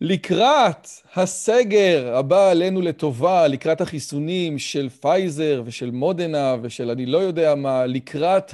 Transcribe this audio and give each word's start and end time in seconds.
לקראת 0.00 0.88
הסגר 1.14 2.16
הבא 2.16 2.50
עלינו 2.50 2.80
לטובה, 2.80 3.48
לקראת 3.48 3.80
החיסונים 3.80 4.58
של 4.58 4.88
פייזר 4.88 5.62
ושל 5.64 5.90
מודנה 5.90 6.56
ושל 6.62 6.90
אני 6.90 7.06
לא 7.06 7.18
יודע 7.18 7.54
מה, 7.54 7.86
לקראת 7.86 8.52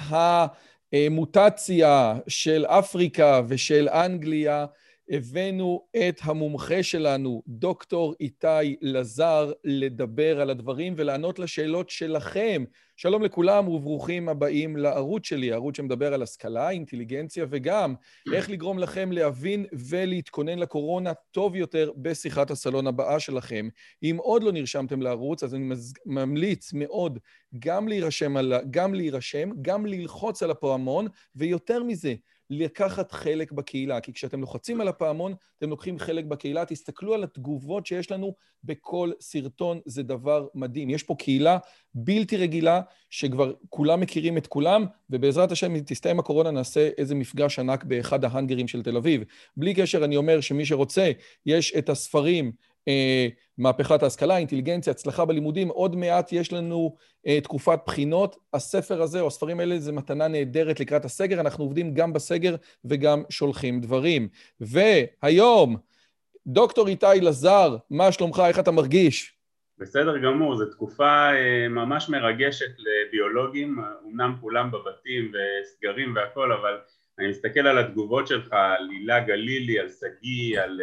המוטציה 0.93 2.14
של 2.29 2.64
אפריקה 2.66 3.41
ושל 3.48 3.89
אנגליה, 3.89 4.66
הבאנו 5.11 5.86
את 5.96 6.20
המומחה 6.22 6.82
שלנו, 6.82 7.42
דוקטור 7.46 8.14
איתי 8.20 8.77
לזר, 8.82 9.52
לדבר 9.64 10.40
על 10.40 10.50
הדברים 10.50 10.95
ולענות 10.96 11.38
לשאלות 11.38 11.90
שלכם. 11.90 12.64
שלום 12.96 13.23
לכולם 13.23 13.68
וברוכים 13.68 14.28
הבאים 14.28 14.77
לערוץ 14.77 15.27
שלי, 15.27 15.52
ערוץ 15.52 15.77
שמדבר 15.77 16.14
על 16.14 16.23
השכלה, 16.23 16.70
אינטליגנציה 16.70 17.46
וגם 17.50 17.95
איך 18.32 18.51
לגרום 18.51 18.78
לכם 18.78 19.12
להבין 19.12 19.66
ולהתכונן 19.73 20.59
לקורונה 20.59 21.12
טוב 21.30 21.56
יותר 21.56 21.90
בשיחת 21.96 22.51
הסלון 22.51 22.87
הבאה 22.87 23.20
שלכם. 23.20 23.68
אם 24.02 24.16
עוד 24.20 24.42
לא 24.42 24.52
נרשמתם 24.52 25.02
לערוץ, 25.02 25.42
אז 25.42 25.54
אני 25.54 25.74
ממליץ 26.06 26.73
מאוד 26.73 27.18
גם 27.59 27.88
להירשם, 27.88 28.34
גם 28.70 28.95
להירשם, 28.95 29.51
גם 29.62 29.87
ללחוץ 29.87 30.42
על 30.42 30.51
הפעמון, 30.51 31.06
ויותר 31.37 31.82
מזה, 31.82 32.15
לקחת 32.50 33.12
חלק 33.12 33.52
בקהילה, 33.52 34.00
כי 34.00 34.12
כשאתם 34.12 34.40
לוחצים 34.40 34.80
על 34.80 34.88
הפעמון, 34.88 35.34
אתם 35.59 35.70
לוקחים 35.70 35.98
חלק 35.98 36.24
בקהילה. 36.24 36.64
תסתכלו 36.64 37.14
על 37.14 37.24
התגובות 37.24 37.86
שיש 37.86 38.10
לנו 38.10 38.34
בכל 38.64 39.10
סרטון, 39.20 39.80
זה 39.86 40.02
דבר 40.02 40.46
מדהים. 40.54 40.90
יש 40.90 41.02
פה 41.02 41.14
קהילה 41.18 41.59
בלתי 41.95 42.36
רגילה, 42.36 42.80
שכבר 43.10 43.52
כולם 43.68 44.00
מכירים 44.00 44.36
את 44.36 44.46
כולם, 44.46 44.86
ובעזרת 45.10 45.52
השם, 45.52 45.74
אם 45.74 45.80
תסתיים 45.86 46.18
הקורונה, 46.18 46.50
נעשה 46.50 46.90
איזה 46.98 47.14
מפגש 47.14 47.59
ענק 47.59 47.84
באחד 47.84 48.24
ההאנגרים 48.24 48.68
של 48.68 48.82
תל 48.82 48.96
אביב. 48.96 49.23
בלי 49.56 49.74
קשר, 49.74 50.04
אני 50.04 50.16
אומר 50.16 50.40
שמי 50.40 50.66
שרוצה, 50.66 51.12
יש 51.46 51.74
את 51.79 51.88
הספרים, 51.88 52.52
מהפכת 53.59 54.02
ההשכלה, 54.02 54.36
אינטליגנציה, 54.36 54.90
הצלחה 54.90 55.24
בלימודים. 55.24 55.68
עוד 55.68 55.96
מעט 55.96 56.32
יש 56.32 56.52
לנו 56.52 56.96
אה, 57.26 57.40
תקופת 57.40 57.78
בחינות. 57.86 58.36
הספר 58.54 59.02
הזה, 59.02 59.20
או 59.20 59.26
הספרים 59.26 59.60
האלה, 59.60 59.78
זה 59.78 59.92
מתנה 59.92 60.28
נהדרת 60.28 60.80
לקראת 60.80 61.04
הסגר. 61.04 61.40
אנחנו 61.40 61.64
עובדים 61.64 61.95
גם 61.95 62.12
בסגר 62.12 62.56
וגם 62.84 63.23
שולחים 63.30 63.80
דברים. 63.80 64.28
והיום, 64.60 65.76
דוקטור 66.47 66.88
איתי 66.88 67.06
לזר, 67.22 67.76
מה 67.91 68.12
שלומך? 68.12 68.42
איך 68.48 68.58
אתה 68.58 68.70
מרגיש? 68.70 69.36
בסדר 69.78 70.19
גמור, 70.19 70.56
זו 70.56 70.66
תקופה 70.66 71.31
אה, 71.32 71.69
ממש 71.69 72.08
מרגשת 72.08 72.70
לביולוגים, 72.78 73.78
אמנם 74.04 74.34
כולם 74.41 74.70
בבתים 74.70 75.32
וסגרים 75.32 76.14
והכל, 76.16 76.53
אבל 76.53 76.78
אני 77.19 77.28
מסתכל 77.28 77.66
על 77.66 77.78
התגובות 77.78 78.26
שלך, 78.26 78.53
על 78.53 78.88
הילה 78.91 79.20
גלילי, 79.20 79.78
על 79.78 79.88
שגיא, 79.88 80.60
על... 80.60 80.81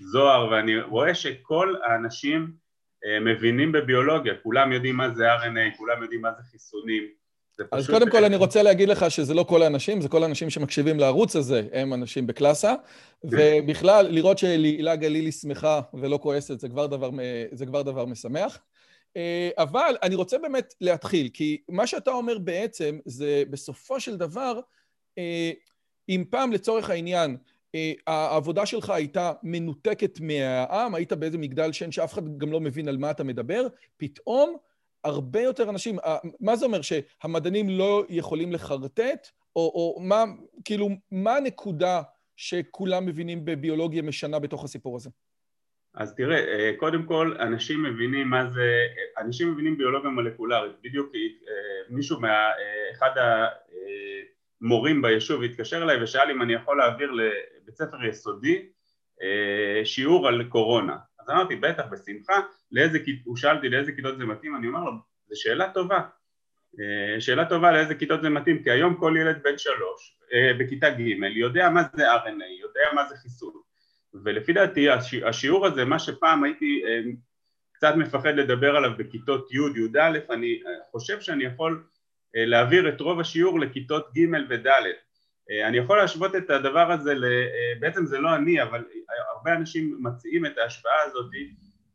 זוהר, 0.00 0.48
ואני 0.50 0.80
רואה 0.80 1.14
שכל 1.14 1.74
האנשים 1.84 2.52
אה, 3.04 3.20
מבינים 3.20 3.72
בביולוגיה, 3.72 4.34
כולם 4.42 4.72
יודעים 4.72 4.96
מה 4.96 5.10
זה 5.14 5.34
RNA, 5.34 5.76
כולם 5.76 6.02
יודעים 6.02 6.22
מה 6.22 6.28
זה 6.36 6.42
חיסונים. 6.50 7.08
זה 7.56 7.64
אז 7.72 7.90
קודם 7.90 8.10
כל 8.10 8.24
אני 8.24 8.36
רוצה 8.36 8.62
להגיד 8.62 8.88
לך 8.88 9.10
שזה 9.10 9.34
לא 9.34 9.42
כל 9.42 9.62
האנשים, 9.62 10.00
זה 10.00 10.08
כל 10.08 10.22
האנשים 10.22 10.50
שמקשיבים 10.50 10.98
לערוץ 10.98 11.36
הזה, 11.36 11.62
הם 11.72 11.94
אנשים 11.94 12.26
בקלאסה, 12.26 12.74
ובכלל, 13.24 14.06
לראות 14.10 14.38
שהילה 14.38 14.96
גלילי 14.96 15.32
שמחה 15.32 15.80
ולא 15.94 16.18
כועסת, 16.22 16.60
זה 16.60 16.68
כבר 16.68 16.86
דבר, 16.86 17.10
זה 17.52 17.66
כבר 17.66 17.82
דבר 17.82 18.04
משמח. 18.04 18.58
אה, 19.16 19.50
אבל 19.58 19.96
אני 20.02 20.14
רוצה 20.14 20.38
באמת 20.38 20.74
להתחיל, 20.80 21.28
כי 21.32 21.62
מה 21.68 21.86
שאתה 21.86 22.10
אומר 22.10 22.38
בעצם 22.38 22.98
זה 23.04 23.42
בסופו 23.50 24.00
של 24.00 24.16
דבר, 24.16 24.60
אה, 25.18 25.50
אם 26.08 26.24
פעם 26.30 26.52
לצורך 26.52 26.90
העניין 26.90 27.30
אה, 27.30 27.36
העבודה 28.06 28.66
שלך 28.66 28.90
הייתה 28.90 29.32
מנותקת 29.42 30.20
מהעם, 30.20 30.94
היית 30.94 31.12
באיזה 31.12 31.38
מגדל 31.38 31.72
שן 31.72 31.92
שאף 31.92 32.12
אחד 32.12 32.38
גם 32.38 32.52
לא 32.52 32.60
מבין 32.60 32.88
על 32.88 32.96
מה 32.96 33.10
אתה 33.10 33.24
מדבר, 33.24 33.66
פתאום 33.96 34.56
הרבה 35.04 35.40
יותר 35.40 35.70
אנשים, 35.70 35.98
מה 36.40 36.56
זה 36.56 36.66
אומר, 36.66 36.80
שהמדענים 36.82 37.68
לא 37.68 38.04
יכולים 38.08 38.52
לחרטט, 38.52 39.28
או, 39.56 39.72
או 39.74 40.00
מה, 40.00 40.24
כאילו, 40.64 40.88
מה 41.10 41.36
הנקודה 41.36 42.02
שכולם 42.36 43.06
מבינים 43.06 43.44
בביולוגיה 43.44 44.02
משנה 44.02 44.38
בתוך 44.38 44.64
הסיפור 44.64 44.96
הזה? 44.96 45.10
אז 45.94 46.14
תראה, 46.14 46.38
אה, 46.38 46.72
קודם 46.76 47.02
כל 47.02 47.36
אנשים 47.40 47.82
מבינים 47.82 48.28
מה 48.28 48.50
זה, 48.50 48.86
אנשים 49.18 49.52
מבינים 49.52 49.78
ביולוגיה 49.78 50.10
מולקולרית, 50.10 50.72
בדיוק 50.82 51.12
אה, 51.14 51.20
מישהו 51.88 52.20
מה, 52.20 52.50
אחד 52.92 53.10
המורים 54.62 55.02
ביישוב 55.02 55.42
התקשר 55.42 55.82
אליי 55.82 56.02
ושאל 56.02 56.30
אם 56.30 56.42
אני 56.42 56.52
יכול 56.52 56.78
להעביר 56.78 57.12
בית 57.64 57.76
ספר 57.76 58.04
יסודי 58.04 58.68
אה, 59.22 59.84
שיעור 59.84 60.28
על 60.28 60.44
קורונה. 60.48 60.96
אז 61.20 61.30
אמרתי 61.30 61.56
בטח 61.56 61.84
בשמחה. 61.90 62.40
לאיזה, 62.72 62.98
הוא 63.24 63.36
שאל 63.36 63.56
אותי 63.56 63.68
לאיזה 63.68 63.92
כיתות 63.92 64.18
זה 64.18 64.24
מתאים? 64.24 64.56
אני 64.56 64.68
אומר 64.68 64.80
לו 64.80 64.92
זו 65.28 65.40
שאלה 65.40 65.70
טובה. 65.70 66.00
אה, 66.80 67.20
שאלה 67.20 67.44
טובה 67.44 67.72
לאיזה 67.72 67.94
כיתות 67.94 68.22
זה 68.22 68.28
מתאים 68.28 68.62
כי 68.62 68.70
היום 68.70 68.94
כל 68.94 69.14
ילד 69.20 69.42
בן 69.42 69.58
שלוש 69.58 70.18
אה, 70.32 70.52
בכיתה 70.58 70.90
ג' 70.90 71.36
יודע 71.36 71.70
מה 71.70 71.82
זה 71.94 72.14
RNA 72.14 72.60
יודע 72.60 72.80
מה 72.94 73.08
זה 73.08 73.16
חיסון. 73.16 73.52
ולפי 74.24 74.52
דעתי 74.52 74.86
השיעור 75.24 75.66
הזה 75.66 75.84
מה 75.84 75.98
שפעם 75.98 76.44
הייתי 76.44 76.82
קצת 77.72 77.94
מפחד 77.96 78.34
לדבר 78.34 78.76
עליו 78.76 78.90
בכיתות 78.98 79.52
י' 79.52 79.56
י"א 79.56 80.18
אני 80.30 80.60
חושב 80.90 81.20
שאני 81.20 81.44
יכול 81.44 81.84
להעביר 82.34 82.88
את 82.88 83.00
רוב 83.00 83.20
השיעור 83.20 83.60
לכיתות 83.60 84.08
ג' 84.14 84.50
וד' 84.50 84.68
אה, 85.50 85.68
אני 85.68 85.78
יכול 85.78 85.98
להשוות 85.98 86.36
את 86.36 86.50
הדבר 86.50 86.92
הזה, 86.92 87.12
אה, 87.12 87.80
בעצם 87.80 88.06
זה 88.06 88.18
לא 88.18 88.34
אני, 88.34 88.62
אבל 88.62 88.84
הרבה 89.34 89.54
אנשים 89.54 89.98
מציעים 90.00 90.46
את 90.46 90.58
ההשוואה 90.58 91.02
הזאת 91.02 91.30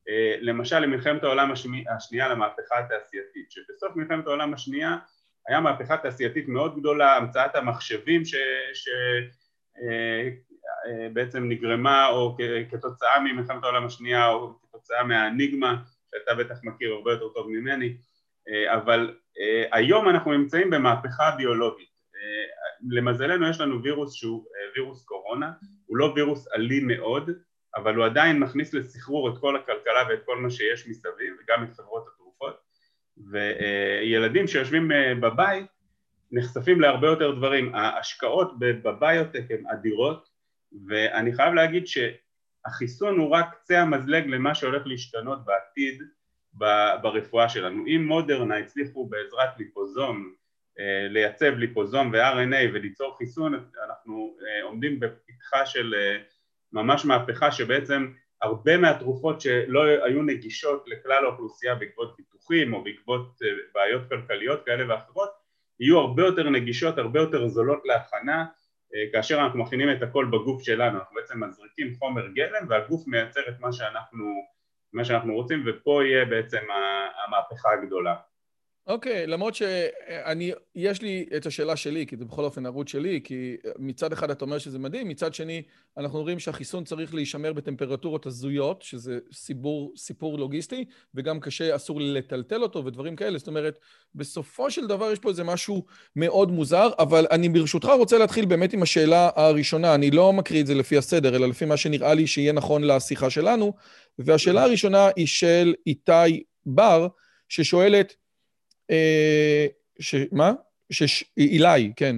אה, 0.10 0.36
למשל 0.42 0.80
למלחמת 0.80 1.24
העולם 1.24 1.52
השנייה 1.96 2.30
למהפכה 2.30 2.80
התעשייתית, 2.80 3.52
שבסוף 3.52 3.96
מלחמת 3.96 4.28
העולם 4.28 4.54
השנייה 4.54 4.98
היה 5.48 5.60
מהפכה 5.60 5.98
תעשייתית 5.98 6.48
מאוד 6.48 6.80
גדולה, 6.80 7.16
המצאת 7.16 7.56
המחשבים 7.56 8.22
שבעצם 11.14 11.50
נגרמה 11.50 12.08
או 12.08 12.38
כתוצאה 12.72 13.20
ממלחמת 13.20 13.64
העולם 13.64 13.86
השנייה 13.86 14.30
או 14.30 14.54
כתוצאה 14.62 15.04
מהאניגמה 15.04 15.76
שאתה 16.12 16.36
בטח 16.36 16.56
מכיר 16.64 16.92
הרבה 16.94 17.12
יותר 17.12 17.28
טוב 17.30 17.50
ממני, 17.50 17.98
אבל 18.68 19.16
היום 19.72 20.10
אנחנו 20.10 20.34
נמצאים 20.34 20.70
במהפכה 20.70 21.32
ביולוגית. 21.38 21.94
למזלנו 22.90 23.50
יש 23.50 23.62
לנו 23.62 23.84
וירוס 23.84 24.14
שהוא 24.14 24.46
אה, 24.56 24.72
וירוס 24.76 25.06
קורונה, 25.06 25.52
הוא 25.86 25.98
לא 25.98 26.14
וירוס 26.16 26.48
אלים 26.56 26.88
מאוד, 26.88 27.30
אבל 27.76 27.96
הוא 27.96 28.06
עדיין 28.06 28.40
מכניס 28.40 28.74
לסחרור 28.74 29.30
את 29.30 29.38
כל 29.40 29.56
הכלכלה 29.56 30.04
ואת 30.10 30.20
כל 30.26 30.38
מה 30.38 30.50
שיש 30.50 30.88
מסביב, 30.88 31.34
וגם 31.44 31.64
את 31.64 31.74
חברות 31.74 32.08
התרופות, 32.14 32.56
וילדים 33.32 34.48
שיושבים 34.48 34.92
אה, 34.92 35.16
בבית 35.16 35.66
נחשפים 36.32 36.82
להרבה 36.82 37.08
יותר 37.08 37.32
דברים. 37.32 37.76
ההשקעות 37.76 38.60
בביוטק 38.60 39.44
הן 39.50 39.68
אדירות, 39.68 40.30
ואני 40.88 41.34
חייב 41.34 41.54
להגיד 41.54 41.84
שהחיסון 41.88 43.20
הוא 43.20 43.30
רק 43.30 43.54
קצה 43.54 43.82
המזלג 43.82 44.28
למה 44.28 44.56
שהולך 44.56 44.88
להשתנות 44.88 45.46
בעתיד 45.46 46.02
ברפואה 47.02 47.50
שלנו. 47.50 47.86
אם 47.88 48.06
מודרנה 48.08 48.58
הצליחו 48.58 49.06
בעזרת 49.06 49.58
ליפוזום 49.58 50.34
אה, 50.80 51.08
לייצב 51.10 51.54
ליפוזום 51.58 52.12
ו-RNA 52.14 52.74
וליצור 52.74 53.18
חיסון, 53.18 53.54
אנחנו 53.88 54.38
אה, 54.48 54.64
עומדים 54.64 55.00
בפתחה 55.00 55.66
של 55.66 55.96
אה, 55.98 56.18
ממש 56.72 57.06
מהפכה 57.06 57.52
שבעצם 57.52 58.12
הרבה 58.42 58.78
מהתרופות 58.78 59.42
שלא 59.42 59.84
היו 59.84 60.24
נגישות 60.24 60.84
לכלל 60.88 61.26
האוכלוסייה 61.26 61.76
בעקבות 61.76 62.16
ביטוחים 62.18 62.74
או 62.74 62.84
בעקבות 62.84 63.40
בעיות 63.74 64.10
כלכליות 64.10 64.66
כאלה 64.66 64.94
ואחרות 64.94 65.30
יהיו 65.80 66.00
הרבה 66.00 66.24
יותר 66.24 66.50
נגישות, 66.50 66.98
הרבה 66.98 67.20
יותר 67.20 67.48
זולות 67.48 67.82
להכנה 67.86 68.46
כאשר 69.12 69.40
אנחנו 69.40 69.60
מכינים 69.60 69.92
את 69.92 70.02
הכל 70.02 70.26
בגוף 70.26 70.64
שלנו, 70.64 71.00
אנחנו 71.00 71.16
בעצם 71.16 71.44
מזריקים 71.44 71.94
חומר 72.00 72.28
גלם 72.28 72.66
והגוף 72.70 73.08
מייצר 73.08 73.42
את 73.50 73.60
מה 73.60 73.74
שאנחנו, 73.74 74.26
מה 74.94 75.06
שאנחנו 75.06 75.34
רוצים 75.34 75.64
ופה 75.68 76.02
יהיה 76.06 76.26
בעצם 76.26 76.62
המהפכה 77.28 77.70
הגדולה 77.74 78.16
אוקיי, 78.88 79.24
okay, 79.24 79.28
למרות 79.28 79.56
שאני, 79.56 80.52
יש 80.76 81.02
לי 81.02 81.26
את 81.38 81.46
השאלה 81.46 81.76
שלי, 81.76 82.06
כי 82.08 82.18
זה 82.18 82.26
בכל 82.26 82.44
אופן 82.44 82.66
ערוץ 82.66 82.90
שלי, 82.90 83.22
כי 83.24 83.56
מצד 83.80 84.14
אחד 84.14 84.32
אתה 84.32 84.46
אומר 84.46 84.58
שזה 84.58 84.80
מדהים, 84.80 85.08
מצד 85.08 85.34
שני 85.34 85.62
אנחנו 85.98 86.22
רואים 86.22 86.40
שהחיסון 86.40 86.84
צריך 86.84 87.14
להישמר 87.14 87.54
בטמפרטורות 87.54 88.26
הזויות, 88.26 88.82
שזה 88.82 89.20
סיפור, 89.34 89.94
סיפור 89.98 90.40
לוגיסטי, 90.40 90.86
וגם 91.16 91.40
קשה, 91.40 91.76
אסור 91.76 92.02
לטלטל 92.02 92.64
אותו 92.64 92.86
ודברים 92.86 93.16
כאלה, 93.16 93.38
זאת 93.38 93.48
אומרת, 93.48 93.80
בסופו 94.16 94.72
של 94.72 94.88
דבר 94.88 95.12
יש 95.12 95.20
פה 95.20 95.30
איזה 95.30 95.44
משהו 95.44 95.86
מאוד 96.16 96.52
מוזר, 96.52 96.90
אבל 97.00 97.28
אני 97.32 97.50
ברשותך 97.50 97.90
רוצה 97.98 98.18
להתחיל 98.18 98.46
באמת 98.46 98.74
עם 98.74 98.84
השאלה 98.84 99.30
הראשונה, 99.36 99.96
אני 99.96 100.12
לא 100.12 100.34
מקריא 100.34 100.62
את 100.62 100.68
זה 100.68 100.76
לפי 100.76 100.98
הסדר, 100.98 101.36
אלא 101.36 101.48
לפי 101.48 101.66
מה 101.66 101.78
שנראה 101.78 102.14
לי 102.14 102.28
שיהיה 102.28 102.54
נכון 102.54 102.84
לשיחה 102.84 103.30
שלנו, 103.30 103.74
והשאלה 104.20 104.64
הראשונה 104.64 105.10
היא 105.16 105.28
של 105.28 105.74
איתי 105.88 106.44
בר, 106.66 107.08
ששואלת, 107.50 108.16
ש... 110.00 110.16
מה? 110.32 110.54
אילי, 111.38 111.94
כן. 111.96 112.16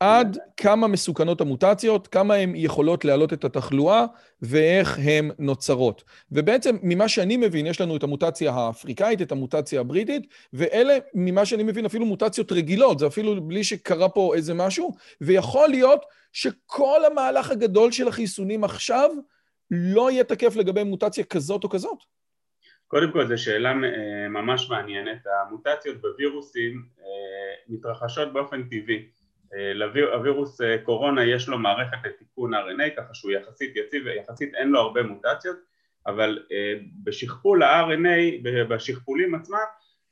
עד 0.00 0.38
כמה 0.56 0.86
מסוכנות 0.86 1.40
המוטציות, 1.40 2.06
כמה 2.06 2.34
הן 2.34 2.52
יכולות 2.56 3.04
להעלות 3.04 3.32
את 3.32 3.44
התחלואה 3.44 4.04
ואיך 4.42 4.98
הן 4.98 5.30
נוצרות. 5.38 6.04
ובעצם, 6.32 6.76
ממה 6.82 7.08
שאני 7.08 7.36
מבין, 7.36 7.66
יש 7.66 7.80
לנו 7.80 7.96
את 7.96 8.02
המוטציה 8.02 8.52
האפריקאית, 8.52 9.22
את 9.22 9.32
המוטציה 9.32 9.80
הבריטית, 9.80 10.26
ואלה, 10.52 10.98
ממה 11.14 11.44
שאני 11.44 11.62
מבין, 11.62 11.86
אפילו 11.86 12.06
מוטציות 12.06 12.52
רגילות, 12.52 12.98
זה 12.98 13.06
אפילו 13.06 13.42
בלי 13.42 13.64
שקרה 13.64 14.08
פה 14.08 14.34
איזה 14.34 14.54
משהו, 14.54 14.92
ויכול 15.20 15.68
להיות 15.68 16.04
שכל 16.32 17.04
המהלך 17.04 17.50
הגדול 17.50 17.92
של 17.92 18.08
החיסונים 18.08 18.64
עכשיו 18.64 19.10
לא 19.70 20.10
יהיה 20.10 20.24
תקף 20.24 20.56
לגבי 20.56 20.84
מוטציה 20.84 21.24
כזאת 21.24 21.64
או 21.64 21.68
כזאת. 21.68 21.98
קודם 22.90 23.12
כל, 23.12 23.26
זו 23.26 23.38
שאלה 23.38 23.70
אה, 23.70 24.28
ממש 24.28 24.70
מעניינת. 24.70 25.26
המוטציות 25.26 26.00
בווירוסים 26.00 26.84
אה, 27.00 27.04
מתרחשות 27.68 28.32
באופן 28.32 28.62
טבעי. 28.62 29.08
אה, 29.54 30.78
קורונה 30.84 31.24
יש 31.24 31.48
לו 31.48 31.58
מערכת 31.58 31.96
לתיקון 32.04 32.54
RNA 32.54 32.96
ככה 32.96 33.14
שהוא 33.14 33.32
יחסית 33.32 33.76
יציב 33.76 34.02
ויחסית 34.04 34.54
אין 34.54 34.68
לו 34.68 34.80
הרבה 34.80 35.02
מוטציות 35.02 35.56
אבל 36.06 36.42
בשכפול 37.04 37.62
ה-RNA, 37.62 38.48
בשכפולים 38.68 39.34
עצמם 39.34 39.58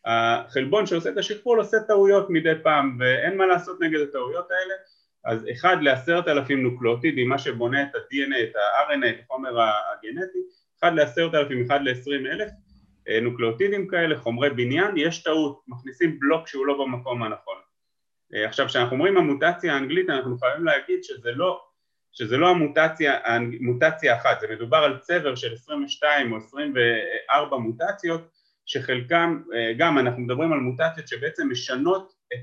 החלבון 0.05 0.87
שעושה 0.87 1.11
את 1.11 1.19
השכפול 1.19 1.59
עושה 1.59 1.77
טעויות 1.81 2.31
מדי 2.31 2.53
פעם 2.63 2.97
ואין 3.01 3.37
מה 3.37 3.47
לעשות 3.47 3.81
נגד 3.81 4.01
הטעויות 4.01 4.51
האלה 4.51 4.75
אז 5.25 5.47
אחד 5.53 5.77
לעשרת 5.83 6.29
אלפים 6.29 6.63
נוקלאוטידים, 6.63 7.29
מה 7.29 7.39
שבונה 7.39 7.83
את 7.83 7.95
ה-DNA, 7.95 8.43
את 8.43 8.57
ה-RNA, 8.57 9.09
את 9.09 9.21
החומר 9.25 9.61
הגנטי, 9.61 10.39
אחד 10.81 10.95
לעשרת 10.95 11.35
אלפים, 11.35 11.65
אחד 11.67 11.81
לעשרים 11.83 12.27
אלף 12.27 12.49
נוקלאוטידים 13.23 13.89
כאלה, 13.89 14.19
חומרי 14.19 14.51
בניין, 14.51 14.97
יש 14.97 15.23
טעות, 15.23 15.61
מכניסים 15.69 16.21
בלוק 16.21 16.49
שהוא 16.49 16.67
לא 16.67 16.85
במקום 16.85 17.23
הנכון 17.23 17.59
אה, 18.35 18.49
עכשיו 18.49 18.67
כשאנחנו 18.67 18.97
אומרים 18.97 19.17
המוטציה 19.17 19.75
האנגלית 19.75 20.11
אנחנו 20.11 20.39
חייבים 20.39 20.65
להגיד 20.65 21.05
שזה 21.05 21.33
לא, 21.33 21.65
שזה 22.13 22.37
לא 22.37 22.49
המוטציה, 22.49 23.19
המוטציה 23.25 24.17
אחת, 24.17 24.41
זה 24.41 24.47
מדובר 24.51 24.77
על 24.77 24.99
צבר 24.99 25.35
של 25.35 25.55
22 25.55 26.33
או 26.33 26.37
24 26.37 27.57
מוטציות 27.57 28.21
שחלקם, 28.67 29.43
אה, 29.55 29.73
גם 29.79 29.99
אנחנו 29.99 30.23
מדברים 30.23 30.53
על 30.53 30.59
מוטציות 30.59 31.09
שבעצם 31.09 31.49
משנות 31.51 32.13
את, 32.35 32.39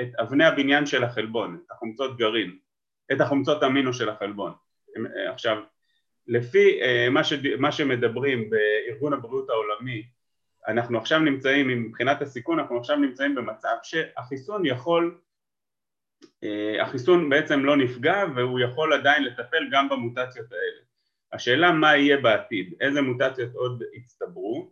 את 0.00 0.08
אבני 0.20 0.44
הבניין 0.44 0.86
של 0.86 1.04
החלבון, 1.04 1.60
את 1.66 1.70
החומצות 1.70 2.16
גרעין, 2.16 2.58
את 3.12 3.20
החומצות 3.20 3.62
אמינו 3.62 3.92
של 3.92 4.08
החלבון. 4.08 4.52
אה, 5.16 5.32
עכשיו, 5.32 5.56
לפי 6.28 6.80
מה, 7.10 7.24
ש, 7.24 7.32
מה 7.58 7.72
שמדברים 7.72 8.50
בארגון 8.50 9.12
הבריאות 9.12 9.50
העולמי 9.50 10.02
אנחנו 10.68 10.98
עכשיו 10.98 11.18
נמצאים, 11.18 11.68
מבחינת 11.68 12.22
הסיכון, 12.22 12.58
אנחנו 12.58 12.78
עכשיו 12.78 12.96
נמצאים 12.96 13.34
במצב 13.34 13.76
שהחיסון 13.82 14.66
יכול 14.66 15.18
אה, 16.44 16.82
החיסון 16.82 17.30
בעצם 17.30 17.64
לא 17.64 17.76
נפגע 17.76 18.24
והוא 18.36 18.60
יכול 18.60 18.92
עדיין 18.92 19.24
לטפל 19.24 19.68
גם 19.72 19.88
במוטציות 19.88 20.52
האלה. 20.52 20.80
השאלה 21.32 21.72
מה 21.72 21.96
יהיה 21.96 22.16
בעתיד, 22.16 22.74
איזה 22.80 23.02
מוטציות 23.02 23.54
עוד 23.54 23.82
יצטברו 23.94 24.70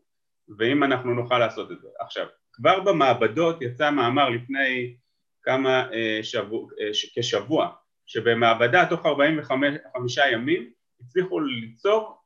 ואם 0.58 0.84
אנחנו 0.84 1.14
נוכל 1.14 1.38
לעשות 1.38 1.72
את 1.72 1.80
זה. 1.80 1.88
עכשיו, 2.00 2.26
כבר 2.52 2.80
במעבדות 2.80 3.62
יצא 3.62 3.90
מאמר 3.90 4.28
לפני 4.28 4.96
כמה 5.42 5.92
אה, 5.92 6.18
שבוע, 6.22 6.68
כשבוע 7.14 7.68
שבמעבדה 8.06 8.86
תוך 8.90 9.06
45 9.06 10.18
ימים 10.32 10.70
הצליחו 11.06 11.40
ליצור 11.40 12.16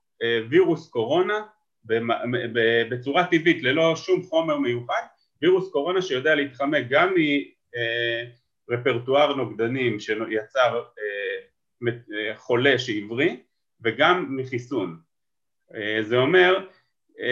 וירוס 0.50 0.90
קורונה 0.90 1.42
בצורה 2.90 3.26
טבעית 3.26 3.62
ללא 3.62 3.96
שום 3.96 4.22
חומר 4.22 4.58
מיוחד, 4.58 5.02
וירוס 5.42 5.72
קורונה 5.72 6.02
שיודע 6.02 6.34
להתחמק 6.34 6.84
גם 6.90 7.14
רפרטואר 8.70 9.34
נוגדנים 9.34 10.00
שיצר 10.00 10.82
אה, 10.98 11.88
אה, 11.88 12.36
חולה 12.36 12.78
שעברי 12.78 13.40
וגם 13.80 14.36
מחיסון. 14.36 15.00
אה, 15.74 15.98
זה 16.02 16.16
אומר 16.16 16.66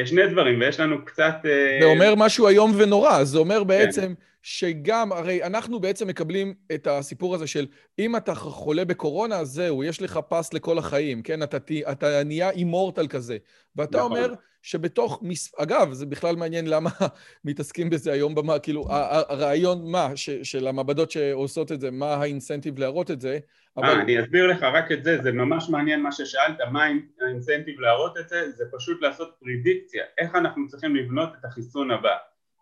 שני 0.05 0.27
דברים, 0.27 0.61
ויש 0.61 0.81
לנו 0.81 1.05
קצת... 1.05 1.35
זה 1.81 1.87
אומר 1.87 2.15
משהו 2.17 2.49
איום 2.49 2.73
ונורא, 2.77 3.25
זה 3.25 3.39
אומר 3.39 3.61
כן. 3.61 3.67
בעצם 3.67 4.03
כן. 4.03 4.13
שגם, 4.43 5.13
הרי 5.13 5.43
אנחנו 5.43 5.81
בעצם 5.81 6.09
מקבלים 6.09 6.55
את 6.75 6.87
הסיפור 6.87 7.35
הזה 7.35 7.47
של 7.47 7.67
אם 7.99 8.17
אתה 8.17 8.35
חולה 8.35 8.85
בקורונה, 8.85 9.45
זהו, 9.45 9.85
יש 9.85 10.03
לך 10.03 10.21
פס 10.29 10.53
לכל 10.53 10.79
החיים, 10.79 11.23
כן? 11.23 11.43
אתה, 11.43 11.57
אתה 11.93 12.25
נהיה 12.25 12.51
אימורטל 12.51 13.07
כזה. 13.07 13.37
ואתה 13.77 13.99
נכון. 13.99 14.13
אומר... 14.13 14.35
שבתוך, 14.67 15.21
מס... 15.23 15.55
אגב, 15.59 15.93
זה 15.93 16.07
בכלל 16.07 16.37
מעניין 16.37 16.67
למה 16.67 16.91
מתעסקים 17.45 17.91
בזה 17.91 18.13
היום 18.13 18.35
במה, 18.35 18.59
כאילו, 18.59 18.87
הרעיון 18.91 19.91
מה, 19.91 20.17
ש, 20.17 20.31
של 20.31 20.67
המעבדות 20.67 21.11
שעושות 21.11 21.73
את 21.73 21.81
זה, 21.81 21.91
מה 21.91 22.15
האינסנטיב 22.15 22.79
להראות 22.79 23.11
את 23.11 23.21
זה, 23.21 23.39
אבל... 23.77 23.87
אה, 23.87 24.01
אני 24.01 24.21
אסביר 24.21 24.47
לך 24.47 24.63
רק 24.63 24.93
את 24.93 25.05
זה, 25.05 25.23
זה 25.23 25.33
ממש 25.33 25.69
מעניין 25.71 26.03
מה 26.03 26.13
ששאלת, 26.13 26.57
מה 26.73 26.85
האינסנטיב 27.21 27.81
להראות 27.81 28.19
את 28.19 28.29
זה, 28.29 28.51
זה 28.51 28.65
פשוט 28.77 29.03
לעשות 29.03 29.35
פרידיקציה, 29.41 30.05
איך 30.19 30.35
אנחנו 30.35 30.69
צריכים 30.69 30.97
לבנות 30.97 31.29
את 31.41 31.45
החיסון 31.45 31.91
הבא. 31.91 32.17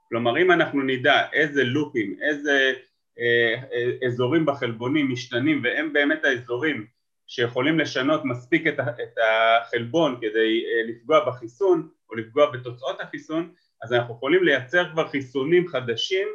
כלומר, 0.08 0.42
אם 0.42 0.52
אנחנו 0.52 0.82
נדע 0.82 1.22
איזה 1.32 1.64
לופים, 1.64 2.16
איזה 2.22 2.72
אה, 3.18 3.54
אה, 3.72 4.06
אזורים 4.06 4.46
בחלבונים 4.46 5.12
משתנים, 5.12 5.60
והם 5.64 5.92
באמת 5.92 6.24
האזורים 6.24 6.86
שיכולים 7.26 7.78
לשנות 7.78 8.24
מספיק 8.24 8.66
את, 8.66 8.80
את 8.80 9.18
החלבון 9.18 10.16
כדי 10.20 10.64
אה, 10.66 10.92
לפגוע 10.92 11.28
בחיסון 11.28 11.88
או 12.10 12.14
לפגוע 12.14 12.50
בתוצאות 12.50 13.00
החיסון 13.00 13.52
אז 13.82 13.92
אנחנו 13.92 14.14
יכולים 14.14 14.44
לייצר 14.44 14.92
כבר 14.92 15.08
חיסונים 15.08 15.68
חדשים 15.68 16.28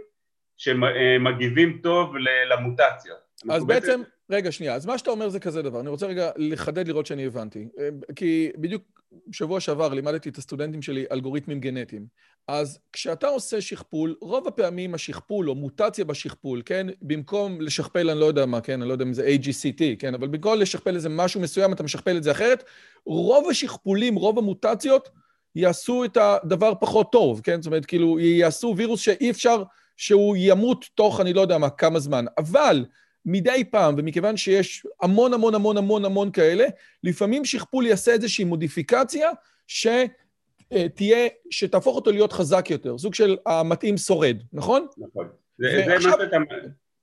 שמגיבים 0.57 1.80
טוב 1.83 2.13
למוטציות. 2.50 3.18
אז 3.50 3.66
בעצם, 3.66 4.01
רגע 4.30 4.51
שנייה, 4.51 4.75
אז 4.75 4.86
מה 4.86 4.98
שאתה 4.98 5.12
אומר 5.12 5.30
זה 5.30 5.39
כזה 5.39 5.62
דבר, 5.62 5.80
אני 5.80 5.89
רוצה 5.89 6.07
רגע 6.07 6.31
לחדד 6.36 6.88
לראות 6.88 7.06
שאני 7.06 7.25
הבנתי, 7.25 7.68
אה, 7.80 7.89
כי 8.16 8.51
בדיוק 8.57 8.83
בשבוע 9.27 9.60
שעבר 9.60 9.94
לימדתי 9.94 10.30
את 10.30 10.38
הסטודנטים 10.38 10.81
שלי 10.81 11.06
אלגוריתמים 11.12 11.60
גנטיים. 11.60 12.06
אז 12.48 12.80
כשאתה 12.94 13.27
עושה 13.27 13.62
שכפול, 13.62 14.16
רוב 14.21 14.48
הפעמים 14.48 14.94
השכפול 14.94 15.50
או 15.50 15.56
מוטציה 15.56 16.06
בשכפול, 16.06 16.62
כן? 16.66 16.88
במקום 17.01 17.62
לשכפל, 17.62 18.10
אני 18.10 18.19
לא 18.19 18.25
יודע 18.25 18.45
מה, 18.45 18.62
כן? 18.62 18.81
אני 18.81 18.88
לא 18.88 18.94
יודע 18.94 19.06
אם 19.06 19.13
זה 19.13 19.27
AGCT, 19.27 19.81
כן? 20.00 20.13
אבל 20.13 20.27
במקום 20.27 20.60
לשכפל 20.60 20.95
איזה 20.95 21.10
משהו 21.10 21.42
מסוים, 21.42 21.74
אתה 21.74 21.83
משכפל 21.83 22.18
את 22.18 22.24
זה 22.24 22.31
אחרת. 22.31 22.63
רוב 23.06 23.50
השכפולים, 23.50 24.16
רוב 24.16 24.38
המוטציות, 24.38 25.10
יעשו 25.55 26.05
את 26.05 26.17
הדבר 26.17 26.73
פחות 26.79 27.11
טוב, 27.11 27.41
כן? 27.43 27.61
זאת 27.61 27.67
אומרת, 27.67 27.85
כאילו, 27.85 28.19
יעשו 28.19 28.73
וירוס 28.77 29.01
שאי 29.01 29.29
אפשר 29.31 29.63
שהוא 29.97 30.35
ימות 30.39 30.85
תוך 30.95 31.21
אני 31.21 31.33
לא 31.33 31.41
יודע 31.41 31.57
מה, 31.57 31.69
כמה 31.69 31.99
זמן. 31.99 32.25
אבל 32.37 32.85
מדי 33.25 33.63
פעם, 33.71 33.95
ומכיוון 33.97 34.37
שיש 34.37 34.87
המון 35.01 35.33
המון 35.33 35.56
המון 35.56 35.77
המון 35.77 36.06
המון 36.06 36.31
כאלה, 36.31 36.65
לפעמים 37.03 37.45
שכפול 37.45 37.85
יעשה 37.87 38.11
איזושהי 38.11 38.45
מודיפיקציה 38.45 39.29
שתהיה, 39.68 41.27
שתהפוך 41.49 41.95
אותו 41.95 42.11
להיות 42.11 42.33
חזק 42.33 42.69
יותר, 42.69 42.97
סוג 42.97 43.13
של 43.13 43.37
המתאים 43.45 43.97
שורד, 43.97 44.37
נכון? 44.53 44.87
נכון. 44.97 45.27
זה, 45.57 45.85
ועכשיו... 45.87 46.11
זה, 46.11 46.18
מה 46.18 46.25
שאתה, 46.25 46.37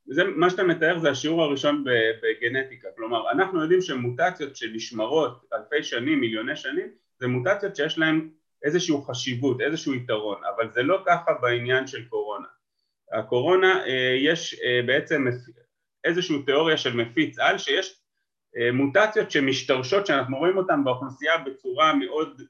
זה 0.07 0.25
מה 0.25 0.51
שאתה 0.51 0.63
מתאר 0.63 0.99
זה 0.99 1.11
השיעור 1.11 1.43
הראשון 1.43 1.85
בגנטיקה, 2.23 2.89
כלומר 2.97 3.31
אנחנו 3.31 3.63
יודעים 3.63 3.81
שמוטציות 3.81 4.57
שנשמרות 4.57 5.45
אלפי 5.53 5.83
שנים, 5.83 6.21
מיליוני 6.21 6.57
שנים, 6.57 6.89
זה 7.21 7.27
מוטציות 7.27 7.77
שיש 7.77 7.99
להן 7.99 8.29
איזושהי 8.63 8.97
חשיבות, 9.07 9.61
איזשהו 9.61 9.95
יתרון, 9.95 10.41
אבל 10.57 10.73
זה 10.73 10.83
לא 10.83 11.03
ככה 11.07 11.33
בעניין 11.43 11.87
של 11.87 12.09
קורונה. 12.09 12.47
הקורונה 13.13 13.85
אה, 13.87 14.17
יש 14.19 14.55
אה, 14.65 14.81
בעצם 14.87 15.25
איזושהי 16.05 16.43
תיאוריה 16.43 16.77
של 16.77 16.97
מפיץ 16.97 17.39
על 17.39 17.59
שיש 17.59 18.01
אה, 18.57 18.73
מוטציות 18.73 19.31
שמשתרשות 19.31 20.07
שאנחנו 20.07 20.39
רואים 20.39 20.57
אותן 20.57 20.85
באוכלוסייה 20.85 21.39
בצורה 21.39 21.95
מאוד 21.95 22.43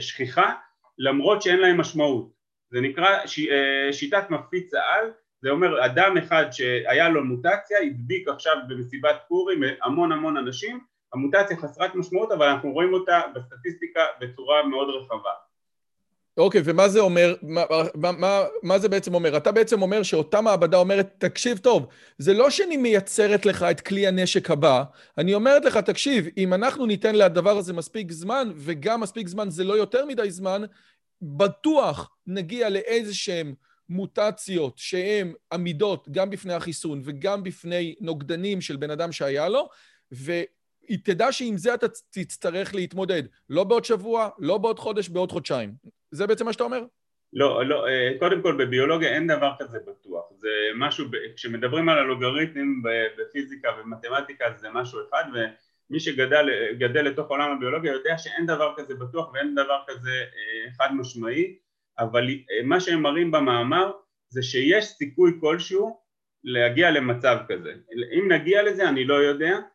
שכיחה 0.00 0.54
למרות 0.98 1.42
שאין 1.42 1.60
להן 1.60 1.76
משמעות 1.76 2.32
זה 2.70 2.80
נקרא 2.80 3.26
ש, 3.26 3.40
שיטת 3.92 4.30
מפיץ 4.30 4.74
העל 4.74 5.10
זה 5.42 5.50
אומר 5.50 5.84
אדם 5.86 6.16
אחד 6.16 6.50
שהיה 6.50 7.08
לו 7.08 7.24
מוטציה 7.24 7.78
הדביק 7.78 8.28
עכשיו 8.28 8.56
במסיבת 8.68 9.16
פורים 9.28 9.60
המון 9.82 10.12
המון 10.12 10.36
אנשים 10.36 10.80
המוטציה 11.14 11.56
חסרת 11.56 11.94
משמעות 11.94 12.32
אבל 12.32 12.46
אנחנו 12.46 12.72
רואים 12.72 12.92
אותה 12.92 13.20
בסטטיסטיקה 13.34 14.00
בצורה 14.20 14.66
מאוד 14.66 14.88
רחבה 14.88 15.30
אוקיי, 16.36 16.60
ומה 16.64 16.88
זה 16.88 17.00
אומר, 17.00 17.34
מה, 17.42 17.62
מה, 17.94 18.42
מה, 18.62 18.78
זה 18.78 18.88
בעצם 18.88 19.14
אומר? 19.14 19.36
אתה 19.36 19.52
בעצם 19.52 19.82
אומר 19.82 20.02
שאותה 20.02 20.40
מעבדה 20.40 20.76
אומרת, 20.76 21.14
תקשיב 21.18 21.58
טוב, 21.58 21.86
זה 22.18 22.34
לא 22.34 22.50
שאני 22.50 22.76
מייצרת 22.76 23.46
לך 23.46 23.62
את 23.62 23.80
כלי 23.80 24.06
הנשק 24.06 24.50
הבא, 24.50 24.84
אני 25.18 25.34
אומרת 25.34 25.64
לך, 25.64 25.76
תקשיב, 25.76 26.26
אם 26.36 26.54
אנחנו 26.54 26.86
ניתן 26.86 27.14
לדבר 27.14 27.56
הזה 27.56 27.72
מספיק 27.72 28.12
זמן, 28.12 28.52
וגם 28.56 29.00
מספיק 29.00 29.28
זמן 29.28 29.50
זה 29.50 29.64
לא 29.64 29.74
יותר 29.74 30.06
מדי 30.06 30.30
זמן, 30.30 30.62
בטוח 31.22 32.10
נגיע 32.26 32.68
לאיזה 32.68 33.14
שהן 33.14 33.54
מוטציות 33.88 34.78
שהן 34.78 35.32
עמידות 35.52 36.08
גם 36.10 36.30
בפני 36.30 36.54
החיסון 36.54 37.00
וגם 37.04 37.42
בפני 37.42 37.94
נוגדנים 38.00 38.60
של 38.60 38.76
בן 38.76 38.90
אדם 38.90 39.12
שהיה 39.12 39.48
לו, 39.48 39.68
והיא 40.92 41.00
תדע 41.04 41.32
שעם 41.32 41.56
זה 41.56 41.74
אתה 41.74 41.86
תצטרך 42.10 42.74
להתמודד, 42.74 43.22
לא 43.50 43.64
בעוד 43.64 43.84
שבוע, 43.84 44.28
לא 44.38 44.58
בעוד 44.58 44.78
חודש, 44.78 45.08
בעוד 45.08 45.32
חודשיים. 45.32 45.72
זה 46.10 46.26
בעצם 46.26 46.44
מה 46.44 46.52
שאתה 46.52 46.64
אומר? 46.64 46.84
לא, 47.32 47.66
לא, 47.66 47.86
קודם 48.18 48.42
כל 48.42 48.64
בביולוגיה 48.64 49.08
אין 49.14 49.26
דבר 49.26 49.52
כזה 49.58 49.78
בטוח, 49.86 50.24
זה 50.36 50.48
משהו, 50.76 51.06
כשמדברים 51.36 51.88
על 51.88 51.98
אלוגריתמים 51.98 52.82
בפיזיקה 53.18 53.68
ומתמטיקה 53.80 54.44
זה 54.56 54.68
משהו 54.72 55.00
אחד 55.08 55.24
ומי 55.32 56.00
שגדל 56.00 57.02
לתוך 57.02 57.28
עולם 57.28 57.50
הביולוגיה 57.50 57.92
יודע 57.92 58.18
שאין 58.18 58.46
דבר 58.46 58.74
כזה 58.76 58.94
בטוח 58.94 59.32
ואין 59.32 59.54
דבר 59.54 59.78
כזה 59.86 60.24
חד 60.78 60.88
משמעי 60.94 61.56
אבל 61.98 62.26
מה 62.64 62.80
שהם 62.80 63.02
מראים 63.02 63.30
במאמר 63.30 63.92
זה 64.28 64.42
שיש 64.42 64.84
סיכוי 64.84 65.32
כלשהו 65.40 66.00
להגיע 66.44 66.90
למצב 66.90 67.38
כזה. 67.48 67.72
אם 68.18 68.32
נגיע 68.32 68.62
לזה 68.62 68.88
אני 68.88 69.04
לא 69.04 69.14
יודע, 69.14 69.52
אה, 69.52 69.71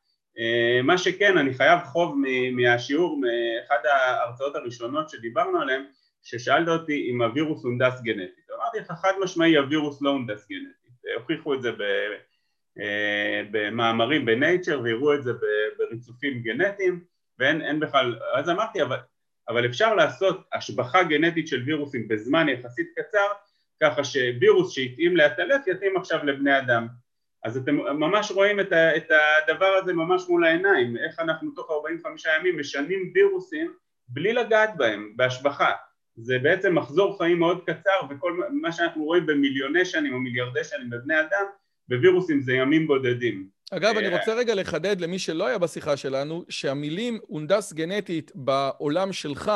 מה 0.83 0.97
שכן 0.97 1.37
אני 1.37 1.53
חייב 1.53 1.79
חוב 1.83 2.15
מהשיעור, 2.51 3.19
מאחד 3.21 3.85
ההרצאות 3.85 4.55
הראשונות 4.55 5.09
שדיברנו 5.09 5.61
עליהן, 5.61 5.83
ששאלת 6.23 6.67
אותי 6.67 7.09
אם 7.11 7.21
הווירוס 7.21 7.63
הונדס 7.63 8.01
גנטית. 8.01 8.47
אמרתי 8.57 8.79
לך 8.79 8.91
חד 9.01 9.11
משמעי 9.21 9.57
הווירוס 9.57 10.01
לא 10.01 10.09
הונדס 10.09 10.47
גנטית, 10.49 11.13
הוכיחו 11.17 11.53
את 11.53 11.61
זה 11.61 11.71
אה, 12.79 13.41
במאמרים 13.51 14.25
בנייצ'ר 14.25 14.81
והראו 14.83 15.13
את 15.13 15.23
זה 15.23 15.31
בריצופים 15.77 16.41
גנטיים 16.41 17.03
ואין 17.39 17.79
בכלל, 17.79 18.19
אז 18.33 18.49
אמרתי 18.49 18.81
אבל, 18.81 18.97
אבל 19.49 19.65
אפשר 19.65 19.95
לעשות 19.95 20.47
השבחה 20.53 21.03
גנטית 21.03 21.47
של 21.47 21.63
וירוסים 21.65 22.07
בזמן 22.07 22.49
יחסית 22.49 22.87
קצר 22.95 23.27
ככה 23.83 24.03
שווירוס 24.03 24.71
שהתאים 24.73 25.17
לעטלף 25.17 25.67
יתאים 25.67 25.97
עכשיו 25.97 26.25
לבני 26.25 26.59
אדם 26.59 26.87
אז 27.43 27.57
אתם 27.57 27.75
ממש 27.75 28.31
רואים 28.31 28.59
את, 28.59 28.71
ה, 28.71 28.97
את 28.97 29.11
הדבר 29.11 29.65
הזה 29.65 29.93
ממש 29.93 30.25
מול 30.29 30.45
העיניים 30.45 30.97
איך 30.97 31.19
אנחנו 31.19 31.51
תוך 31.51 31.71
45 31.71 32.25
ימים 32.39 32.59
משנים 32.59 33.11
וירוסים 33.13 33.73
בלי 34.07 34.33
לגעת 34.33 34.77
בהם 34.77 35.13
בהשבחה. 35.15 35.71
זה 36.15 36.39
בעצם 36.39 36.75
מחזור 36.75 37.17
חיים 37.17 37.39
מאוד 37.39 37.61
קצר 37.65 37.99
וכל 38.09 38.39
מה 38.61 38.71
שאנחנו 38.71 39.03
רואים 39.03 39.25
במיליוני 39.25 39.85
שנים 39.85 40.13
או 40.13 40.19
מיליארדי 40.19 40.63
שנים 40.63 40.89
בבני 40.89 41.19
אדם 41.19 41.45
בווירוסים 41.87 42.41
זה 42.41 42.53
ימים 42.53 42.87
בודדים. 42.87 43.47
אגב, 43.71 43.97
אני 43.97 44.07
רוצה 44.07 44.33
רגע 44.33 44.55
לחדד 44.55 45.01
למי 45.01 45.19
שלא 45.19 45.47
היה 45.47 45.57
בשיחה 45.57 45.97
שלנו, 45.97 46.43
שהמילים 46.49 47.19
הונדס 47.27 47.73
גנטית 47.73 48.31
בעולם 48.35 49.13
שלך 49.13 49.51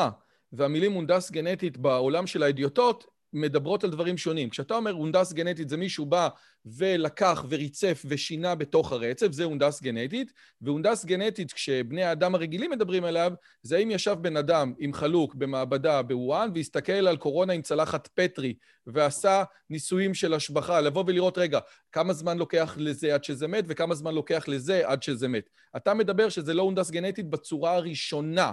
והמילים 0.53 0.91
הונדס 0.91 1.31
גנטית 1.31 1.77
בעולם 1.77 2.27
של 2.27 2.43
האדיוטות 2.43 3.05
מדברות 3.33 3.83
על 3.83 3.89
דברים 3.89 4.17
שונים. 4.17 4.49
כשאתה 4.49 4.73
אומר 4.75 4.91
הונדס 4.91 5.33
גנטית 5.33 5.69
זה 5.69 5.77
מישהו 5.77 6.05
בא 6.05 6.29
ולקח 6.65 7.45
וריצף 7.49 8.03
ושינה 8.05 8.55
בתוך 8.55 8.91
הרצף, 8.91 9.31
זה 9.31 9.43
הונדס 9.43 9.81
גנטית, 9.81 10.33
והונדס 10.61 11.05
גנטית 11.05 11.53
כשבני 11.53 12.03
האדם 12.03 12.35
הרגילים 12.35 12.71
מדברים 12.71 13.03
עליו, 13.03 13.31
זה 13.61 13.77
אם 13.77 13.91
ישב 13.91 14.15
בן 14.21 14.37
אדם 14.37 14.73
עם 14.79 14.93
חלוק 14.93 15.35
במעבדה 15.35 16.01
בוואן 16.01 16.49
והסתכל 16.55 17.07
על 17.07 17.17
קורונה 17.17 17.53
עם 17.53 17.61
צלחת 17.61 18.07
פטרי 18.07 18.53
ועשה 18.87 19.43
ניסויים 19.69 20.13
של 20.13 20.33
השבחה, 20.33 20.81
לבוא 20.81 21.03
ולראות, 21.07 21.37
רגע, 21.37 21.59
כמה 21.91 22.13
זמן 22.13 22.37
לוקח 22.37 22.75
לזה 22.79 23.13
עד 23.13 23.23
שזה 23.23 23.47
מת 23.47 23.65
וכמה 23.67 23.95
זמן 23.95 24.13
לוקח 24.13 24.47
לזה 24.47 24.87
עד 24.87 25.03
שזה 25.03 25.27
מת. 25.27 25.49
אתה 25.77 25.93
מדבר 25.93 26.29
שזה 26.29 26.53
לא 26.53 26.61
הונדס 26.61 26.91
גנטית 26.91 27.29
בצורה 27.29 27.75
הראשונה. 27.75 28.51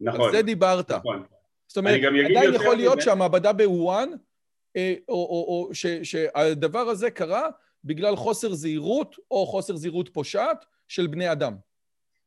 נכון. 0.00 0.20
על 0.20 0.32
זה 0.32 0.42
דיברת. 0.42 0.90
נכון. 0.90 1.37
זאת 1.68 1.76
אומרת, 1.76 2.00
עדיין 2.30 2.54
יכול 2.54 2.76
להיות 2.76 3.00
שהמעבדה 3.00 3.52
בוואן, 3.52 4.08
אה, 4.76 4.94
או, 5.08 5.14
או, 5.14 5.66
או 5.68 5.74
ש, 5.74 5.86
שהדבר 5.86 6.78
הזה 6.78 7.10
קרה 7.10 7.48
בגלל 7.84 8.16
חוסר 8.16 8.54
זהירות 8.54 9.16
או 9.30 9.46
חוסר 9.46 9.76
זהירות 9.76 10.08
פושעת 10.08 10.64
של 10.88 11.06
בני 11.06 11.32
אדם. 11.32 11.54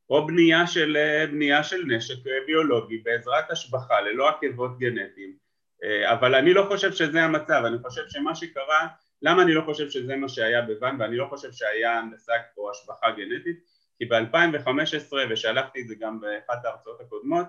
או 0.10 0.28
בנייה 0.28 0.68
של, 0.68 0.98
אה, 0.98 1.28
בנייה 1.28 1.64
של 1.64 1.84
נשק 1.88 2.28
אה, 2.28 2.32
ביולוגי 2.48 2.98
בעזרת 2.98 3.52
השבחה 3.52 4.02
ללא 4.02 4.30
עקבות 4.30 4.80
גנטיים. 4.80 5.52
אבל 6.12 6.36
אני 6.36 6.54
לא 6.54 6.66
חושב 6.68 6.92
שזה 6.92 7.24
המצב, 7.24 7.64
אני 7.66 7.78
חושב 7.82 8.02
שמה 8.10 8.36
שקרה, 8.36 8.88
למה 9.22 9.42
אני 9.44 9.54
לא 9.54 9.62
חושב 9.66 9.90
שזה 9.90 10.16
מה 10.16 10.30
שהיה 10.30 10.62
בוואן 10.62 11.02
ואני 11.02 11.18
לא 11.18 11.26
חושב 11.30 11.52
שהיה 11.52 12.00
הנדסה 12.00 12.34
או 12.58 12.72
השבחה 12.72 13.08
גנטית? 13.12 13.60
כי 13.98 14.06
ב-2015, 14.06 15.14
ושלחתי 15.30 15.82
את 15.82 15.88
זה 15.88 15.96
גם 16.00 16.20
באחת 16.20 16.66
ההרצאות 16.66 17.02
הקודמות, 17.02 17.46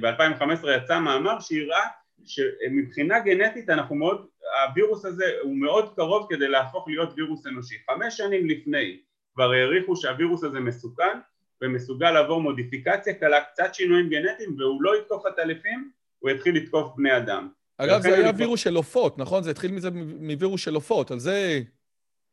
ב-2015 0.00 0.70
יצא 0.76 1.00
מאמר 1.00 1.40
שהראה 1.40 1.86
שמבחינה 2.24 3.20
גנטית 3.20 3.70
אנחנו 3.70 3.94
מאוד, 3.94 4.26
הווירוס 4.68 5.04
הזה 5.04 5.24
הוא 5.42 5.56
מאוד 5.56 5.94
קרוב 5.96 6.26
כדי 6.30 6.48
להפוך 6.48 6.88
להיות 6.88 7.12
וירוס 7.16 7.46
אנושי. 7.46 7.74
חמש 7.90 8.16
שנים 8.16 8.48
לפני 8.48 9.00
כבר 9.34 9.52
העריכו 9.52 9.96
שהווירוס 9.96 10.44
הזה 10.44 10.60
מסוכן 10.60 11.18
ומסוגל 11.62 12.10
לעבור 12.10 12.42
מודיפיקציה 12.42 13.14
קלה, 13.14 13.40
קצת 13.40 13.74
שינויים 13.74 14.08
גנטיים 14.08 14.56
והוא 14.58 14.82
לא 14.82 14.96
יתקוף 14.98 15.26
עטלפים, 15.26 15.90
הוא 16.18 16.30
יתחיל 16.30 16.56
לתקוף 16.56 16.96
בני 16.96 17.16
אדם. 17.16 17.48
אגב, 17.78 18.00
זה 18.00 18.14
היה 18.14 18.30
וירוס 18.36 18.60
של 18.60 18.76
עופות, 18.76 19.18
נכון? 19.18 19.42
זה 19.42 19.50
התחיל 19.50 19.72
מזה 19.72 19.90
מווירוס 20.20 20.60
של 20.60 20.74
עופות, 20.74 21.10
על 21.10 21.18
זה 21.18 21.60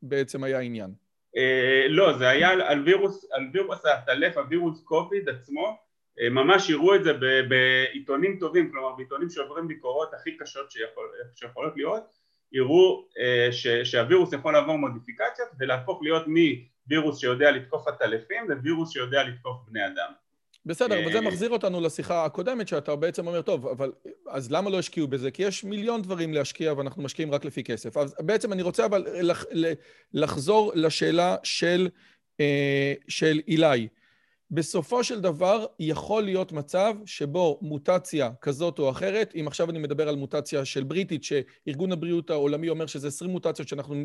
בעצם 0.01 0.43
היה 0.43 0.57
העניין. 0.57 0.93
אה, 1.37 1.85
לא, 1.89 2.17
זה 2.17 2.29
היה 2.29 2.49
על 2.49 2.83
וירוס, 2.85 3.31
על 3.31 3.49
וירוס 3.53 3.85
העטלף, 3.85 4.37
הווירוס 4.37 4.83
קוביד 4.83 5.29
עצמו, 5.29 5.65
אה, 5.67 5.73
ממש 6.31 6.69
יראו 6.69 6.95
את 6.95 7.03
זה 7.03 7.13
בעיתונים 7.49 8.37
טובים, 8.39 8.71
כלומר 8.71 8.95
בעיתונים 8.95 9.29
שעוברים 9.29 9.67
ביקורות 9.67 10.13
הכי 10.13 10.37
קשות 10.37 10.71
שיכול, 10.71 11.09
שיכולות 11.35 11.73
להיות, 11.75 12.03
יראו 12.51 13.05
אה, 13.19 13.51
ש, 13.51 13.67
שהווירוס 13.67 14.33
יכול 14.33 14.53
לעבור 14.53 14.75
מודיפיקציות 14.75 15.49
ולהפוך 15.59 16.01
להיות 16.03 16.23
מווירוס 16.27 17.19
שיודע 17.19 17.51
לתקוף 17.51 17.87
עטלפים 17.87 18.49
לווירוס 18.49 18.91
שיודע 18.91 19.23
לתקוף 19.23 19.57
בני 19.67 19.85
אדם. 19.85 20.11
בסדר, 20.65 21.03
אבל 21.03 21.11
זה 21.11 21.17
אה, 21.17 21.23
מחזיר 21.23 21.49
אותנו 21.49 21.81
לשיחה 21.81 22.25
הקודמת 22.25 22.67
שאתה 22.67 22.95
בעצם 22.95 23.27
אומר, 23.27 23.41
טוב, 23.41 23.67
אבל 23.67 23.91
אז 24.27 24.51
למה 24.51 24.69
לא 24.69 24.79
השקיעו 24.79 25.07
בזה? 25.07 25.31
כי 25.31 25.43
יש 25.43 25.63
מיליון 25.63 26.01
דברים 26.01 26.33
להשקיע 26.33 26.73
ואנחנו 26.73 27.03
משקיעים 27.03 27.31
רק 27.31 27.45
לפי 27.45 27.63
כסף. 27.63 27.97
אז 27.97 28.15
בעצם 28.19 28.53
אני 28.53 28.61
רוצה 28.61 28.85
אבל 28.85 29.05
לחזור 30.13 30.71
לשאלה 30.75 31.35
של, 31.43 31.89
של 33.07 33.41
אילי. 33.47 33.87
בסופו 34.53 35.03
של 35.03 35.21
דבר 35.21 35.65
יכול 35.79 36.23
להיות 36.23 36.51
מצב 36.51 36.95
שבו 37.05 37.59
מוטציה 37.61 38.29
כזאת 38.41 38.79
או 38.79 38.89
אחרת, 38.89 39.33
אם 39.35 39.47
עכשיו 39.47 39.69
אני 39.69 39.79
מדבר 39.79 40.09
על 40.09 40.15
מוטציה 40.15 40.65
של 40.65 40.83
בריטית, 40.83 41.23
שארגון 41.23 41.91
הבריאות 41.91 42.29
העולמי 42.29 42.69
אומר 42.69 42.85
שזה 42.85 43.07
20 43.07 43.31
מוטציות 43.31 43.67
שאנחנו 43.67 43.95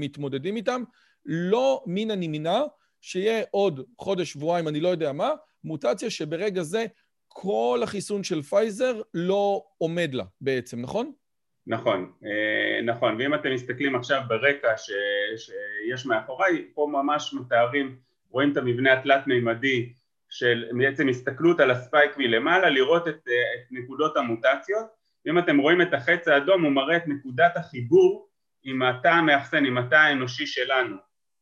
מתמודדים 0.00 0.56
איתן, 0.56 0.82
לא 1.26 1.82
מן 1.86 2.10
הנמנע 2.10 2.60
שיהיה 3.00 3.44
עוד 3.50 3.80
חודש, 3.98 4.32
שבועיים, 4.32 4.68
אני 4.68 4.80
לא 4.80 4.88
יודע 4.88 5.12
מה, 5.12 5.30
מוטציה 5.64 6.10
שברגע 6.10 6.62
זה 6.62 6.86
כל 7.28 7.80
החיסון 7.82 8.24
של 8.24 8.42
פייזר 8.42 9.00
לא 9.14 9.64
עומד 9.78 10.14
לה 10.14 10.24
בעצם, 10.40 10.80
נכון? 10.80 11.12
נכון, 11.66 12.12
אה, 12.24 12.82
נכון, 12.82 13.16
ואם 13.18 13.34
אתם 13.34 13.54
מסתכלים 13.54 13.96
עכשיו 13.96 14.20
ברקע 14.28 14.76
ש, 14.76 14.90
שיש 15.36 16.06
מאחוריי, 16.06 16.64
פה 16.74 16.88
ממש 16.92 17.34
מתארים 17.34 17.96
רואים 18.34 18.52
את 18.52 18.56
המבנה 18.56 18.92
התלת-מימדי 18.92 19.92
של 20.30 20.64
בעצם 20.78 21.08
הסתכלות 21.08 21.60
על 21.60 21.70
הספייק 21.70 22.16
מלמעלה, 22.18 22.70
לראות 22.70 23.08
את, 23.08 23.28
אה, 23.28 23.54
את 23.54 23.66
נקודות 23.70 24.16
המוטציות. 24.16 24.86
אם 25.26 25.38
אתם 25.38 25.58
רואים 25.58 25.82
את 25.82 25.94
החץ 25.94 26.28
האדום 26.28 26.64
הוא 26.64 26.72
מראה 26.72 26.96
את 26.96 27.02
נקודת 27.06 27.56
החיבור 27.56 28.28
עם 28.64 28.82
התא 28.82 29.08
המאחסן, 29.08 29.64
עם 29.64 29.78
התא 29.78 29.94
האנושי 29.94 30.46
שלנו. 30.46 30.96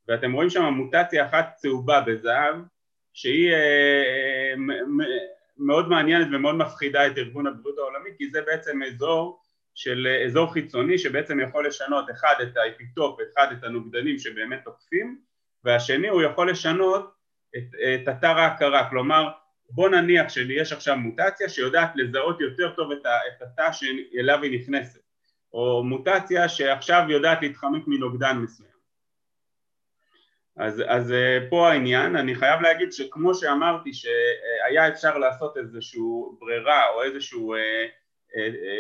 ואתם 0.09 0.33
רואים 0.33 0.51
שם 0.51 0.63
מוטציה 0.63 1.27
אחת 1.27 1.53
צהובה 1.57 2.01
בזהב, 2.01 2.55
שהיא 3.13 3.53
אה, 3.53 4.55
מאוד 5.59 5.89
מעניינת 5.89 6.29
ומאוד 6.33 6.55
מפחידה 6.55 7.07
את 7.07 7.19
ארגון 7.19 7.47
הבריאות 7.47 7.79
העולמי, 7.79 8.11
כי 8.19 8.31
זה 8.31 8.43
בעצם 8.43 8.83
אזור 8.83 9.41
של 9.75 10.07
אה, 10.11 10.25
אזור 10.25 10.53
חיצוני 10.53 10.99
שבעצם 10.99 11.41
יכול 11.41 11.67
לשנות 11.67 12.11
אחד 12.11 12.35
את 12.43 12.57
האפיטופ, 12.57 13.21
אחד 13.21 13.53
את 13.53 13.65
הנוגדנים 13.65 14.19
שבאמת 14.19 14.61
תוקפים, 14.65 15.32
והשני 15.65 16.09
הוא 16.09 16.23
יכול 16.23 16.51
לשנות 16.51 17.15
את, 17.57 17.75
את 17.95 18.09
אתר 18.09 18.39
ההכרה, 18.39 18.91
כלומר 18.91 19.29
בוא 19.71 19.89
נניח 19.89 20.29
שיש 20.29 20.73
עכשיו 20.73 20.97
מוטציה 20.97 21.49
שיודעת 21.49 21.93
לזהות 21.95 22.41
יותר 22.41 22.73
טוב 22.77 22.93
את, 22.93 23.43
התא 23.43 23.73
שאליו 23.73 24.43
היא 24.43 24.61
נכנסת, 24.61 25.01
או 25.53 25.85
מוטציה 25.85 26.49
שעכשיו 26.49 27.05
יודעת 27.09 27.43
להתחמק 27.43 27.83
מנוגדן 27.87 28.39
מסוים. 28.39 28.73
אז, 30.57 30.83
אז 30.87 31.13
אה, 31.13 31.39
פה 31.51 31.71
העניין, 31.71 32.17
אני 32.17 32.35
חייב 32.35 32.61
להגיד 32.61 32.93
שכמו 32.93 33.35
שאמרתי 33.35 33.91
שהיה 33.93 34.89
אפשר 34.89 35.19
לעשות 35.19 35.57
איזושהי 35.57 36.01
ברירה 36.39 36.89
או 36.89 37.03
איזשהו 37.03 37.55
אה, 37.55 37.87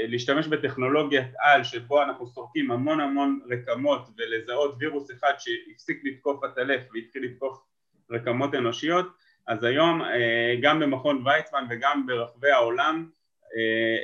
להשתמש 0.08 0.46
בטכנולוגיית 0.46 1.26
על 1.38 1.64
שבו 1.64 2.02
אנחנו 2.02 2.26
סורקים 2.26 2.70
המון 2.70 3.00
המון 3.00 3.40
רקמות 3.50 4.08
ולזהות 4.18 4.74
וירוס 4.78 5.10
אחד 5.10 5.32
שהפסיק 5.38 6.00
לתקוף 6.04 6.44
עטלף 6.44 6.82
והתחיל 6.94 7.24
לתקוף 7.24 7.58
רקמות 8.10 8.54
אנושיות 8.54 9.06
אז 9.46 9.64
היום 9.64 10.02
אה, 10.02 10.54
גם 10.62 10.80
במכון 10.80 11.26
ויצמן 11.26 11.66
וגם 11.70 12.06
ברחבי 12.06 12.50
העולם 12.50 13.08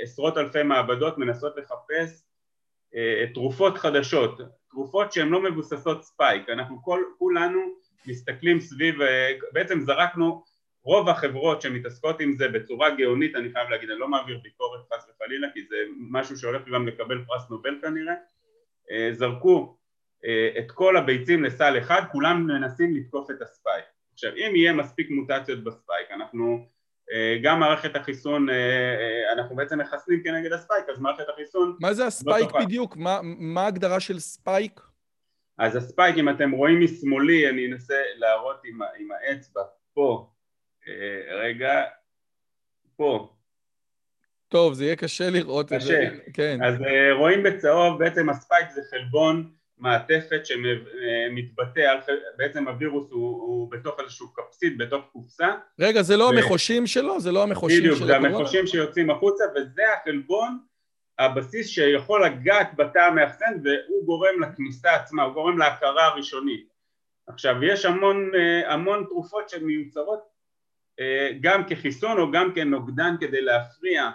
עשרות 0.02 0.38
אלפי 0.38 0.62
מעבדות 0.62 1.18
מנסות 1.18 1.56
לחפש 1.56 2.24
תרופות 3.34 3.78
חדשות, 3.78 4.40
תרופות 4.70 5.12
שהן 5.12 5.28
לא 5.28 5.42
מבוססות 5.42 6.04
ספייק, 6.04 6.48
אנחנו 6.48 6.82
כל, 6.82 7.02
כולנו 7.18 7.60
מסתכלים 8.06 8.60
סביב, 8.60 8.94
בעצם 9.52 9.80
זרקנו 9.80 10.42
רוב 10.88 11.08
החברות 11.08 11.62
שמתעסקות 11.62 12.20
עם 12.20 12.36
זה 12.36 12.48
בצורה 12.48 12.90
גאונית, 12.90 13.36
אני 13.36 13.52
חייב 13.52 13.68
להגיד, 13.68 13.90
אני 13.90 13.98
לא 13.98 14.08
מעביר 14.08 14.38
ביקורת 14.42 14.80
חס 14.92 15.06
וחלילה, 15.10 15.48
כי 15.54 15.62
זה 15.68 15.76
משהו 16.10 16.36
שהולך 16.36 16.62
גם 16.74 16.88
לקבל 16.88 17.24
פרס 17.26 17.50
נובל 17.50 17.78
כנראה, 17.82 18.14
אה, 18.90 19.08
זרקו 19.12 19.76
אה, 20.24 20.50
את 20.58 20.72
כל 20.72 20.96
הביצים 20.96 21.44
לסל 21.44 21.78
אחד, 21.78 22.02
כולם 22.12 22.46
מנסים 22.46 22.96
לתקוף 22.96 23.30
את 23.30 23.42
ה 23.42 23.48
spike. 23.48 23.84
עכשיו, 24.12 24.32
אם 24.36 24.56
יהיה 24.56 24.72
מספיק 24.72 25.10
מוטציות 25.10 25.64
ב 25.64 25.71
spike, 25.71 26.10
אנחנו, 26.10 26.66
אה, 27.12 27.38
גם 27.42 27.60
מערכת 27.60 27.96
החיסון, 27.96 28.46
אנחנו 29.32 29.56
בעצם 29.56 29.80
מחסנים 29.80 30.22
כנגד 30.22 30.52
ה 30.52 30.57
spike, 30.57 30.84
אז 30.92 30.98
מערכת 30.98 31.28
החיסון... 31.28 31.76
מה 31.80 31.94
זה 31.94 32.06
ה 32.06 32.14
spike 32.14 32.54
לא 32.54 32.60
בדיוק? 32.60 32.96
מה, 32.96 33.20
מה 33.22 33.62
ההגדרה 33.64 34.00
של 34.00 34.18
spike? 34.18 34.80
אז 35.58 35.76
הספייק, 35.76 36.16
אם 36.18 36.28
אתם 36.28 36.50
רואים 36.50 36.80
משמאלי, 36.80 37.48
אני 37.48 37.66
אנסה 37.66 37.94
להראות 38.16 38.60
עם, 38.64 38.78
עם 38.98 39.08
האצבע 39.12 39.62
פה, 39.94 40.30
רגע, 41.30 41.84
פה. 42.96 43.32
טוב, 44.48 44.74
זה 44.74 44.84
יהיה 44.84 44.96
קשה 44.96 45.30
לראות 45.30 45.72
את 45.72 45.80
זה. 45.80 46.08
קשה. 46.10 46.30
כן. 46.34 46.58
אז 46.64 46.74
רואים 47.18 47.42
בצהוב, 47.42 47.98
בעצם 47.98 48.28
הספייק 48.28 48.70
זה 48.70 48.80
חלבון 48.90 49.50
מעטפת 49.78 50.46
שמתבטא, 50.46 52.00
בעצם 52.36 52.68
הווירוס 52.68 53.10
הוא, 53.10 53.42
הוא 53.42 53.70
בתוך 53.70 54.00
איזשהו 54.00 54.34
קפסית, 54.34 54.78
בתוך 54.78 55.04
קופסה. 55.12 55.48
רגע, 55.78 56.02
זה 56.02 56.16
לא 56.16 56.24
ו... 56.24 56.28
המחושים 56.28 56.86
שלו? 56.86 57.20
זה 57.20 57.32
לא 57.32 57.42
המחושים 57.42 57.82
של 57.82 57.90
הקורונה? 57.92 58.18
בדיוק, 58.18 58.22
זה 58.22 58.38
המחושים 58.38 58.66
שיוצאים 58.66 59.10
החוצה, 59.10 59.44
וזה 59.56 59.82
החלבון, 59.94 60.58
הבסיס 61.18 61.68
שיכול 61.68 62.24
לגעת 62.24 62.76
בתא 62.76 62.98
המאחסן, 62.98 63.60
והוא 63.64 64.06
גורם 64.06 64.42
לכניסה 64.42 64.94
עצמה, 64.94 65.22
הוא 65.22 65.34
גורם 65.34 65.58
להכרה 65.58 66.06
הראשונית. 66.06 66.68
עכשיו, 67.26 67.64
יש 67.64 67.84
המון, 67.84 68.30
המון 68.66 69.04
תרופות 69.08 69.48
שמיוצרות 69.48 70.37
גם 71.40 71.62
כחיסון 71.68 72.18
או 72.18 72.30
גם 72.30 72.54
כנוגדן 72.54 73.14
כדי 73.20 73.40
להפריע 73.40 74.10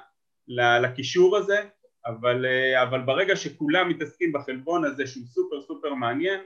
לקישור 0.47 1.37
הזה, 1.37 1.61
אבל, 2.05 2.45
אה, 2.45 2.83
אבל 2.83 3.01
ברגע 3.01 3.35
שכולם 3.35 3.89
מתעסקים 3.89 4.31
בחלבון 4.33 4.85
הזה 4.85 5.07
שהוא 5.07 5.25
סופר 5.25 5.61
סופר 5.61 5.93
מעניין 5.93 6.39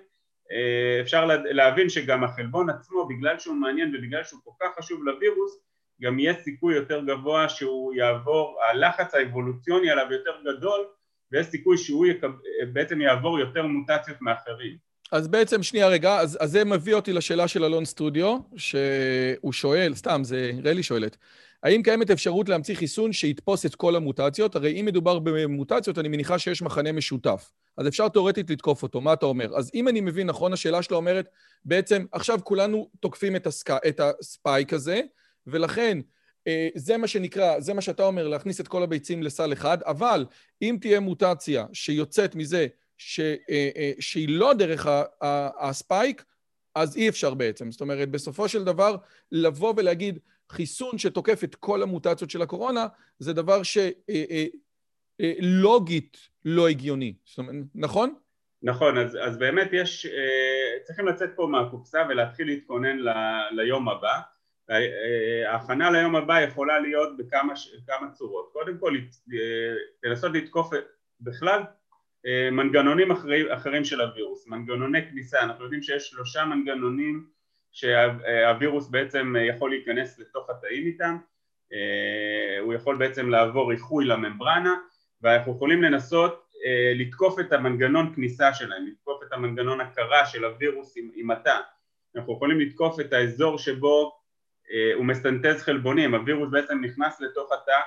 אה, 0.51 1.01
אפשר 1.01 1.25
להבין 1.43 1.89
שגם 1.89 2.23
החלבון 2.23 2.69
עצמו 2.69 3.07
בגלל 3.07 3.39
שהוא 3.39 3.55
מעניין 3.55 3.95
ובגלל 3.95 4.23
שהוא 4.23 4.39
כל 4.43 4.51
כך 4.61 4.69
חשוב 4.77 5.03
לווירוס 5.03 5.63
גם 6.01 6.19
יהיה 6.19 6.33
סיכוי 6.33 6.75
יותר 6.75 7.03
גבוה 7.05 7.49
שהוא 7.49 7.93
יעבור, 7.93 8.59
הלחץ 8.69 9.15
האבולוציוני 9.15 9.89
עליו 9.89 10.07
יותר 10.11 10.41
גדול 10.41 10.85
ויש 11.31 11.47
סיכוי 11.47 11.77
שהוא 11.77 12.05
יקב, 12.05 12.31
בעצם 12.73 13.01
יעבור 13.01 13.39
יותר 13.39 13.67
מוטציות 13.67 14.21
מאחרים. 14.21 14.86
אז 15.11 15.27
בעצם, 15.27 15.63
שנייה 15.63 15.87
רגע, 15.87 16.19
אז, 16.19 16.37
אז 16.41 16.51
זה 16.51 16.65
מביא 16.65 16.93
אותי 16.93 17.13
לשאלה 17.13 17.47
של 17.47 17.63
אלון 17.63 17.85
סטודיו, 17.85 18.37
שהוא 18.57 19.53
שואל, 19.53 19.95
סתם, 19.95 20.21
זה 20.23 20.51
רלי 20.63 20.83
שואלת, 20.83 21.17
האם 21.63 21.83
קיימת 21.83 22.11
אפשרות 22.11 22.49
להמציא 22.49 22.75
חיסון 22.75 23.13
שיתפוס 23.13 23.65
את 23.65 23.75
כל 23.75 23.95
המוטציות? 23.95 24.55
הרי 24.55 24.81
אם 24.81 24.85
מדובר 24.85 25.19
במוטציות, 25.19 25.97
אני 25.97 26.07
מניחה 26.07 26.39
שיש 26.39 26.61
מחנה 26.61 26.91
משותף. 26.91 27.51
אז 27.77 27.87
אפשר 27.87 28.09
תאורטית 28.09 28.49
לתקוף 28.49 28.83
אותו, 28.83 29.01
מה 29.01 29.13
אתה 29.13 29.25
אומר? 29.25 29.57
אז 29.57 29.71
אם 29.73 29.87
אני 29.87 30.01
מבין 30.01 30.27
נכון, 30.27 30.53
השאלה 30.53 30.81
שלו 30.81 30.97
אומרת, 30.97 31.29
בעצם 31.65 32.05
עכשיו 32.11 32.39
כולנו 32.43 32.89
תוקפים 32.99 33.35
את, 33.35 33.47
הסק... 33.47 33.69
את 33.71 33.99
הספייק 33.99 34.73
הזה, 34.73 35.01
ולכן 35.47 35.97
אה, 36.47 36.67
זה 36.75 36.97
מה 36.97 37.07
שנקרא, 37.07 37.59
זה 37.59 37.73
מה 37.73 37.81
שאתה 37.81 38.03
אומר, 38.03 38.27
להכניס 38.27 38.59
את 38.61 38.67
כל 38.67 38.83
הביצים 38.83 39.23
לסל 39.23 39.53
אחד, 39.53 39.77
אבל 39.81 40.25
אם 40.61 40.77
תהיה 40.81 40.99
מוטציה 40.99 41.65
שיוצאת 41.73 42.35
מזה 42.35 42.67
ש... 42.97 43.19
אה, 43.19 43.69
אה, 43.75 43.91
שהיא 43.99 44.29
לא 44.29 44.53
דרך 44.53 44.87
הספייק, 45.59 46.23
אז 46.75 46.97
אי 46.97 47.09
אפשר 47.09 47.33
בעצם. 47.33 47.71
זאת 47.71 47.81
אומרת, 47.81 48.09
בסופו 48.09 48.49
של 48.49 48.63
דבר, 48.63 48.95
לבוא 49.31 49.73
ולהגיד, 49.77 50.19
חיסון 50.51 50.97
שתוקף 50.97 51.43
את 51.43 51.55
כל 51.55 51.83
המוטציות 51.83 52.29
של 52.29 52.41
הקורונה, 52.41 52.87
זה 53.19 53.33
דבר 53.33 53.61
שלוגית 55.19 56.17
אה, 56.17 56.27
לא 56.45 56.67
הגיוני. 56.67 57.13
זאת 57.25 57.37
אומרת, 57.37 57.55
נכון? 57.75 58.13
נכון, 58.63 58.97
אז, 58.97 59.17
אז 59.21 59.37
באמת 59.37 59.69
יש, 59.71 60.07
צריכים 60.83 61.07
לצאת 61.07 61.29
פה 61.35 61.47
מהקופסה 61.51 62.03
ולהתחיל 62.09 62.47
להתכונן 62.47 62.97
ל, 62.97 63.09
ליום 63.51 63.89
הבא. 63.89 64.19
ההכנה 65.47 65.91
ליום 65.91 66.15
הבא 66.15 66.41
יכולה 66.41 66.79
להיות 66.79 67.17
בכמה 67.17 67.53
צורות. 68.13 68.49
קודם 68.53 68.77
כל, 68.77 68.97
לנסות 70.03 70.31
לתקוף 70.33 70.69
בכלל 71.21 71.61
מנגנונים 72.51 73.11
אחרי, 73.11 73.53
אחרים 73.53 73.85
של 73.85 74.01
הווירוס, 74.01 74.47
מנגנוני 74.47 75.09
כניסה, 75.09 75.41
אנחנו 75.41 75.63
יודעים 75.63 75.81
שיש 75.81 76.09
שלושה 76.09 76.45
מנגנונים 76.45 77.27
שהווירוס 77.71 78.89
בעצם 78.89 79.35
יכול 79.49 79.69
להיכנס 79.69 80.19
לתוך 80.19 80.49
התאים 80.49 80.87
איתם, 80.87 81.17
אה, 81.73 82.59
הוא 82.59 82.73
יכול 82.73 82.97
בעצם 82.97 83.29
לעבור 83.29 83.71
איחוי 83.71 84.05
לממברנה 84.05 84.75
ואנחנו 85.21 85.55
יכולים 85.55 85.83
לנסות 85.83 86.47
אה, 86.65 86.93
לתקוף 86.95 87.39
את 87.39 87.53
המנגנון 87.53 88.13
כניסה 88.15 88.53
שלהם, 88.53 88.87
לתקוף 88.87 89.23
את 89.23 89.33
המנגנון 89.33 89.81
הכרה 89.81 90.25
של 90.25 90.45
הווירוס 90.45 90.93
עם, 90.97 91.09
עם 91.15 91.31
התא, 91.31 91.59
אנחנו 92.15 92.33
יכולים 92.33 92.59
לתקוף 92.59 92.99
את 92.99 93.13
האזור 93.13 93.57
שבו 93.57 94.19
אה, 94.71 94.93
הוא 94.95 95.05
מסנטז 95.05 95.61
חלבונים, 95.61 96.15
הווירוס 96.15 96.49
בעצם 96.51 96.81
נכנס 96.83 97.21
לתוך 97.21 97.51
התא 97.51 97.79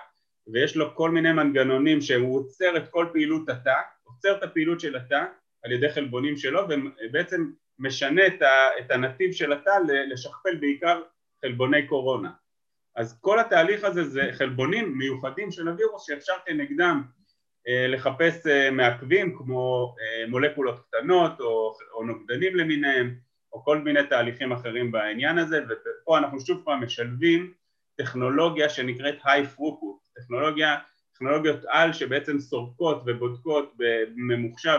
ויש 0.53 0.77
לו 0.77 0.95
כל 0.95 1.11
מיני 1.11 1.33
מנגנונים 1.33 2.01
שהוא 2.01 2.39
עוצר 2.39 2.77
את 2.77 2.89
כל 2.91 3.07
פעילות 3.13 3.49
התא, 3.49 3.81
עוצר 4.15 4.37
את 4.39 4.43
הפעילות 4.43 4.81
של 4.81 4.97
התא 4.97 5.25
על 5.65 5.73
ידי 5.73 5.91
חלבונים 5.93 6.37
שלו 6.37 6.61
ובעצם 7.03 7.51
משנה 7.79 8.27
את, 8.27 8.43
ה, 8.43 8.55
את 8.79 8.91
הנתיב 8.91 9.33
של 9.33 9.53
התא 9.53 9.71
לשכפל 10.11 10.57
בעיקר 10.61 11.03
חלבוני 11.45 11.87
קורונה. 11.87 12.31
אז 12.97 13.21
כל 13.21 13.41
התהליך 13.41 13.85
הזה 13.85 14.05
זה 14.05 14.23
חלבונים 14.33 14.99
מיוחדים 14.99 15.51
של 15.51 15.69
הווירוס 15.69 16.07
שאפשר 16.07 16.33
כנגדם 16.47 17.03
אה, 17.69 17.87
לחפש 17.89 18.47
אה, 18.47 18.71
מעכבים 18.71 19.37
כמו 19.37 19.95
אה, 20.01 20.29
מולקולות 20.29 20.81
קטנות 20.87 21.41
או, 21.41 21.75
או 21.95 22.05
נוגדנים 22.05 22.57
למיניהם 22.57 23.15
או 23.53 23.65
כל 23.65 23.79
מיני 23.79 24.01
תהליכים 24.11 24.53
אחרים 24.53 24.93
בעניין 24.93 25.39
הזה 25.39 25.61
ופה 25.69 26.19
אנחנו 26.19 26.41
שוב 26.41 26.63
פעם 26.65 26.85
משלבים 26.85 27.53
טכנולוגיה 27.97 28.69
שנקראת 28.69 29.15
high 29.21 29.57
throughput, 29.57 30.21
טכנולוגיה, 30.21 30.77
טכנולוגיות 31.21 31.65
על 31.69 31.93
שבעצם 31.93 32.39
סורקות 32.39 33.03
ובודקות 33.07 33.75
בממוחשב 33.77 34.79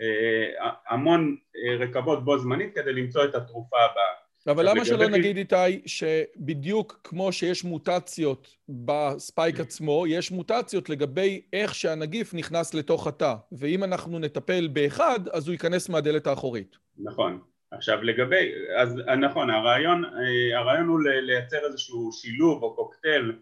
אה, 0.00 0.70
המון 0.88 1.36
אה, 1.56 1.76
רקבות 1.84 2.24
בו 2.24 2.38
זמנית 2.38 2.74
כדי 2.74 2.92
למצוא 2.92 3.24
את 3.24 3.34
התרופה 3.34 3.76
הבאה. 3.76 4.52
אבל 4.52 4.70
למה 4.70 4.84
שלא 4.84 5.08
נגיד 5.08 5.36
איתי 5.36 5.82
שבדיוק 5.86 7.00
כמו 7.04 7.32
שיש 7.32 7.64
מוטציות 7.64 8.56
בספייק 8.68 9.60
עצמו, 9.60 10.04
יש 10.06 10.30
מוטציות 10.30 10.88
לגבי 10.88 11.42
איך 11.52 11.74
שהנגיף 11.74 12.34
נכנס 12.34 12.74
לתוך 12.74 13.06
התא, 13.06 13.34
ואם 13.52 13.84
אנחנו 13.84 14.18
נטפל 14.18 14.68
באחד, 14.68 15.28
אז 15.32 15.48
הוא 15.48 15.52
ייכנס 15.52 15.88
מהדלת 15.88 16.26
האחורית. 16.26 16.76
נכון. 16.98 17.40
עכשיו 17.70 18.02
לגבי, 18.02 18.52
אז 18.76 18.96
נכון, 19.20 19.50
הרעיון, 19.50 20.04
אה, 20.04 20.58
הרעיון 20.58 20.86
הוא 20.86 21.00
לייצר 21.02 21.66
איזשהו 21.66 22.12
שילוב 22.12 22.62
או 22.62 22.76
קוקטייל 22.76 23.32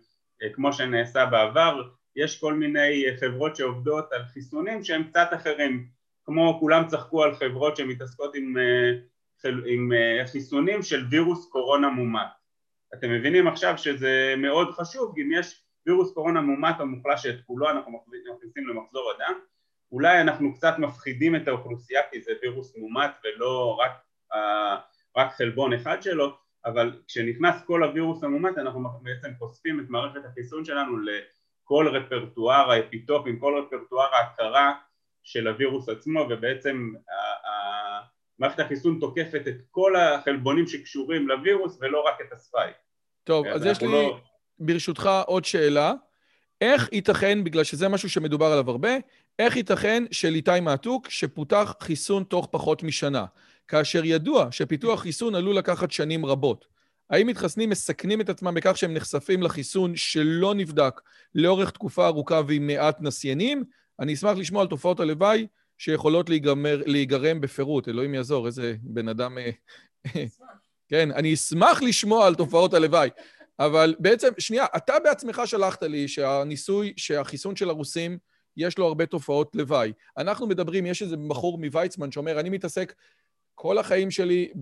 כמו 0.54 0.72
שנעשה 0.72 1.26
בעבר, 1.26 1.82
יש 2.16 2.40
כל 2.40 2.55
מיני 2.55 3.05
חברות 3.20 3.57
שעובדות 3.57 4.12
על 4.12 4.24
חיסונים 4.24 4.85
שהם 4.85 5.05
קצת 5.05 5.29
אחרים 5.35 5.87
כמו 6.24 6.57
כולם 6.61 6.87
צחקו 6.87 7.22
על 7.22 7.35
חברות 7.35 7.77
שמתעסקות 7.77 8.35
עם, 8.35 8.59
אה, 8.59 9.50
עם 9.66 9.92
אה, 9.92 10.27
חיסונים 10.27 10.83
של 10.83 11.07
וירוס 11.11 11.48
קורונה 11.48 11.88
מומת. 11.88 12.27
אתם 12.94 13.11
מבינים 13.11 13.48
עכשיו 13.48 13.79
שזה 13.79 14.35
מאוד 14.38 14.70
חשוב, 14.70 15.14
אם 15.18 15.31
יש 15.33 15.64
וירוס 15.87 16.14
קורונה 16.14 16.40
מומת 16.40 16.81
או 16.81 16.87
מוחלש 16.87 17.22
שאת 17.22 17.40
כולו 17.46 17.70
אנחנו 17.70 17.92
מכניסים 18.37 18.68
למחזור 18.68 19.11
הדם, 19.11 19.35
אולי 19.92 20.20
אנחנו 20.20 20.55
קצת 20.55 20.74
מפחידים 20.79 21.37
את 21.37 21.48
האוכלוסייה 21.48 22.00
כי 22.11 22.20
זה 22.20 22.33
וירוס 22.42 22.77
מומת 22.77 23.11
ולא 23.24 23.79
רק, 23.81 23.92
אה, 24.35 24.77
רק 25.16 25.33
חלבון 25.33 25.72
אחד 25.72 26.03
שלו, 26.03 26.37
אבל 26.64 27.00
כשנכנס 27.09 27.64
כל 27.66 27.85
הווירוס 27.85 28.24
המומת 28.24 28.59
אנחנו 28.59 28.88
בעצם 29.03 29.29
חושפים 29.38 29.81
את 29.81 29.85
מערכת 29.88 30.24
החיסון 30.24 30.64
שלנו 30.64 30.96
לכל 31.64 31.88
רפרטואר 31.88 32.70
האפיטופים, 32.70 33.38
כל 33.38 33.62
רפרטואר 33.66 34.14
ההכרה 34.14 34.72
של 35.22 35.48
הווירוס 35.48 35.88
עצמו 35.88 36.27
ובעצם 36.31 36.92
מערכת 38.38 38.61
החיסון 38.61 38.98
תוקפת 39.00 39.42
את 39.48 39.55
כל 39.70 39.96
החלבונים 39.96 40.66
שקשורים 40.66 41.29
לווירוס 41.29 41.79
ולא 41.81 42.05
רק 42.07 42.14
את 42.20 42.33
הספייק. 42.33 42.74
טוב, 43.24 43.46
אז 43.46 43.66
יש 43.66 43.81
לי 43.81 43.88
לא... 43.88 44.18
ברשותך 44.59 45.11
עוד 45.27 45.44
שאלה. 45.44 45.92
איך 46.61 46.88
ייתכן, 46.92 47.44
בגלל 47.44 47.64
שזה 47.64 47.88
משהו 47.88 48.11
שמדובר 48.11 48.46
עליו 48.46 48.70
הרבה, 48.70 48.90
איך 49.38 49.57
ייתכן 49.57 50.05
של 50.11 50.35
איתי 50.35 50.61
מעתוק 50.62 51.09
שפותח 51.09 51.74
חיסון 51.81 52.24
תוך 52.24 52.48
פחות 52.50 52.83
משנה, 52.83 53.24
כאשר 53.68 54.05
ידוע 54.05 54.48
שפיתוח 54.50 55.00
חיסון 55.00 55.35
עלול 55.35 55.57
לקחת 55.57 55.90
שנים 55.90 56.27
רבות? 56.27 56.73
האם 57.14 57.27
מתחסנים 57.27 57.70
מסכנים 57.70 58.20
את 58.20 58.29
עצמם 58.29 58.55
בכך 58.55 58.77
שהם 58.77 58.94
נחשפים 58.94 59.42
לחיסון 59.42 59.96
שלא 59.96 60.55
נבדק 60.55 61.00
לאורך 61.35 61.70
תקופה 61.70 62.07
ארוכה 62.07 62.40
ועם 62.48 62.66
מעט 62.66 63.00
נסיינים, 63.00 63.64
אני 64.00 64.14
אשמח 64.14 64.37
לשמוע 64.37 64.62
על 64.62 64.68
תופעות 64.68 65.00
הלוואי 65.00 65.46
שיכולות 65.79 66.29
להיגמר, 66.29 66.83
להיגרם 66.87 67.40
בפירוט. 67.40 67.88
אלוהים 67.88 68.14
יעזור, 68.14 68.46
איזה 68.46 68.74
בן 68.83 69.09
אדם... 69.09 69.38
אה, 69.38 69.50
כן, 70.88 71.11
אני 71.11 71.35
אשמח 71.35 71.83
לשמוע 71.83 72.27
על 72.27 72.35
תופעות 72.35 72.74
הלוואי. 72.74 73.09
אבל 73.59 73.94
בעצם, 73.98 74.29
שנייה, 74.38 74.66
אתה 74.77 74.94
בעצמך 75.05 75.42
שלחת 75.44 75.83
לי 75.83 76.09
שהניסוי, 76.09 76.92
שהחיסון 76.96 77.57
של 77.57 77.70
הרוסים, 77.70 78.18
יש 78.57 78.79
לו 78.79 78.87
הרבה 78.87 79.07
תופעות 79.07 79.50
לוואי. 79.55 79.92
אנחנו 80.18 80.46
מדברים, 80.46 80.87
יש 80.87 81.03
איזה 81.03 81.16
בחור 81.29 81.59
מוויצמן 81.59 82.12
שאומר, 82.12 82.40
אני 82.40 82.50
מתעסק 82.50 82.94
כל 83.54 83.78
החיים 83.78 84.10
שלי 84.10 84.52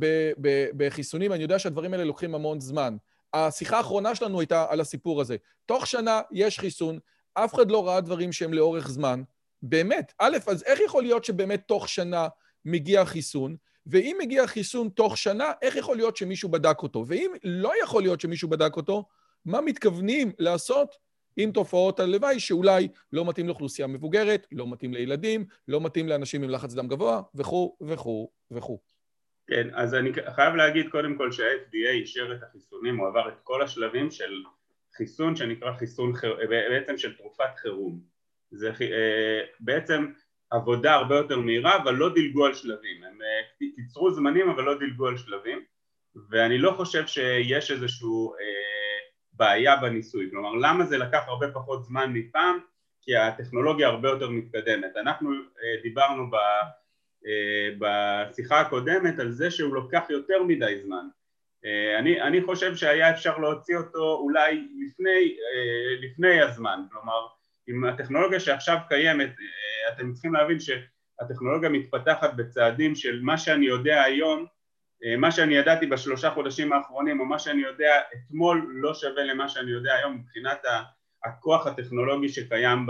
בחיסונים, 0.76 1.32
אני 1.32 1.42
יודע 1.42 1.58
שהדברים 1.58 1.92
האלה 1.92 2.04
לוקחים 2.04 2.34
המון 2.34 2.60
זמן. 2.60 2.96
השיחה 3.34 3.76
האחרונה 3.76 4.14
שלנו 4.14 4.40
הייתה 4.40 4.66
על 4.68 4.80
הסיפור 4.80 5.20
הזה. 5.20 5.36
תוך 5.66 5.86
שנה 5.86 6.20
יש 6.32 6.58
חיסון, 6.58 6.98
אף 7.34 7.54
אחד 7.54 7.70
לא 7.70 7.86
ראה 7.86 8.00
דברים 8.00 8.32
שהם 8.32 8.54
לאורך 8.54 8.88
זמן. 8.88 9.22
באמת, 9.62 10.12
א', 10.18 10.36
אז 10.46 10.62
איך 10.62 10.80
יכול 10.80 11.02
להיות 11.02 11.24
שבאמת 11.24 11.62
תוך 11.66 11.88
שנה 11.88 12.28
מגיע 12.64 13.04
חיסון? 13.04 13.56
ואם 13.86 14.16
מגיע 14.22 14.46
חיסון 14.46 14.88
תוך 14.88 15.18
שנה, 15.18 15.52
איך 15.62 15.76
יכול 15.76 15.96
להיות 15.96 16.16
שמישהו 16.16 16.48
בדק 16.48 16.82
אותו? 16.82 17.04
ואם 17.06 17.32
לא 17.44 17.72
יכול 17.82 18.02
להיות 18.02 18.20
שמישהו 18.20 18.48
בדק 18.48 18.76
אותו, 18.76 19.04
מה 19.44 19.60
מתכוונים 19.60 20.32
לעשות 20.38 20.96
עם 21.36 21.52
תופעות 21.52 22.00
הלוואי 22.00 22.40
שאולי 22.40 22.88
לא 23.12 23.28
מתאים 23.28 23.46
לאוכלוסייה 23.46 23.88
מבוגרת, 23.88 24.46
לא 24.52 24.70
מתאים 24.70 24.94
לילדים, 24.94 25.44
לא 25.68 25.80
מתאים 25.80 26.08
לאנשים 26.08 26.42
עם 26.42 26.50
לחץ 26.50 26.74
דם 26.74 26.88
גבוה, 26.88 27.22
וכו' 27.34 27.76
וכו' 27.80 28.30
וכו'. 28.50 28.78
כן, 29.46 29.68
אז 29.74 29.94
אני 29.94 30.10
חייב 30.34 30.54
להגיד 30.54 30.88
קודם 30.88 31.16
כל 31.16 31.32
שה-FDA 31.32 31.90
אישר 31.90 32.32
את 32.32 32.42
החיסונים, 32.42 32.96
הוא 32.96 33.08
עבר 33.08 33.28
את 33.28 33.40
כל 33.42 33.62
השלבים 33.62 34.10
של 34.10 34.42
חיסון 34.96 35.36
שנקרא 35.36 35.72
חיסון, 35.78 36.12
בעצם 36.48 36.98
של 36.98 37.16
תרופת 37.16 37.56
חירום. 37.56 38.00
זה 38.50 38.70
אה, 38.80 39.40
בעצם 39.60 40.06
עבודה 40.50 40.94
הרבה 40.94 41.16
יותר 41.16 41.38
מהירה, 41.38 41.76
אבל 41.82 41.94
לא 41.94 42.14
דילגו 42.14 42.46
על 42.46 42.54
שלבים. 42.54 43.04
הם 43.04 43.22
אה, 43.22 43.68
קיצרו 43.76 44.10
זמנים, 44.10 44.50
אבל 44.50 44.62
לא 44.62 44.78
דילגו 44.78 45.06
על 45.06 45.16
שלבים, 45.16 45.64
ואני 46.30 46.58
לא 46.58 46.70
חושב 46.76 47.06
שיש 47.06 47.70
איזושהי 47.70 48.08
אה, 48.40 48.81
בעיה 49.32 49.76
בניסוי. 49.76 50.30
כלומר, 50.30 50.52
למה 50.52 50.84
זה 50.84 50.98
לקח 50.98 51.22
הרבה 51.26 51.46
פחות 51.52 51.84
זמן 51.84 52.12
מפעם? 52.12 52.58
כי 53.02 53.16
הטכנולוגיה 53.16 53.88
הרבה 53.88 54.08
יותר 54.08 54.28
מתקדמת. 54.28 54.96
אנחנו 54.96 55.30
אה, 55.30 55.82
דיברנו 55.82 56.30
ב, 56.30 56.34
אה, 57.26 57.68
בשיחה 57.78 58.60
הקודמת 58.60 59.18
על 59.18 59.30
זה 59.30 59.50
שהוא 59.50 59.74
לוקח 59.74 60.02
יותר 60.10 60.42
מדי 60.42 60.80
זמן. 60.84 61.06
אה, 61.64 61.98
אני, 61.98 62.22
אני 62.22 62.42
חושב 62.42 62.76
שהיה 62.76 63.10
אפשר 63.10 63.38
להוציא 63.38 63.76
אותו 63.76 64.14
אולי 64.14 64.68
לפני, 64.86 65.36
לפני 66.00 66.40
הזמן, 66.40 66.80
כלומר 66.92 67.26
עם 67.66 67.84
הטכנולוגיה 67.84 68.40
שעכשיו 68.40 68.78
קיימת, 68.88 69.30
אתם 69.88 70.12
צריכים 70.12 70.34
להבין 70.34 70.58
שהטכנולוגיה 70.60 71.68
מתפתחת 71.68 72.34
בצעדים 72.34 72.94
של 72.94 73.20
מה 73.22 73.38
שאני 73.38 73.66
יודע 73.66 74.02
היום, 74.02 74.46
מה 75.18 75.30
שאני 75.30 75.54
ידעתי 75.54 75.86
בשלושה 75.86 76.30
חודשים 76.30 76.72
האחרונים 76.72 77.20
או 77.20 77.24
מה 77.24 77.38
שאני 77.38 77.62
יודע 77.62 78.00
אתמול 78.14 78.66
לא 78.74 78.94
שווה 78.94 79.24
למה 79.24 79.48
שאני 79.48 79.70
יודע 79.70 79.94
היום 79.94 80.14
מבחינת 80.16 80.58
הכוח 81.24 81.66
הטכנולוגי 81.66 82.28
שקיים 82.28 82.86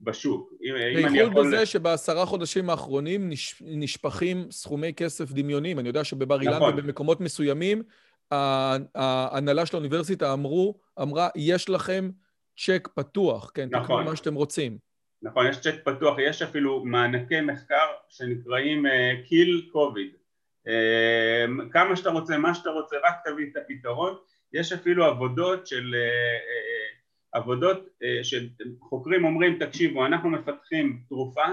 בשוק. 0.00 0.52
בייחוד 0.94 1.34
בזה 1.34 1.66
שבעשרה 1.66 2.26
חודשים 2.26 2.70
האחרונים 2.70 3.30
נשפכים 3.60 4.50
סכומי 4.50 4.94
כסף 4.94 5.32
דמיונים. 5.32 5.78
אני 5.78 5.88
יודע 5.88 6.04
שבבר 6.04 6.40
אילן 6.40 6.56
נכון. 6.56 6.72
ובמקומות 6.72 7.20
מסוימים 7.20 7.82
ההנהלה 8.30 9.66
של 9.66 9.76
האוניברסיטה 9.76 10.32
אמרו, 10.32 10.80
אמרה, 11.02 11.28
יש 11.36 11.68
לכם 11.68 12.10
צ'ק 12.58 12.88
פתוח, 12.94 13.50
כן? 13.54 13.68
נכון. 13.70 13.84
תקנו 13.84 14.10
מה 14.10 14.16
שאתם 14.16 14.34
רוצים. 14.34 14.78
נכון, 15.22 15.46
יש 15.46 15.60
צ'ק 15.60 15.74
פתוח, 15.84 16.16
יש 16.18 16.42
אפילו 16.42 16.84
מענקי 16.84 17.40
מחקר 17.40 17.86
שנקראים 18.08 18.84
קיל 19.28 19.62
uh, 19.68 19.72
קוביד. 19.72 20.19
Uh, 20.66 21.72
כמה 21.72 21.96
שאתה 21.96 22.10
רוצה, 22.10 22.38
מה 22.38 22.54
שאתה 22.54 22.70
רוצה, 22.70 22.96
רק 23.04 23.14
תביא 23.24 23.46
את 23.52 23.56
הפתרון. 23.56 24.16
יש 24.52 24.72
אפילו 24.72 25.04
עבודות 25.04 25.66
של... 25.66 25.94
Uh, 25.94 26.38
uh, 26.38 27.00
עבודות 27.32 27.78
uh, 27.86 28.24
שחוקרים 28.24 29.24
אומרים, 29.24 29.58
תקשיבו, 29.58 30.06
אנחנו 30.06 30.30
מפתחים 30.30 31.02
תרופה, 31.08 31.44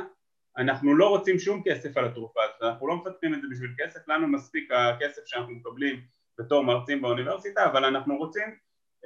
אנחנו 0.57 0.95
לא 0.95 1.09
רוצים 1.09 1.39
שום 1.39 1.61
כסף 1.65 1.97
על 1.97 2.05
התרופה 2.05 2.39
הזאת, 2.43 2.63
אנחנו 2.63 2.87
לא 2.87 2.95
מפתחים 2.95 3.33
את 3.33 3.41
זה 3.41 3.47
בשביל 3.51 3.71
כסף, 3.77 4.07
לנו 4.07 4.27
מספיק 4.27 4.71
הכסף 4.71 5.21
שאנחנו 5.25 5.53
מקבלים 5.53 6.01
בתור 6.39 6.63
מרצים 6.63 7.01
באוניברסיטה, 7.01 7.65
אבל 7.65 7.85
אנחנו 7.85 8.17
רוצים 8.17 8.55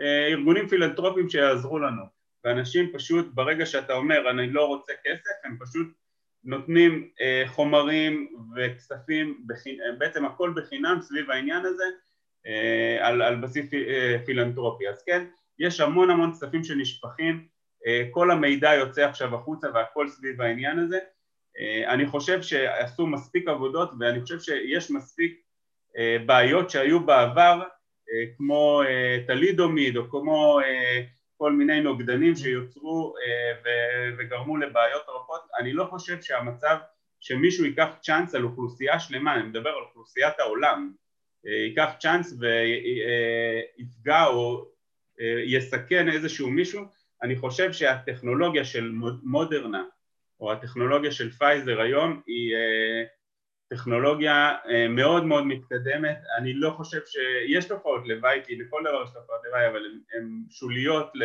אה, 0.01 0.27
ארגונים 0.27 0.67
פילנטרופיים 0.67 1.29
שיעזרו 1.29 1.79
לנו 1.79 2.03
ואנשים 2.43 2.91
פשוט 2.93 3.27
ברגע 3.33 3.65
שאתה 3.65 3.93
אומר 3.93 4.29
אני 4.29 4.49
לא 4.49 4.67
רוצה 4.67 4.93
כסף 5.03 5.31
הם 5.43 5.57
פשוט 5.59 5.87
נותנים 6.43 7.09
אה, 7.21 7.43
חומרים 7.47 8.27
וכספים, 8.55 9.43
בחינ... 9.47 9.77
בעצם 9.97 10.25
הכל 10.25 10.53
בחינם 10.55 10.97
סביב 11.01 11.31
העניין 11.31 11.65
הזה 11.65 11.83
אה, 12.47 13.07
על, 13.07 13.21
על 13.21 13.35
בסיס 13.35 13.65
פילנטרופי. 14.25 14.87
אז 14.87 15.03
כן 15.03 15.25
יש 15.59 15.79
המון 15.79 16.09
המון 16.09 16.31
כספים 16.31 16.63
שנשפכים 16.63 17.47
כל 18.11 18.31
המידע 18.31 18.73
יוצא 18.73 19.01
עכשיו 19.01 19.35
החוצה 19.35 19.67
והכל 19.73 20.07
סביב 20.07 20.41
העניין 20.41 20.79
הזה. 20.79 20.99
אני 21.87 22.07
חושב 22.07 22.41
שעשו 22.41 23.07
מספיק 23.07 23.47
עבודות 23.47 23.91
ואני 23.99 24.21
חושב 24.21 24.39
שיש 24.39 24.91
מספיק 24.91 25.41
בעיות 26.25 26.69
שהיו 26.69 27.05
בעבר 27.05 27.61
אה, 28.11 28.25
כמו 28.37 28.81
אה, 28.87 29.17
טלידומיד 29.27 29.97
או 29.97 30.09
כמו 30.09 30.59
אה, 30.59 31.01
כל 31.41 31.51
מיני 31.51 31.81
נוגדנים 31.81 32.35
שיוצרו 32.35 33.13
וגרמו 34.17 34.57
לבעיות 34.57 35.03
רבות, 35.07 35.41
אני 35.59 35.73
לא 35.73 35.83
חושב 35.83 36.21
שהמצב 36.21 36.77
שמישהו 37.19 37.65
ייקח 37.65 37.89
צ'אנס 38.01 38.35
על 38.35 38.43
אוכלוסייה 38.43 38.99
שלמה, 38.99 39.35
אני 39.35 39.43
מדבר 39.43 39.69
על 39.69 39.83
אוכלוסיית 39.83 40.39
העולם, 40.39 40.91
ייקח 41.43 41.89
צ'אנס 41.99 42.33
ויפגע 43.77 44.25
או 44.25 44.65
יסכן 45.45 46.09
איזשהו 46.09 46.49
מישהו, 46.49 46.81
אני 47.23 47.35
חושב 47.35 47.73
שהטכנולוגיה 47.73 48.65
של 48.65 48.91
מודרנה 49.23 49.83
או 50.39 50.51
הטכנולוגיה 50.51 51.11
של 51.11 51.31
פייזר 51.31 51.81
היום 51.81 52.21
היא 52.27 52.55
טכנולוגיה 53.71 54.55
אה, 54.69 54.87
מאוד 54.87 55.25
מאוד 55.25 55.45
מתקדמת, 55.45 56.17
אני 56.37 56.53
לא 56.53 56.69
חושב 56.69 56.99
שיש 57.05 57.65
תופעות 57.65 58.07
לוואי, 58.07 58.41
כי 58.45 58.55
לכל 58.55 58.81
דבר 58.89 59.03
יש 59.03 59.09
תופעות 59.09 59.39
לוואי, 59.45 59.67
אבל 59.67 59.81
הן 60.13 60.43
שוליות 60.49 61.11
ל... 61.15 61.23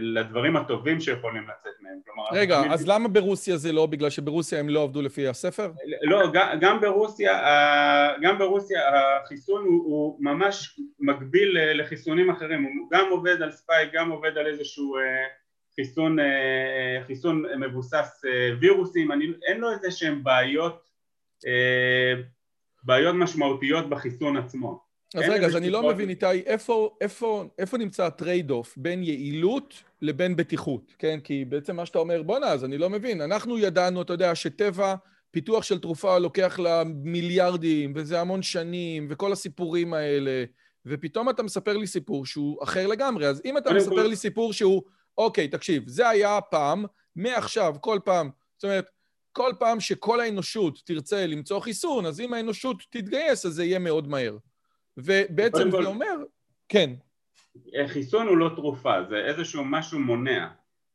לדברים 0.00 0.56
הטובים 0.56 1.00
שיכולים 1.00 1.42
לצאת 1.42 1.72
מהם. 1.80 1.98
כלומר... 2.04 2.24
רגע, 2.32 2.58
אז 2.58 2.84
תמיד... 2.84 2.94
למה 2.94 3.08
ברוסיה 3.08 3.56
זה 3.56 3.72
לא? 3.72 3.86
בגלל 3.86 4.10
שברוסיה 4.10 4.60
הם 4.60 4.68
לא 4.68 4.82
עבדו 4.82 5.02
לפי 5.02 5.28
הספר? 5.28 5.70
לא, 6.02 6.32
גם 6.60 6.80
ברוסיה, 6.80 7.32
גם 8.22 8.38
ברוסיה 8.38 8.80
החיסון 9.22 9.64
הוא, 9.64 9.84
הוא 9.84 10.18
ממש 10.20 10.80
מקביל 11.00 11.58
לחיסונים 11.74 12.30
אחרים, 12.30 12.62
הוא 12.62 12.90
גם 12.90 13.06
עובד 13.10 13.42
על 13.42 13.50
spike, 13.50 13.90
גם 13.92 14.10
עובד 14.10 14.38
על 14.38 14.46
איזשהו 14.46 14.96
אה, 14.96 15.02
חיסון, 15.80 16.18
אה, 16.18 17.04
חיסון 17.06 17.44
מבוסס 17.60 18.22
אה, 18.24 18.48
וירוסים, 18.60 19.12
אני, 19.12 19.24
אין 19.46 19.60
לו 19.60 19.72
איזה 19.72 19.90
שהם 19.90 20.24
בעיות, 20.24 20.88
אה, 21.46 22.22
בעיות 22.82 23.14
משמעותיות 23.14 23.90
בחיסון 23.90 24.36
עצמו. 24.36 24.92
אז 25.14 25.24
רגע, 25.28 25.46
אז 25.46 25.56
אני 25.56 25.70
לא 25.70 25.88
מבין, 25.88 26.08
איתי, 26.08 26.26
איפה, 26.26 26.96
איפה, 27.00 27.44
איפה 27.58 27.78
נמצא 27.78 28.06
ה 28.06 28.13
trade 28.13 28.50
off 28.50 28.74
בין 28.76 29.02
יעילות 29.02 29.82
לבין 30.02 30.36
בטיחות, 30.36 30.94
כן? 30.98 31.20
כי 31.24 31.44
בעצם 31.44 31.76
מה 31.76 31.86
שאתה 31.86 31.98
אומר, 31.98 32.22
בואנה, 32.22 32.46
אז 32.46 32.64
אני 32.64 32.78
לא 32.78 32.90
מבין. 32.90 33.20
אנחנו 33.20 33.58
ידענו, 33.58 34.02
אתה 34.02 34.12
יודע, 34.12 34.34
שטבע, 34.34 34.94
פיתוח 35.30 35.62
של 35.62 35.78
תרופה 35.78 36.18
לוקח 36.18 36.58
לה 36.58 36.82
מיליארדים, 36.86 37.92
וזה 37.96 38.20
המון 38.20 38.42
שנים, 38.42 39.06
וכל 39.10 39.32
הסיפורים 39.32 39.94
האלה, 39.94 40.44
ופתאום 40.86 41.30
אתה 41.30 41.42
מספר 41.42 41.76
לי 41.76 41.86
סיפור 41.86 42.26
שהוא 42.26 42.64
אחר 42.64 42.86
לגמרי. 42.86 43.26
אז 43.26 43.42
אם 43.44 43.58
אתה 43.58 43.72
מספר 43.72 44.06
לי 44.06 44.16
סיפור 44.16 44.52
שהוא... 44.52 44.82
אוקיי, 45.18 45.48
תקשיב, 45.48 45.82
זה 45.86 46.08
היה 46.08 46.36
הפעם, 46.36 46.84
מעכשיו, 47.16 47.74
כל 47.80 47.98
פעם, 48.04 48.30
זאת 48.56 48.64
אומרת, 48.64 48.86
כל 49.32 49.52
פעם 49.58 49.80
שכל 49.80 50.20
האנושות 50.20 50.78
תרצה 50.86 51.26
למצוא 51.26 51.60
חיסון, 51.60 52.06
אז 52.06 52.20
אם 52.20 52.34
האנושות 52.34 52.82
תתגייס, 52.90 53.46
אז 53.46 53.52
זה 53.52 53.64
יהיה 53.64 53.78
מאוד 53.78 54.08
מהר. 54.08 54.36
ובעצם 54.96 55.70
זה 55.70 55.76
אומר, 55.76 56.16
כן. 56.68 56.90
חיסון 57.86 58.26
הוא 58.26 58.36
לא 58.36 58.50
תרופה, 58.56 58.94
זה 59.08 59.16
איזשהו 59.16 59.64
משהו 59.64 59.98
מונע. 59.98 60.48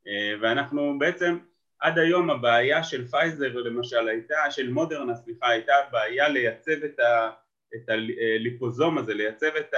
אה, 0.07 0.33
ואנחנו 0.41 0.99
בעצם, 0.99 1.37
עד 1.79 1.99
היום 1.99 2.29
הבעיה 2.29 2.83
של 2.83 3.07
פייזר 3.07 3.53
למשל 3.53 4.07
הייתה, 4.07 4.51
של 4.51 4.69
מודרנה 4.69 5.15
סליחה, 5.15 5.49
הייתה 5.49 5.73
בעיה 5.91 6.29
לייצב 6.29 6.83
את, 6.85 6.99
ה, 6.99 7.29
את 7.75 7.89
הליפוזום 7.89 8.97
הזה, 8.97 9.13
לייצב 9.13 9.55
את 9.59 9.73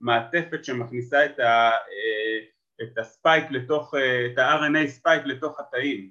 המעטפת 0.00 0.64
שמכניסה 0.64 1.24
את 1.24 1.38
ה... 1.40 1.70
אה, 2.80 2.86
את 2.86 2.98
ה 2.98 3.06
spike 3.06 3.44
לתוך, 3.50 3.94
אה, 3.94 4.26
את 4.26 4.38
ה-RNA 4.38 4.86
spike 4.86 5.22
לתוך 5.24 5.60
התאים. 5.60 6.10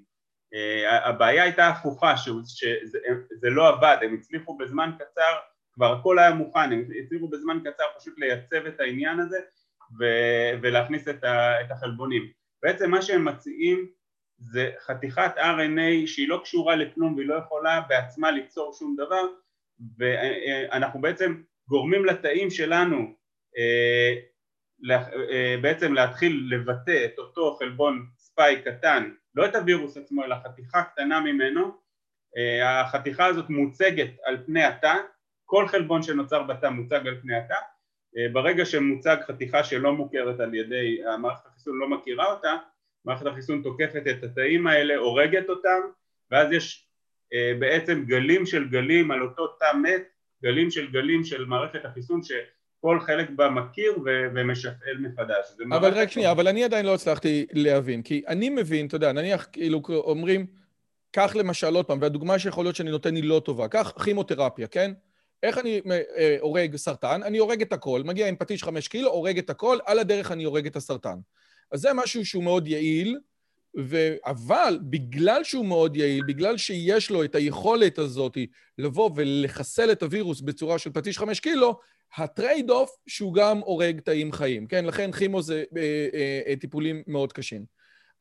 אה, 0.53 1.07
הבעיה 1.09 1.43
הייתה 1.43 1.67
הפוכה, 1.67 2.17
שזה 2.17 3.49
לא 3.49 3.67
עבד, 3.67 3.97
הם 4.01 4.13
הצליחו 4.13 4.57
בזמן 4.57 4.91
קצר, 4.99 5.37
כבר 5.73 5.93
הכל 5.93 6.19
היה 6.19 6.33
מוכן, 6.33 6.71
הם 6.71 6.85
הצליחו 7.03 7.27
בזמן 7.27 7.59
קצר 7.59 7.83
פשוט 7.99 8.13
לייצב 8.17 8.65
את 8.65 8.79
העניין 8.79 9.19
הזה 9.19 9.37
ולהכניס 10.61 11.07
את, 11.07 11.71
החלבונים. 11.71 12.31
בעצם 12.63 12.91
מה 12.91 13.01
שהם 13.01 13.25
מציעים 13.25 13.89
זה 14.37 14.71
חתיכת 14.79 15.31
RNA 15.37 16.07
שהיא 16.07 16.29
לא 16.29 16.39
קשורה 16.43 16.75
לכלום 16.75 17.15
והיא 17.15 17.27
לא 17.27 17.35
יכולה 17.35 17.81
בעצמה 17.89 18.31
ליצור 18.31 18.73
שום 18.73 18.95
דבר 18.95 19.23
ואנחנו 19.97 21.01
בעצם 21.01 21.41
גורמים 21.67 22.05
לתאים 22.05 22.49
שלנו 22.49 23.15
בעצם 25.61 25.93
להתחיל 25.93 26.47
לבטא 26.51 27.05
את 27.05 27.19
אותו 27.19 27.55
חלבון 27.59 28.05
ספייק 28.17 28.67
קטן, 28.67 29.11
לא 29.35 29.45
את 29.45 29.55
הווירוס 29.55 29.97
עצמו 29.97 30.23
אלא 30.23 30.35
חתיכה 30.43 30.83
קטנה 30.83 31.19
ממנו, 31.19 31.77
החתיכה 32.63 33.25
הזאת 33.25 33.49
מוצגת 33.49 34.09
על 34.23 34.37
פני 34.45 34.63
התא, 34.63 34.95
כל 35.45 35.67
חלבון 35.67 36.03
שנוצר 36.03 36.43
בתא 36.43 36.67
מוצג 36.67 37.07
על 37.07 37.21
פני 37.21 37.37
התא, 37.37 37.55
ברגע 38.33 38.65
שמוצג 38.65 39.17
חתיכה 39.27 39.63
שלא 39.63 39.93
מוכרת 39.93 40.39
על 40.39 40.55
ידי, 40.55 40.99
המערכת 41.05 41.45
החיסון 41.45 41.79
לא 41.79 41.89
מכירה 41.89 42.33
אותה, 42.33 42.57
מערכת 43.05 43.25
החיסון 43.25 43.61
תוקפת 43.61 44.03
את 44.09 44.23
התאים 44.23 44.67
האלה, 44.67 44.95
הורגת 44.95 45.49
אותם, 45.49 45.79
ואז 46.31 46.51
יש 46.51 46.87
בעצם 47.59 48.03
גלים 48.05 48.45
של 48.45 48.69
גלים 48.69 49.11
על 49.11 49.21
אותו 49.21 49.47
תא 49.47 49.77
מת, 49.83 50.03
גלים 50.43 50.71
של 50.71 50.91
גלים 50.91 51.23
של 51.23 51.45
מערכת 51.45 51.85
החיסון 51.85 52.23
ש... 52.23 52.31
כל 52.81 52.99
חלק 52.99 53.29
בה 53.29 53.49
מכיר 53.49 53.91
ומשפעל 54.05 54.97
מחדש. 54.99 55.45
אבל 55.71 55.93
רק 55.93 56.11
שנייה, 56.11 56.31
אבל 56.31 56.47
אני 56.47 56.63
עדיין 56.63 56.85
לא 56.85 56.93
הצלחתי 56.93 57.45
להבין, 57.53 58.01
כי 58.01 58.23
אני 58.27 58.49
מבין, 58.49 58.87
אתה 58.87 58.95
יודע, 58.95 59.11
נניח 59.11 59.47
כאילו 59.51 59.81
אומרים, 59.89 60.45
קח 61.11 61.35
למשל 61.35 61.75
עוד 61.75 61.85
פעם, 61.85 62.01
והדוגמה 62.01 62.39
שיכול 62.39 62.65
להיות 62.65 62.75
שאני 62.75 62.91
נותן 62.91 63.15
היא 63.15 63.23
לא 63.23 63.41
טובה, 63.45 63.67
קח 63.67 63.93
כימותרפיה, 64.03 64.67
כן? 64.67 64.91
איך 65.43 65.57
אני 65.57 65.81
אה, 66.17 66.37
הורג 66.39 66.75
סרטן? 66.75 67.23
אני 67.23 67.37
הורג 67.37 67.61
את 67.61 67.73
הכל, 67.73 68.01
מגיע 68.05 68.27
עם 68.27 68.35
פטיש 68.35 68.63
חמש 68.63 68.87
קילו, 68.87 69.11
הורג 69.11 69.37
את 69.37 69.49
הכל, 69.49 69.77
על 69.85 69.99
הדרך 69.99 70.31
אני 70.31 70.43
הורג 70.43 70.67
את 70.67 70.75
הסרטן. 70.75 71.17
אז 71.71 71.81
זה 71.81 71.93
משהו 71.93 72.25
שהוא 72.25 72.43
מאוד 72.43 72.67
יעיל, 72.67 73.17
ו... 73.79 74.15
אבל 74.25 74.79
בגלל 74.81 75.43
שהוא 75.43 75.65
מאוד 75.65 75.95
יעיל, 75.95 76.23
בגלל 76.27 76.57
שיש 76.57 77.09
לו 77.09 77.23
את 77.23 77.35
היכולת 77.35 77.97
הזאת 77.97 78.37
לבוא 78.77 79.11
ולחסל 79.15 79.91
את 79.91 80.03
הווירוס 80.03 80.41
בצורה 80.41 80.79
של 80.79 80.91
פטיש 80.91 81.17
חמש 81.17 81.39
קילו, 81.39 81.79
ה 82.17 82.26
trade 82.26 82.69
off 82.69 82.97
שהוא 83.07 83.33
גם 83.33 83.59
הורג 83.59 83.99
תאים 83.99 84.31
חיים, 84.31 84.67
כן? 84.67 84.85
לכן 84.85 85.11
כימו 85.11 85.41
זה 85.41 85.63
אה, 85.77 86.07
אה, 86.13 86.41
אה, 86.47 86.55
טיפולים 86.55 87.03
מאוד 87.07 87.33
קשים. 87.33 87.65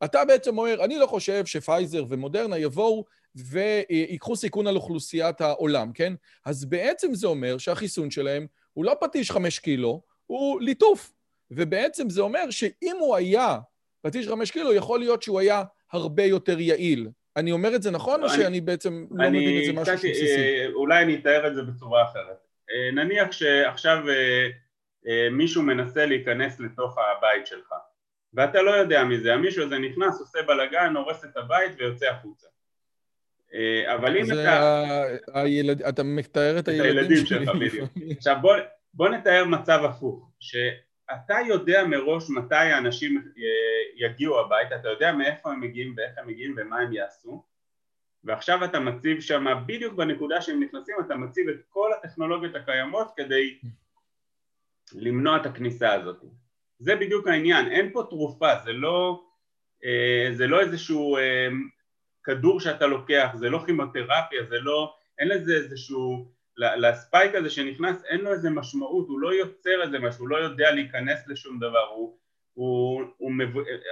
אתה 0.04 0.24
בעצם 0.24 0.58
אומר, 0.58 0.84
אני 0.84 0.98
לא 0.98 1.06
חושב 1.06 1.46
שפייזר 1.46 2.04
ומודרנה 2.08 2.58
יבואו 2.58 3.04
ויקחו 3.34 4.36
סיכון 4.36 4.66
על 4.66 4.76
אוכלוסיית 4.76 5.40
העולם, 5.40 5.92
כן? 5.92 6.12
אז 6.44 6.64
בעצם 6.64 7.14
זה 7.14 7.26
אומר 7.26 7.58
שהחיסון 7.58 8.10
שלהם 8.10 8.46
הוא 8.72 8.84
לא 8.84 8.94
פטיש 9.00 9.30
חמש 9.30 9.58
קילו, 9.58 10.02
הוא 10.26 10.60
ליטוף. 10.60 11.12
ובעצם 11.50 12.10
זה 12.10 12.20
אומר 12.20 12.50
שאם 12.50 12.96
הוא 13.00 13.16
היה 13.16 13.58
פטיש 14.02 14.28
חמש 14.28 14.50
קילו, 14.50 14.74
יכול 14.74 14.98
להיות 14.98 15.22
שהוא 15.22 15.40
היה 15.40 15.62
הרבה 15.92 16.22
יותר 16.24 16.60
יעיל. 16.60 17.08
אני 17.36 17.52
אומר 17.52 17.76
את 17.76 17.82
זה 17.82 17.90
נכון, 17.90 18.22
או 18.22 18.28
שאני 18.28 18.60
בעצם 18.60 19.06
לא 19.10 19.28
מבין 19.28 19.58
את 19.60 19.64
זה 19.66 19.80
משהו 19.80 19.94
בסיסי? 19.94 20.66
אולי 20.74 21.02
אני 21.02 21.14
אתאר 21.14 21.46
את 21.46 21.54
זה 21.54 21.62
בצורה 21.62 22.04
אחרת. 22.04 22.45
אה, 22.70 22.90
נניח 22.92 23.32
שעכשיו 23.32 24.08
אה, 24.08 24.48
אה, 25.08 25.28
מישהו 25.30 25.62
מנסה 25.62 26.06
להיכנס 26.06 26.60
לתוך 26.60 26.98
הבית 26.98 27.46
שלך 27.46 27.74
ואתה 28.34 28.62
לא 28.62 28.70
יודע 28.70 29.04
מזה, 29.04 29.34
המישהו 29.34 29.64
הזה 29.64 29.78
נכנס, 29.78 30.20
עושה 30.20 30.38
בלאגן, 30.42 30.96
הורס 30.96 31.24
את 31.24 31.36
הבית 31.36 31.72
ויוצא 31.78 32.06
החוצה. 32.06 32.46
אבל 33.94 34.16
אם 34.16 34.24
אתה... 34.24 35.02
הילד... 35.34 35.82
אתה 35.82 36.02
מתאר 36.02 36.58
את 36.58 36.68
הילדים, 36.68 36.96
הילדים 36.98 37.26
שלך, 37.26 37.48
בדיוק. 37.48 37.90
עכשיו 38.16 38.36
בוא, 38.40 38.56
בוא 38.94 39.08
נתאר 39.08 39.44
מצב 39.44 39.80
הפוך, 39.84 40.30
שאתה 40.40 41.36
יודע 41.48 41.84
מראש 41.84 42.30
מתי 42.30 42.54
האנשים 42.54 43.22
יגיעו 43.96 44.40
הביתה, 44.40 44.76
אתה 44.76 44.88
יודע 44.88 45.12
מאיפה 45.12 45.52
הם 45.52 45.60
מגיעים 45.60 45.94
ואיך 45.96 46.18
הם 46.18 46.26
מגיעים 46.26 46.54
ומה 46.58 46.78
הם 46.78 46.92
יעשו, 46.92 47.42
ועכשיו 48.26 48.64
אתה 48.64 48.80
מציב 48.80 49.20
שם, 49.20 49.44
בדיוק 49.66 49.94
בנקודה 49.94 50.42
שהם 50.42 50.62
נכנסים, 50.62 50.94
אתה 51.06 51.16
מציב 51.16 51.48
את 51.48 51.56
כל 51.68 51.90
הטכנולוגיות 51.92 52.54
הקיימות 52.54 53.12
כדי 53.16 53.58
למנוע 54.94 55.36
את 55.36 55.46
הכניסה 55.46 55.92
הזאת. 55.92 56.24
זה 56.78 56.96
בדיוק 56.96 57.28
העניין, 57.28 57.70
אין 57.70 57.92
פה 57.92 58.06
תרופה, 58.10 58.48
זה 58.64 58.72
לא, 58.72 59.24
אה, 59.84 60.28
זה 60.32 60.46
לא 60.46 60.60
איזשהו 60.60 61.16
אה, 61.16 61.48
כדור 62.24 62.60
שאתה 62.60 62.86
לוקח, 62.86 63.30
זה 63.34 63.50
לא 63.50 63.62
כימותרפיה, 63.66 64.44
זה 64.48 64.58
לא, 64.60 64.94
אין 65.18 65.28
לזה 65.28 65.54
איזשהו, 65.54 66.36
לספייק 66.58 67.34
הזה 67.34 67.50
שנכנס 67.50 68.04
אין 68.04 68.20
לו 68.20 68.32
איזה 68.32 68.50
משמעות, 68.50 69.08
הוא 69.08 69.20
לא 69.20 69.34
יוצר 69.34 69.82
איזה 69.82 69.98
משהו, 69.98 70.20
הוא 70.20 70.28
לא 70.28 70.36
יודע 70.36 70.70
להיכנס 70.70 71.28
לשום 71.28 71.58
דבר, 71.58 71.86
הוא, 71.94 72.18
הוא, 72.54 73.02
הוא, 73.16 73.32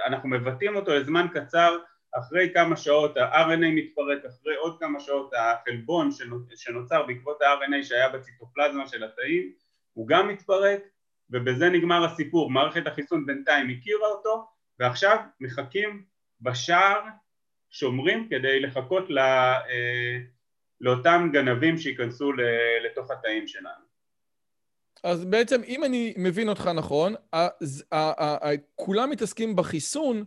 אנחנו 0.05 0.29
מבטאים 0.29 0.75
אותו 0.75 0.95
לזמן 0.95 1.27
קצר 1.33 1.77
אחרי 2.19 2.51
כמה 2.53 2.77
שעות 2.77 3.17
ה-RNA 3.17 3.67
מתפרק, 3.75 4.25
אחרי 4.25 4.55
עוד 4.55 4.79
כמה 4.79 4.99
שעות 4.99 5.31
החלבון 5.37 6.09
שנוצר 6.55 7.03
בעקבות 7.03 7.41
ה-RNA 7.41 7.83
שהיה 7.83 8.09
בציטופלזמה 8.09 8.87
של 8.87 9.03
התאים 9.03 9.51
הוא 9.93 10.07
גם 10.07 10.27
מתפרק 10.27 10.81
ובזה 11.29 11.69
נגמר 11.69 12.05
הסיפור, 12.05 12.51
מערכת 12.51 12.87
החיסון 12.87 13.25
בינתיים 13.25 13.69
הכירה 13.69 14.07
אותו 14.07 14.47
ועכשיו 14.79 15.17
מחכים 15.39 16.03
בשער 16.41 17.01
שומרים 17.69 18.27
כדי 18.29 18.59
לחכות 18.59 19.09
לא, 19.09 19.23
לאותם 20.81 21.29
גנבים 21.33 21.77
שייכנסו 21.77 22.31
לתוך 22.85 23.11
התאים 23.11 23.47
שלנו. 23.47 23.85
אז 25.03 25.25
בעצם 25.25 25.61
אם 25.67 25.83
אני 25.83 26.13
מבין 26.17 26.49
אותך 26.49 26.67
נכון, 26.75 27.13
אז 27.31 27.85
כולם 28.75 29.09
מתעסקים 29.09 29.55
בחיסון 29.55 30.25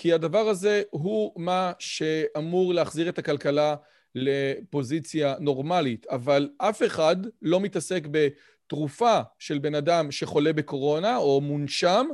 כי 0.00 0.12
הדבר 0.12 0.48
הזה 0.48 0.82
הוא 0.90 1.32
מה 1.36 1.72
שאמור 1.78 2.74
להחזיר 2.74 3.08
את 3.08 3.18
הכלכלה 3.18 3.76
לפוזיציה 4.14 5.34
נורמלית, 5.40 6.06
אבל 6.06 6.48
אף 6.58 6.82
אחד 6.82 7.16
לא 7.42 7.60
מתעסק 7.60 8.02
בתרופה 8.10 9.20
של 9.38 9.58
בן 9.58 9.74
אדם 9.74 10.10
שחולה 10.10 10.52
בקורונה 10.52 11.16
או 11.16 11.40
מונשם, 11.40 12.06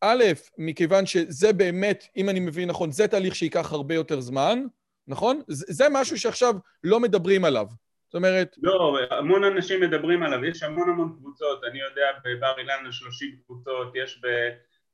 א', 0.00 0.24
מכיוון 0.58 1.06
שזה 1.06 1.52
באמת, 1.52 2.04
אם 2.16 2.28
אני 2.28 2.40
מבין 2.40 2.68
נכון, 2.68 2.90
זה 2.90 3.08
תהליך 3.08 3.34
שייקח 3.34 3.72
הרבה 3.72 3.94
יותר 3.94 4.20
זמן, 4.20 4.64
נכון? 5.08 5.40
זה 5.48 5.86
משהו 5.90 6.18
שעכשיו 6.18 6.54
לא 6.84 7.00
מדברים 7.00 7.44
עליו. 7.44 7.66
זאת 8.06 8.14
אומרת... 8.14 8.56
לא, 8.62 8.98
המון 9.10 9.44
אנשים 9.44 9.80
מדברים 9.80 10.22
עליו, 10.22 10.44
יש 10.44 10.62
המון 10.62 10.90
המון 10.90 11.16
קבוצות, 11.18 11.64
אני 11.64 11.78
יודע 11.80 12.06
בבר 12.24 12.58
אילן 12.58 12.92
30 12.92 13.36
קבוצות, 13.46 13.92
יש 13.94 14.20
ב... 14.22 14.26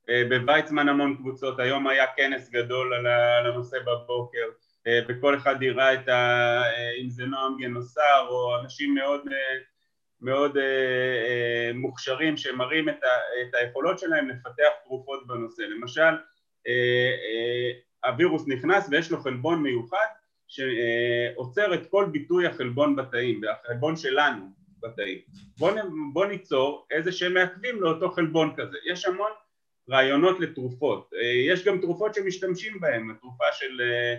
אה, 0.09 0.23
בוויצמן 0.29 0.89
המון 0.89 1.17
קבוצות, 1.17 1.59
היום 1.59 1.87
היה 1.87 2.07
כנס 2.17 2.51
גדול 2.51 2.95
על 2.95 3.07
הנושא 3.47 3.79
בבוקר 3.79 4.47
אה, 4.87 5.01
וכל 5.09 5.37
אחד 5.37 5.63
יראה 5.63 5.95
את 5.95 6.09
ה... 6.09 6.13
אה, 6.63 6.91
אם 7.03 7.11
זה 7.11 7.25
נועם 7.25 7.57
גנוסר 7.59 8.27
או 8.29 8.61
אנשים 8.61 8.95
מאוד, 8.95 9.21
מאוד 10.21 10.59
מוכשרים 11.75 12.37
שמראים 12.37 12.89
את, 12.89 13.05
ה... 13.05 13.09
את 13.43 13.55
היכולות 13.55 13.99
שלהם 13.99 14.29
לפתח 14.29 14.69
תרופות 14.85 15.27
בנושא, 15.27 15.63
למשל 15.63 16.15
הווירוס 18.05 18.49
נכנס 18.49 18.89
ויש 18.91 19.11
לו 19.11 19.21
חלבון 19.21 19.63
מיוחד 19.63 20.07
שעוצר 20.49 21.75
את 21.75 21.91
כל 21.91 22.07
ביטוי 22.13 22.47
החלבון 22.47 22.97
בתאים, 22.97 23.41
החלבון 23.65 23.97
שלנו 23.97 24.47
בתאים. 24.83 25.19
בוא, 25.59 25.71
בוא 26.13 26.27
ניצור 26.27 26.87
איזה 26.91 27.13
שהם 27.13 27.35
מעכבים 27.35 27.83
לאותו 27.83 28.11
חלבון 28.11 28.55
כזה. 28.57 28.77
יש 28.91 29.05
המון 29.05 29.31
רעיונות 29.91 30.41
לתרופות. 30.41 31.11
אה, 31.15 31.53
יש 31.53 31.65
גם 31.65 31.81
תרופות 31.81 32.15
שמשתמשים 32.15 32.81
בהן, 32.81 33.11
התרופה 33.11 33.45
של 33.53 33.81
אה, 33.81 34.15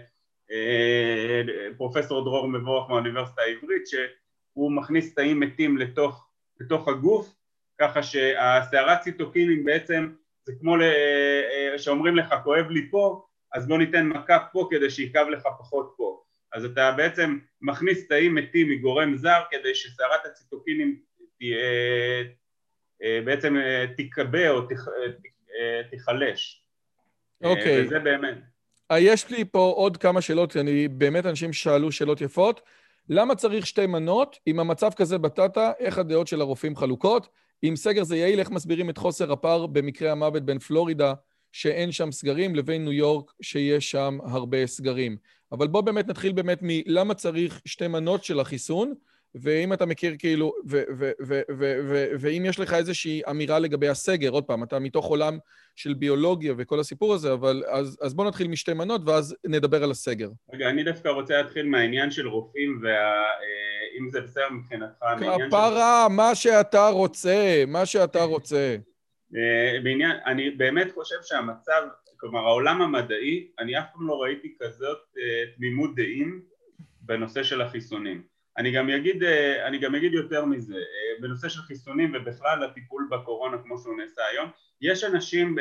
אה, 0.52 1.42
פרופסור 1.78 2.24
דרור 2.24 2.48
מבורך 2.48 2.90
מהאוניברסיטה 2.90 3.42
העברית 3.42 3.88
שהוא 3.88 4.72
מכניס 4.72 5.16
תאים 5.16 5.40
מתים 5.40 5.78
לתוך, 5.78 6.30
לתוך 6.60 6.88
הגוף 6.88 7.34
ככה 7.82 8.04
שהסערת 8.04 9.00
ציטוקינים 9.02 9.66
בעצם 9.66 10.10
זה 10.46 10.54
כמו 10.60 10.76
שאומרים 11.78 12.16
לך 12.16 12.36
כואב 12.44 12.70
לי 12.70 12.90
פה 12.92 13.26
אז 13.54 13.68
בוא 13.68 13.78
ניתן 13.78 14.08
מכה 14.08 14.40
פה 14.52 14.68
כדי 14.72 14.90
שיכאב 14.90 15.28
לך 15.28 15.44
פחות 15.60 15.94
פה 15.98 16.24
אז 16.54 16.66
אתה 16.66 16.92
בעצם 16.98 17.38
מכניס 17.62 18.08
תאים 18.08 18.36
מתים 18.36 18.70
מגורם 18.70 19.18
זר 19.18 19.42
כדי 19.52 19.76
שסערת 19.76 20.26
הציטוקינים 20.26 21.00
בעצם 23.26 23.56
תיקבע 23.96 24.50
או 24.50 24.68
תיחלש. 25.90 26.64
אוקיי. 27.44 27.86
וזה 27.86 28.00
באמת. 28.00 28.38
אה, 28.92 29.00
יש 29.00 29.30
לי 29.30 29.46
פה 29.46 29.74
עוד 29.76 29.98
כמה 29.98 30.22
שאלות, 30.22 30.58
אני 30.58 30.88
באמת 30.88 31.26
אנשים 31.26 31.54
שאלו 31.54 31.92
שאלות 31.92 32.22
יפות. 32.22 32.62
למה 33.10 33.36
צריך 33.36 33.68
שתי 33.68 33.86
מנות? 33.86 34.40
אם 34.48 34.60
המצב 34.60 34.90
כזה 34.96 35.18
בטטה, 35.18 35.72
איך 35.80 35.98
הדעות 35.98 36.28
של 36.28 36.42
הרופאים 36.42 36.76
חלוקות? 36.76 37.30
אם 37.64 37.76
סגר 37.76 38.04
זה 38.04 38.18
יעיל, 38.18 38.40
איך 38.40 38.50
מסבירים 38.50 38.90
את 38.90 38.98
חוסר 38.98 39.32
הפער 39.32 39.66
במקרה 39.68 40.12
המוות 40.12 40.44
בין 40.44 40.60
פלורידה, 40.60 41.14
שאין 41.52 41.92
שם 41.92 42.12
סגרים, 42.12 42.56
לבין 42.56 42.84
ניו 42.84 42.94
יורק, 42.94 43.32
שיש 43.42 43.92
שם 43.92 44.18
הרבה 44.24 44.68
סגרים? 44.68 45.18
אבל 45.52 45.68
בואו 45.68 45.84
באמת 45.84 46.08
נתחיל 46.08 46.32
באמת 46.32 46.60
מלמה 46.62 47.14
צריך 47.14 47.62
שתי 47.66 47.88
מנות 47.88 48.24
של 48.24 48.40
החיסון, 48.40 48.94
ואם 49.36 49.74
אתה 49.74 49.86
מכיר 49.86 50.15
כאילו, 50.20 50.54
ואם 52.20 52.44
יש 52.46 52.60
לך 52.60 52.74
איזושהי 52.74 53.22
אמירה 53.30 53.60
לגבי 53.60 53.88
הסגר, 53.88 54.30
עוד 54.30 54.44
פעם, 54.44 54.63
אתה 54.63 54.80
מתוך 54.80 55.06
עולם 55.06 55.38
של 55.76 55.94
ביולוגיה 55.94 56.54
וכל 56.58 56.80
הסיפור 56.80 57.13
הזה, 57.13 57.34
אבל 57.34 57.63
אז, 57.67 57.98
אז 58.02 58.13
בוא 58.13 58.26
נתחיל 58.26 58.48
משתי 58.48 58.74
מנות 58.74 59.02
ואז 59.06 59.36
נדבר 59.46 59.84
על 59.84 59.91
הסגר. 59.91 60.30
רגע, 60.54 60.70
אני 60.70 60.84
דווקא 60.84 61.10
רוצה 61.10 61.41
להתחיל 61.41 61.65
מהעניין 61.65 62.12
של 62.12 62.28
רופאים, 62.28 62.80
ואם 62.84 64.04
אם 64.04 64.10
זה 64.10 64.22
בסדר 64.22 64.50
מבחינתך... 64.52 65.06
כפרה, 65.48 66.08
מה 66.10 66.36
שאתה 66.36 66.88
רוצה, 66.88 67.63
מה 67.67 67.86
שאתה 67.86 68.24
רוצה. 68.24 68.76
בעניין, 69.84 70.12
אני 70.26 70.50
באמת 70.50 70.91
חושב 70.91 71.15
שהמצב, 71.24 71.82
כלומר 72.17 72.39
העולם 72.39 72.82
המדעי, 72.82 73.48
אני 73.60 73.80
אף 73.80 73.86
פעם 73.94 74.08
לא 74.08 74.22
ראיתי 74.22 74.56
כזאת 74.60 74.98
תמימות 75.56 75.96
דעים 75.96 76.41
בנושא 77.02 77.44
של 77.44 77.62
החיסונים. 77.62 78.31
אני 78.58 78.72
גם 78.72 78.90
אגיד, 78.90 79.24
אני 79.68 79.80
גם 79.80 79.96
אגיד 79.96 80.14
יותר 80.14 80.46
מזה, 80.46 80.76
בנושא 81.22 81.50
של 81.50 81.62
חיסונים 81.62 82.14
ובכלל 82.16 82.64
הטיפול 82.64 83.08
בקורונה 83.12 83.58
כמו 83.58 83.78
שהוא 83.78 83.98
נעשה 83.98 84.22
היום, 84.32 84.50
יש 84.82 85.04
אנשים 85.04 85.58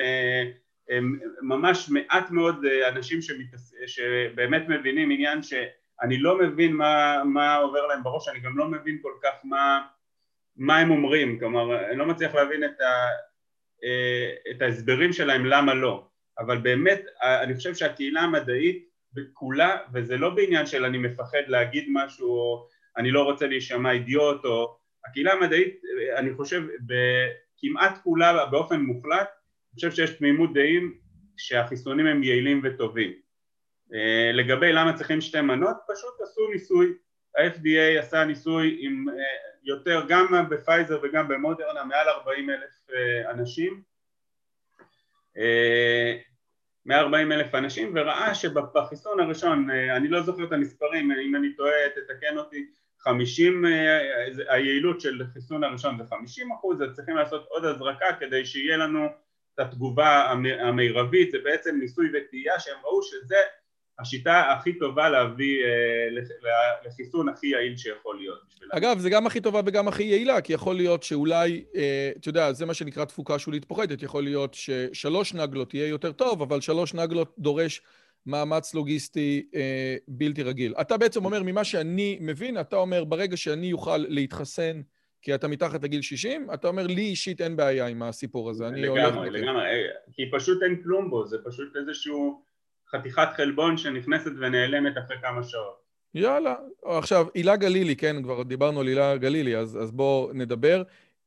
ממש 1.42 1.90
מעט 1.90 2.30
מאוד 2.30 2.64
אה, 2.64 2.88
אנשים 2.88 3.22
שמתס... 3.22 3.74
שבאמת 3.86 4.68
מבינים 4.68 5.10
עניין 5.10 5.42
שאני 5.42 6.18
לא 6.18 6.38
מבין 6.38 6.72
מה, 6.72 7.22
מה 7.24 7.56
עובר 7.56 7.86
להם 7.86 8.02
בראש, 8.02 8.28
אני 8.28 8.40
גם 8.40 8.58
לא 8.58 8.68
מבין 8.68 8.98
כל 9.02 9.12
כך 9.22 9.32
מה, 9.44 9.86
מה 10.56 10.78
הם 10.78 10.90
אומרים, 10.90 11.38
כלומר 11.38 11.88
אני 11.90 11.98
לא 11.98 12.06
מצליח 12.06 12.34
להבין 12.34 12.64
את, 12.64 12.80
ה, 12.80 13.06
אה, 13.84 14.50
את 14.50 14.62
ההסברים 14.62 15.12
שלהם 15.12 15.46
למה 15.46 15.74
לא, 15.74 16.06
אבל 16.38 16.58
באמת 16.58 17.02
אני 17.22 17.54
חושב 17.54 17.74
שהקהילה 17.74 18.20
המדעית 18.20 18.90
כולה, 19.32 19.76
וזה 19.92 20.16
לא 20.16 20.30
בעניין 20.30 20.66
של 20.66 20.84
אני 20.84 20.98
מפחד 20.98 21.42
להגיד 21.46 21.86
משהו 21.92 22.28
או 22.28 22.68
אני 22.96 23.10
לא 23.10 23.22
רוצה 23.22 23.46
להישמע 23.46 23.92
אידיוט 23.92 24.44
או 24.44 24.76
הקהילה 25.04 25.32
המדעית 25.32 25.82
אני 26.16 26.34
חושב 26.34 26.62
כמעט 27.58 27.98
כולה 28.02 28.46
באופן 28.46 28.80
מוחלט 28.80 29.28
אני 29.70 29.74
חושב 29.74 29.90
שיש 29.90 30.10
תמימות 30.10 30.54
דעים 30.54 30.98
שהחיסונים 31.36 32.06
הם 32.06 32.22
יעילים 32.22 32.60
וטובים. 32.64 33.12
אה, 33.94 34.30
לגבי 34.32 34.72
למה 34.72 34.92
צריכים 34.92 35.20
שתי 35.20 35.40
מנות, 35.40 35.76
פשוט 35.88 36.20
עשו 36.20 36.48
ניסוי, 36.52 36.94
ה-FDA 37.36 37.98
עשה 37.98 38.24
ניסוי 38.24 38.78
עם 38.80 39.06
אה, 39.08 39.14
יותר, 39.62 40.04
גם 40.08 40.48
בפייזר 40.50 41.00
וגם 41.02 41.28
במודרנה, 41.28 41.84
מעל 41.84 42.08
40 42.08 42.50
אלף 42.50 42.90
אה, 42.92 43.30
אנשים, 43.30 43.82
140 46.86 47.32
אלף 47.32 47.54
אנשים, 47.54 47.92
וראה 47.94 48.34
שבחיסון 48.34 49.20
הראשון, 49.20 49.70
אני 49.70 50.08
לא 50.08 50.22
זוכר 50.22 50.44
את 50.44 50.52
המספרים, 50.52 51.12
אם 51.12 51.36
אני 51.36 51.54
טועה 51.56 51.72
תתקן 51.94 52.38
אותי, 52.38 52.66
50, 53.00 53.64
היעילות 54.48 55.00
של 55.00 55.22
החיסון 55.22 55.64
הראשון 55.64 55.98
זה 55.98 56.04
50 56.10 56.52
אחוז, 56.52 56.82
אז 56.82 56.88
צריכים 56.96 57.16
לעשות 57.16 57.46
עוד 57.48 57.64
הזרקה 57.64 58.06
כדי 58.20 58.44
שיהיה 58.44 58.76
לנו 58.76 59.06
את 59.54 59.60
התגובה 59.60 60.30
המרבית, 60.60 61.30
זה 61.30 61.38
בעצם 61.44 61.76
ניסוי 61.80 62.08
וטעייה 62.14 62.60
שהם 62.60 62.76
ראו 62.84 63.02
שזה 63.02 63.36
השיטה 64.00 64.52
הכי 64.52 64.78
טובה 64.78 65.08
להביא 65.08 65.64
אה, 65.64 66.08
לחיסון 66.86 67.28
הכי 67.28 67.46
יעיל 67.46 67.76
שיכול 67.76 68.16
להיות. 68.16 68.38
אגב, 68.72 68.98
זה 68.98 69.10
גם 69.10 69.26
הכי 69.26 69.40
טובה 69.40 69.60
וגם 69.66 69.88
הכי 69.88 70.02
יעילה, 70.02 70.40
כי 70.40 70.52
יכול 70.52 70.76
להיות 70.76 71.02
שאולי, 71.02 71.64
אה, 71.76 72.12
אתה 72.16 72.28
יודע, 72.28 72.52
זה 72.52 72.66
מה 72.66 72.74
שנקרא 72.74 73.04
תפוקה 73.04 73.38
שולית 73.38 73.64
פוחתת, 73.64 74.02
יכול 74.02 74.24
להיות 74.24 74.54
ששלוש 74.54 75.34
נגלות 75.34 75.74
יהיה 75.74 75.88
יותר 75.88 76.12
טוב, 76.12 76.42
אבל 76.42 76.60
שלוש 76.60 76.94
נגלות 76.94 77.34
דורש 77.38 77.82
מאמץ 78.26 78.74
לוגיסטי 78.74 79.46
אה, 79.54 79.96
בלתי 80.08 80.42
רגיל. 80.42 80.74
אתה 80.80 80.96
בעצם 80.96 81.24
אומר, 81.24 81.42
ממה 81.42 81.64
שאני 81.64 82.18
מבין, 82.20 82.60
אתה 82.60 82.76
אומר, 82.76 83.04
ברגע 83.04 83.36
שאני 83.36 83.72
אוכל 83.72 83.96
להתחסן 83.96 84.80
כי 85.22 85.34
אתה 85.34 85.48
מתחת 85.48 85.84
לגיל 85.84 86.02
60, 86.02 86.46
אתה 86.54 86.68
אומר, 86.68 86.86
לי 86.86 87.02
אישית 87.02 87.40
אין 87.40 87.56
בעיה 87.56 87.86
עם 87.86 88.02
הסיפור 88.02 88.50
הזה. 88.50 88.64
לגמרי, 88.66 89.30
לגמרי, 89.30 89.64
אה, 89.64 89.72
כי 90.12 90.22
פשוט 90.32 90.62
אין 90.62 90.82
כלום 90.82 91.10
בו, 91.10 91.26
זה 91.26 91.36
פשוט 91.44 91.76
איזשהו 91.76 92.42
חתיכת 92.90 93.28
חלבון 93.36 93.76
שנכנסת 93.76 94.30
ונעלמת 94.40 94.98
אחרי 94.98 95.16
כמה 95.22 95.42
שעות. 95.42 95.80
יאללה. 96.14 96.54
עכשיו, 96.84 97.26
הילה 97.34 97.56
גלילי, 97.56 97.96
כן, 97.96 98.22
כבר 98.22 98.42
דיברנו 98.42 98.80
על 98.80 98.86
הילה 98.86 99.16
גלילי, 99.16 99.56
אז, 99.56 99.78
אז 99.82 99.92
בואו 99.92 100.30
נדבר. 100.34 100.82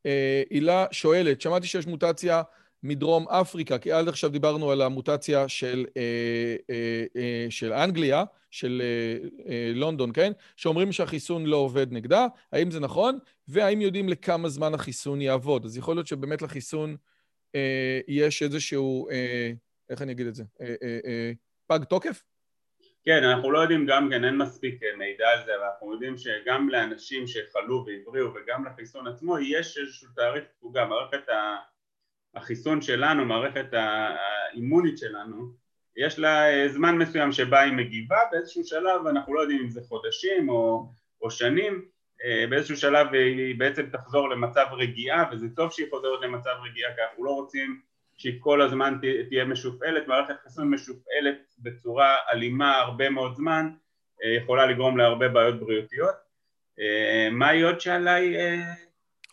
אה, 0.05 0.43
הילה 0.49 0.85
שואלת, 0.91 1.41
שמעתי 1.41 1.67
שיש 1.67 1.87
מוטציה 1.87 2.41
מדרום 2.83 3.27
אפריקה, 3.27 3.77
כי 3.77 3.91
עד 3.91 4.07
עכשיו 4.07 4.29
דיברנו 4.29 4.71
על 4.71 4.81
המוטציה 4.81 5.47
של, 5.47 5.85
אה, 5.97 6.55
אה, 6.69 7.05
אה, 7.15 7.45
של 7.49 7.73
אנגליה, 7.73 8.23
של 8.51 8.81
אה, 8.81 9.27
אה, 9.49 9.71
לונדון, 9.75 10.11
כן? 10.13 10.31
שאומרים 10.55 10.91
שהחיסון 10.91 11.45
לא 11.45 11.57
עובד 11.57 11.87
נגדה, 11.91 12.27
האם 12.51 12.71
זה 12.71 12.79
נכון? 12.79 13.19
והאם 13.47 13.81
יודעים 13.81 14.09
לכמה 14.09 14.49
זמן 14.49 14.73
החיסון 14.73 15.21
יעבוד? 15.21 15.65
אז 15.65 15.77
יכול 15.77 15.95
להיות 15.95 16.07
שבאמת 16.07 16.41
לחיסון 16.41 16.95
אה, 17.55 17.99
יש 18.07 18.43
איזשהו, 18.43 19.09
אה, 19.09 19.51
איך 19.89 20.01
אני 20.01 20.11
אגיד 20.11 20.27
את 20.27 20.35
זה? 20.35 20.43
אה, 20.61 20.75
אה, 20.83 20.99
אה, 21.05 21.31
פג 21.67 21.83
תוקף? 21.83 22.23
כן, 23.05 23.23
אנחנו 23.23 23.51
לא 23.51 23.59
יודעים 23.59 23.85
גם 23.85 24.09
כן, 24.11 24.25
אין 24.25 24.37
מספיק 24.37 24.83
אה, 24.83 24.97
מידע 24.97 25.29
על 25.29 25.45
זה, 25.45 25.55
אבל 25.55 25.63
אנחנו 25.63 25.93
יודעים 25.93 26.17
שגם 26.17 26.69
לאנשים 26.69 27.27
שחלו 27.27 27.85
והבריאו 27.85 28.33
וגם 28.33 28.65
לחיסון 28.65 29.07
עצמו 29.07 29.39
יש 29.39 29.77
איזשהו 29.77 30.07
תאריך 30.15 30.43
תפוגה, 30.57 30.85
מערכת 30.85 31.29
ה... 31.29 31.72
החיסון 32.35 32.81
שלנו, 32.81 33.25
מערכת 33.25 33.65
האימונית 33.73 34.97
שלנו, 34.97 35.63
יש 35.97 36.19
לה 36.19 36.49
אה, 36.49 36.69
זמן 36.69 36.97
מסוים 36.97 37.31
שבה 37.31 37.59
היא 37.61 37.73
מגיבה, 37.73 38.17
באיזשהו 38.31 38.63
שלב 38.63 39.07
אנחנו 39.07 39.33
לא 39.33 39.41
יודעים 39.41 39.61
אם 39.61 39.69
זה 39.69 39.81
חודשים 39.87 40.49
או, 40.49 40.89
או 41.21 41.31
שנים, 41.31 41.85
אה, 42.25 42.45
באיזשהו 42.49 42.77
שלב 42.77 43.13
היא 43.13 43.59
בעצם 43.59 43.89
תחזור 43.91 44.29
למצב 44.29 44.65
רגיעה 44.71 45.29
וזה 45.31 45.47
טוב 45.55 45.71
שהיא 45.71 45.87
חוזרת 45.89 46.21
למצב 46.21 46.55
רגיעה 46.63 46.95
כי 46.95 47.01
אנחנו 47.01 47.23
לא 47.23 47.31
רוצים 47.31 47.81
שהיא 48.17 48.37
כל 48.39 48.61
הזמן 48.61 48.97
תהיה 49.29 49.45
משופעלת, 49.45 50.07
מערכת 50.07 50.35
חיסון 50.43 50.69
משופעלת 50.69 51.55
בצורה 51.59 52.15
אלימה 52.31 52.77
הרבה 52.77 53.09
מאוד 53.09 53.35
זמן 53.35 53.69
אה, 54.23 54.29
יכולה 54.29 54.65
לגרום 54.65 54.97
להרבה 54.97 55.29
בעיות 55.29 55.59
בריאותיות. 55.59 56.33
מה 57.31 57.49
היא 57.49 57.65
עוד 57.65 57.79
שאלה 57.79 58.13
היא 58.13 58.37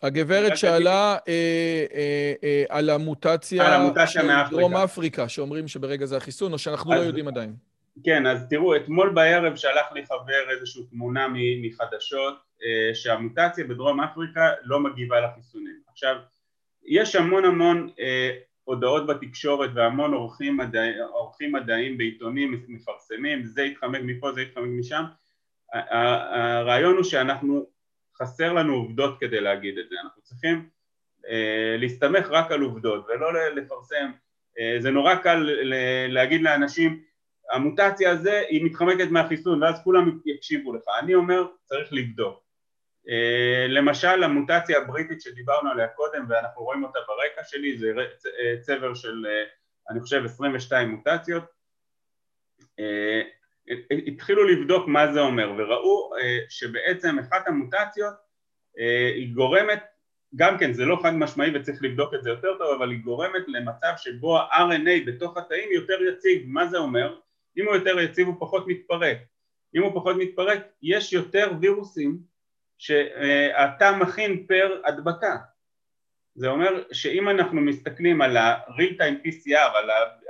הגברת 0.01 0.57
שאלה 0.57 1.17
אה, 1.27 1.85
אה, 1.93 2.33
אה, 2.43 2.63
על 2.69 2.89
המוטציה 2.89 3.67
על 3.67 3.73
המוטציה 3.73 4.23
מאפריקה. 4.23 4.57
דרום 4.57 4.75
אפריקה, 4.75 5.29
שאומרים 5.29 5.67
שברגע 5.67 6.05
זה 6.05 6.17
החיסון, 6.17 6.53
או 6.53 6.57
שאנחנו 6.57 6.91
לא 6.91 6.95
אז, 6.95 7.01
לא 7.01 7.07
יודעים 7.07 7.27
עדיין. 7.27 7.55
כן, 8.03 8.25
אז 8.25 8.47
תראו, 8.49 8.75
אתמול 8.75 9.09
בערב 9.09 9.55
שלח 9.55 9.91
לי 9.93 10.05
חבר 10.05 10.51
איזושהי 10.51 10.83
תמונה 10.83 11.27
מחדשות, 11.61 12.33
אה, 12.63 12.95
שהמוטציה 12.95 13.63
בדרום 13.63 14.01
אפריקה 14.01 14.49
לא 14.63 14.79
מגיבה 14.79 15.21
לחיסונים. 15.21 15.81
עכשיו, 15.91 16.15
יש 16.85 17.15
המון 17.15 17.45
המון 17.45 17.89
אה, 17.99 18.31
הודעות 18.63 19.07
בתקשורת 19.07 19.69
והמון 19.75 20.13
עורכים, 20.13 20.57
מדע, 20.57 20.83
עורכים 21.11 21.51
מדעיים 21.51 21.97
בעיתונים 21.97 22.63
מפרסמים, 22.67 23.45
זה 23.45 23.61
יתחמק 23.61 24.01
מפה, 24.03 24.31
זה 24.31 24.41
יתחמק 24.41 24.69
משם. 24.79 25.03
הרעיון 25.73 26.95
הוא 26.95 27.03
שאנחנו 27.03 27.65
חסר 28.21 28.53
לנו 28.53 28.73
עובדות 28.73 29.19
כדי 29.19 29.41
להגיד 29.41 29.77
את 29.77 29.89
זה, 29.89 29.95
אנחנו 30.03 30.21
צריכים 30.21 30.69
אה, 31.27 31.75
להסתמך 31.79 32.27
רק 32.29 32.51
על 32.51 32.61
עובדות 32.61 33.05
ולא 33.07 33.49
לפרסם, 33.49 34.11
אה, 34.59 34.75
זה 34.79 34.91
נורא 34.91 35.15
קל 35.15 35.49
להגיד 36.09 36.41
לאנשים 36.41 37.03
המוטציה 37.51 38.11
הזה 38.11 38.43
היא 38.49 38.65
מתחמקת 38.65 39.11
מהחיסון 39.11 39.63
ואז 39.63 39.83
כולם 39.83 40.19
יקשיבו 40.25 40.73
לך, 40.73 40.83
אני 40.99 41.15
אומר 41.15 41.45
צריך 41.65 41.93
לבדוק. 41.93 42.43
אה, 43.09 43.65
למשל 43.69 44.23
המוטציה 44.23 44.77
הבריטית 44.77 45.21
שדיברנו 45.21 45.71
עליה 45.71 45.87
קודם 45.87 46.25
ואנחנו 46.29 46.63
רואים 46.63 46.83
אותה 46.83 46.99
ברקע 47.07 47.43
שלי 47.43 47.77
זה 47.77 47.93
אה, 48.39 48.55
צבר 48.61 48.93
של 48.93 49.25
אה, 49.25 49.43
אני 49.89 49.99
חושב 49.99 50.25
22 50.25 50.89
מוטציות. 50.89 51.43
אה, 52.79 53.21
התחילו 54.07 54.43
לבדוק 54.43 54.87
מה 54.87 55.13
זה 55.13 55.19
אומר 55.19 55.53
וראו 55.57 56.11
אה, 56.17 56.39
שבעצם 56.49 57.19
אחת 57.19 57.47
המוטציות 57.47 58.13
אה, 58.79 59.11
היא 59.15 59.33
גורמת, 59.33 59.83
גם 60.35 60.57
כן 60.57 60.73
זה 60.73 60.85
לא 60.85 60.99
חד 61.03 61.13
משמעי 61.13 61.51
וצריך 61.55 61.83
לבדוק 61.83 62.13
את 62.13 62.23
זה 62.23 62.29
יותר 62.29 62.57
טוב 62.57 62.73
אבל 62.77 62.91
היא 62.91 62.99
גורמת 63.03 63.43
למצב 63.47 63.93
שבו 63.97 64.37
ה-RNA 64.37 65.05
בתוך 65.07 65.37
התאים 65.37 65.69
יותר 65.71 66.03
יציב, 66.03 66.41
מה 66.45 66.67
זה 66.67 66.77
אומר? 66.77 67.17
אם 67.57 67.65
הוא 67.65 67.75
יותר 67.75 67.99
יציב 67.99 68.27
הוא 68.27 68.35
פחות 68.39 68.67
מתפרק, 68.67 69.17
אם 69.75 69.83
הוא 69.83 69.95
פחות 69.95 70.15
מתפרק 70.19 70.59
יש 70.81 71.13
יותר 71.13 71.51
וירוסים 71.61 72.17
שהתא 72.77 73.97
מכין 73.99 74.45
פר 74.47 74.81
הדבקה. 74.85 75.37
זה 76.35 76.47
אומר 76.47 76.83
שאם 76.91 77.29
אנחנו 77.29 77.61
מסתכלים 77.61 78.21
על 78.21 78.37
ה-real 78.37 78.97
time 78.97 79.27
PCR, 79.27 79.77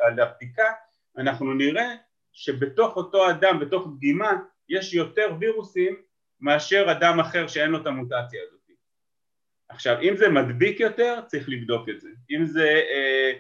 על 0.02 0.20
הבדיקה, 0.20 0.72
אנחנו 1.18 1.54
נראה 1.54 1.96
שבתוך 2.34 2.96
אותו 2.96 3.30
אדם, 3.30 3.60
בתוך 3.60 3.88
דגימה, 3.98 4.32
יש 4.70 4.94
יותר 4.94 5.34
וירוסים 5.40 5.96
מאשר 6.42 6.88
אדם 6.92 7.20
אחר 7.20 7.48
שאין 7.48 7.72
לו 7.72 7.82
את 7.82 7.88
המוטציה 7.88 8.42
הזאת. 8.48 8.62
עכשיו, 9.72 9.98
אם 10.02 10.18
זה 10.18 10.30
מדביק 10.30 10.80
יותר, 10.80 11.20
צריך 11.28 11.50
לבדוק 11.50 11.90
את 11.90 12.02
זה. 12.02 12.10
אם 12.32 12.46
זה 12.46 12.68
אה, 12.68 13.32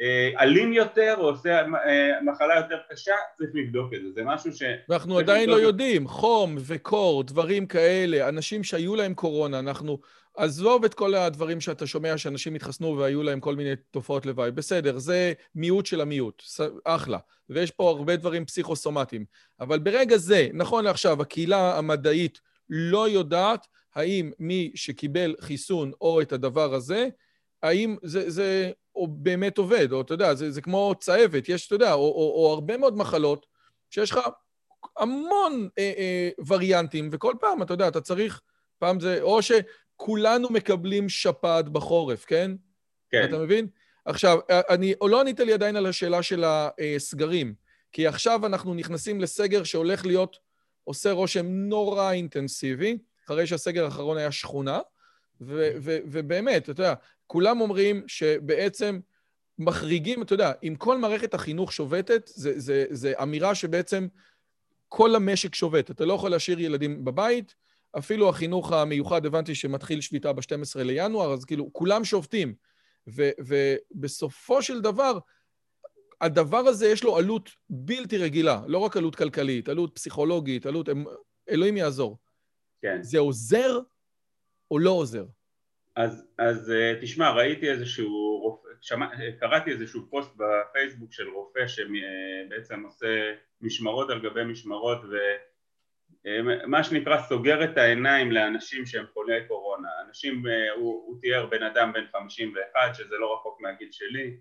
אה, 0.00 0.42
אלים 0.42 0.72
יותר 0.72 1.14
או 1.18 1.28
עושה 1.28 1.58
אה, 1.58 2.22
מחלה 2.22 2.56
יותר 2.56 2.78
קשה, 2.90 3.14
צריך 3.38 3.50
לבדוק 3.54 3.94
את 3.94 4.02
זה. 4.02 4.12
זה 4.12 4.22
משהו 4.24 4.52
ש... 4.52 4.62
ואנחנו 4.88 5.18
עדיין 5.18 5.50
לא 5.50 5.56
יודעים, 5.56 6.08
חום 6.08 6.56
וקור, 6.66 7.24
דברים 7.24 7.66
כאלה, 7.66 8.28
אנשים 8.28 8.64
שהיו 8.64 8.96
להם 8.96 9.14
קורונה, 9.14 9.58
אנחנו... 9.58 9.98
עזוב 10.38 10.84
את 10.84 10.94
כל 10.94 11.14
הדברים 11.14 11.60
שאתה 11.60 11.86
שומע 11.86 12.18
שאנשים 12.18 12.54
התחסנו 12.54 12.98
והיו 12.98 13.22
להם 13.22 13.40
כל 13.40 13.56
מיני 13.56 13.70
תופעות 13.90 14.26
לוואי. 14.26 14.50
בסדר, 14.50 14.98
זה 14.98 15.32
מיעוט 15.54 15.86
של 15.86 16.00
המיעוט, 16.00 16.42
אחלה. 16.84 17.18
ויש 17.48 17.70
פה 17.70 17.90
הרבה 17.90 18.16
דברים 18.16 18.44
פסיכוסומטיים. 18.44 19.24
אבל 19.60 19.78
ברגע 19.78 20.16
זה, 20.16 20.48
נכון 20.52 20.84
לעכשיו, 20.84 21.22
הקהילה 21.22 21.78
המדעית 21.78 22.40
לא 22.68 23.08
יודעת 23.08 23.66
האם 23.94 24.30
מי 24.38 24.72
שקיבל 24.74 25.34
חיסון 25.40 25.92
או 26.00 26.20
את 26.20 26.32
הדבר 26.32 26.74
הזה, 26.74 27.08
האם 27.62 27.96
זה, 28.02 28.30
זה 28.30 28.70
או 28.94 29.06
באמת 29.06 29.58
עובד, 29.58 29.92
או 29.92 30.00
אתה 30.00 30.14
יודע, 30.14 30.34
זה, 30.34 30.50
זה 30.50 30.60
כמו 30.60 30.94
צהבת, 31.00 31.48
יש, 31.48 31.66
אתה 31.66 31.74
יודע, 31.74 31.92
או, 31.92 31.98
או, 31.98 32.32
או 32.36 32.52
הרבה 32.54 32.76
מאוד 32.76 32.96
מחלות 32.96 33.46
שיש 33.90 34.10
לך 34.10 34.20
המון 34.96 35.68
אה, 35.78 35.92
אה, 35.98 36.30
וריאנטים, 36.46 37.08
וכל 37.12 37.34
פעם, 37.40 37.62
אתה 37.62 37.74
יודע, 37.74 37.88
אתה 37.88 38.00
צריך, 38.00 38.40
פעם 38.78 39.00
זה, 39.00 39.22
או 39.22 39.42
שכולנו 39.98 40.48
מקבלים 40.50 41.08
שפעת 41.08 41.68
בחורף, 41.68 42.24
כן? 42.24 42.50
כן. 43.10 43.24
אתה 43.24 43.38
מבין? 43.38 43.66
עכשיו, 44.04 44.38
אני 44.50 44.94
לא 45.02 45.20
ענית 45.20 45.40
לי 45.40 45.52
עדיין 45.52 45.76
על 45.76 45.86
השאלה 45.86 46.22
של 46.22 46.44
הסגרים, 46.44 47.54
כי 47.92 48.06
עכשיו 48.06 48.46
אנחנו 48.46 48.74
נכנסים 48.74 49.20
לסגר 49.20 49.64
שהולך 49.64 50.06
להיות, 50.06 50.38
עושה 50.84 51.12
רושם 51.12 51.46
נורא 51.46 52.12
אינטנסיבי, 52.12 52.98
אחרי 53.26 53.46
שהסגר 53.46 53.84
האחרון 53.84 54.16
היה 54.16 54.32
שכונה, 54.32 54.80
ו- 55.40 55.70
ו- 55.80 55.98
ובאמת, 56.04 56.62
אתה 56.62 56.70
יודע, 56.70 56.94
כולם 57.26 57.60
אומרים 57.60 58.02
שבעצם 58.06 59.00
מחריגים, 59.58 60.22
אתה 60.22 60.34
יודע, 60.34 60.52
אם 60.62 60.74
כל 60.78 60.98
מערכת 60.98 61.34
החינוך 61.34 61.72
שובתת, 61.72 62.30
זה, 62.34 62.60
זה, 62.60 62.84
זה 62.90 63.12
אמירה 63.22 63.54
שבעצם 63.54 64.06
כל 64.88 65.14
המשק 65.14 65.54
שובת. 65.54 65.90
אתה 65.90 66.04
לא 66.04 66.14
יכול 66.14 66.30
להשאיר 66.30 66.60
ילדים 66.60 67.04
בבית, 67.04 67.54
אפילו 67.98 68.28
החינוך 68.28 68.72
המיוחד, 68.72 69.26
הבנתי 69.26 69.54
שמתחיל 69.54 70.00
שביתה 70.00 70.32
ב-12 70.32 70.82
לינואר, 70.82 71.32
אז 71.32 71.44
כאילו, 71.44 71.72
כולם 71.72 72.04
שובתים. 72.04 72.54
ו- 73.16 73.30
ובסופו 73.38 74.62
של 74.62 74.80
דבר, 74.80 75.18
הדבר 76.20 76.58
הזה 76.58 76.88
יש 76.88 77.04
לו 77.04 77.16
עלות 77.16 77.50
בלתי 77.70 78.18
רגילה, 78.18 78.62
לא 78.66 78.78
רק 78.78 78.96
עלות 78.96 79.16
כלכלית, 79.16 79.68
עלות 79.68 79.94
פסיכולוגית, 79.94 80.66
עלות... 80.66 80.88
אלוהים 81.50 81.76
יעזור. 81.76 82.18
כן. 82.82 83.02
זה 83.02 83.18
עוזר 83.18 83.80
או 84.70 84.78
לא 84.78 84.90
עוזר? 84.90 85.24
אז, 85.96 86.26
אז 86.38 86.70
אה, 86.70 86.94
תשמע, 87.00 87.30
ראיתי 87.30 87.70
איזשהו 87.70 88.38
רופא, 88.42 88.68
שמע, 88.80 89.06
קראתי 89.40 89.70
איזשהו 89.70 90.10
פוסט 90.10 90.30
בפייסבוק 90.36 91.12
של 91.12 91.28
רופא 91.28 91.66
שבעצם 91.66 92.82
עושה 92.84 93.32
משמרות 93.60 94.10
על 94.10 94.22
גבי 94.22 94.44
משמרות 94.44 94.98
ומה 96.26 96.84
שנקרא 96.84 97.22
סוגר 97.22 97.64
את 97.64 97.78
העיניים 97.78 98.32
לאנשים 98.32 98.86
שהם 98.86 99.04
חולי 99.12 99.44
קורונה. 99.48 99.88
אנשים, 100.08 100.46
אה, 100.46 100.72
הוא, 100.76 101.02
הוא 101.06 101.20
תיאר 101.20 101.46
בן 101.46 101.62
אדם 101.62 101.92
בן 101.92 102.04
51, 102.12 102.94
שזה 102.94 103.14
לא 103.20 103.34
רחוק 103.34 103.60
מהגיל 103.60 103.88
שלי. 103.92 104.36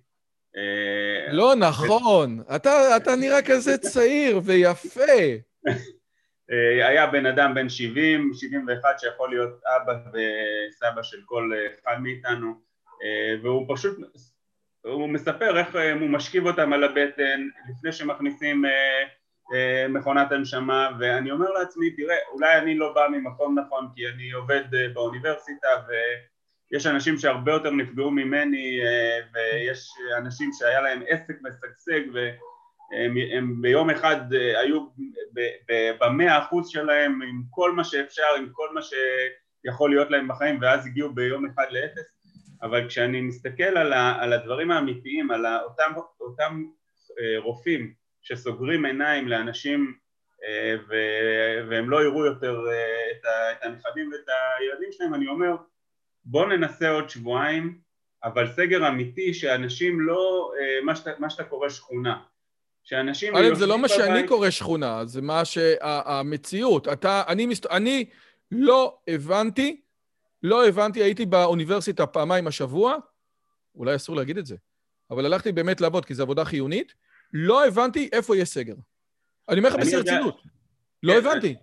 אה, 0.58 1.34
לא 1.34 1.56
נכון, 1.56 2.40
אתה, 2.56 2.98
אתה 2.98 3.16
נראה 3.16 3.42
כזה 3.42 3.78
צעיר 3.78 4.42
ויפה. 4.46 5.02
אה, 6.52 6.88
היה 6.88 7.08
בן 7.08 7.26
אדם 7.26 7.54
בן 7.56 7.70
70, 7.70 8.32
71 8.34 9.00
שיכול 9.00 9.30
להיות 9.30 9.62
אבא 9.76 9.94
וסבא 9.94 11.04
של 11.04 11.18
כל 11.26 11.52
אחד 11.84 11.96
מאיתנו 12.02 12.68
והוא 13.44 13.66
פשוט, 13.76 13.98
הוא 14.82 15.10
מספר 15.10 15.58
איך 15.58 15.76
הוא 16.00 16.10
משכיב 16.10 16.46
אותם 16.46 16.74
על 16.74 16.84
הבטן 16.84 17.48
לפני 17.70 17.92
שמכניסים 17.92 18.64
מכונת 19.90 20.32
הנשמה 20.32 20.90
ואני 21.00 21.32
אומר 21.32 21.50
לעצמי 21.50 21.92
תראה 21.92 22.16
אולי 22.32 22.58
אני 22.58 22.78
לא 22.78 22.94
בא 22.94 23.08
ממקום 23.12 23.60
נכון 23.60 23.88
כי 23.96 24.08
אני 24.08 24.32
עובד 24.32 24.64
באוניברסיטה 24.94 25.68
ויש 26.72 26.86
אנשים 26.86 27.18
שהרבה 27.18 27.52
יותר 27.52 27.72
נפגעו 27.72 28.12
ממני 28.12 28.80
ויש 29.34 29.90
אנשים 30.18 30.50
שהיה 30.54 30.82
להם 30.82 31.02
עסק 31.08 31.36
משגשג 31.42 32.02
הם, 32.92 33.16
הם 33.38 33.62
ביום 33.62 33.90
אחד 33.90 34.34
אה, 34.34 34.60
היו 34.60 34.88
במאה 36.00 36.40
אחוז 36.40 36.70
שלהם 36.70 37.22
עם 37.22 37.42
כל 37.50 37.72
מה 37.72 37.84
שאפשר, 37.84 38.36
עם 38.38 38.50
כל 38.52 38.68
מה 38.74 38.82
שיכול 38.82 39.90
להיות 39.90 40.12
להם 40.12 40.28
בחיים 40.28 40.60
ואז 40.62 40.86
הגיעו 40.86 41.14
ביום 41.14 41.46
אחד 41.46 41.66
לאפס. 41.72 42.14
אבל 42.62 42.88
כשאני 42.88 43.22
מסתכל 43.22 43.64
על, 43.78 43.94
ה, 43.94 44.24
על 44.24 44.34
הדברים 44.34 44.72
האמיתיים, 44.72 45.32
על 45.32 45.46
אותם, 45.46 45.92
אותם 46.22 46.64
אה, 47.20 47.40
רופאים 47.40 47.94
שסוגרים 48.28 48.86
עיניים 48.86 49.28
לאנשים 49.28 49.94
אה, 50.44 50.76
ו, 50.90 50.94
והם 51.70 51.90
לא 51.90 52.04
יראו 52.04 52.26
יותר 52.26 52.60
את, 53.12 53.26
ה, 53.26 53.52
את 53.52 53.58
הנכדים 53.64 54.12
ואת 54.12 54.30
הילדים 54.60 54.92
שלהם, 54.92 55.14
אני 55.14 55.28
אומר 55.28 55.56
בואו 56.26 56.50
ננסה 56.50 56.90
עוד 56.90 57.10
שבועיים 57.10 57.80
אבל 58.24 58.48
סגר 58.48 58.88
אמיתי 58.88 59.34
שאנשים 59.34 60.02
לא, 60.02 60.52
מה 60.84 60.96
שאתה, 60.96 61.12
מה 61.20 61.30
שאתה 61.30 61.44
קורא 61.44 61.70
שכונה 61.70 62.18
שאנשים... 62.88 63.36
א', 63.36 63.56
זה 63.56 63.66
לא 63.66 63.78
מה 63.78 63.88
שאני 63.88 64.28
קורא 64.28 64.50
שכונה, 64.50 65.06
זה 65.06 65.22
מה 65.22 65.46
שהמציאות. 65.46 66.88
אתה, 66.88 67.24
אני, 67.28 67.46
מסת... 67.46 67.66
אני 67.66 68.06
לא 68.52 68.98
הבנתי, 69.08 69.82
לא 70.44 70.68
הבנתי, 70.68 71.04
הייתי 71.04 71.26
באוניברסיטה 71.26 72.06
פעמיים 72.06 72.48
השבוע, 72.48 72.96
אולי 73.76 73.96
אסור 73.96 74.16
להגיד 74.16 74.38
את 74.38 74.46
זה, 74.46 74.56
אבל 75.12 75.26
הלכתי 75.26 75.52
באמת 75.52 75.82
לעבוד, 75.82 76.06
כי 76.06 76.14
זו 76.14 76.24
עבודה 76.24 76.46
חיונית, 76.46 76.94
לא 77.34 77.66
הבנתי 77.66 78.10
איפה 78.14 78.38
יש 78.38 78.50
סגר. 78.50 78.76
אני 79.50 79.58
אומר 79.60 79.70
לך 79.70 79.76
בשיא 79.76 79.98
רצינות. 79.98 80.42
לא 81.04 81.14
כן, 81.14 81.20
הבנתי. 81.20 81.56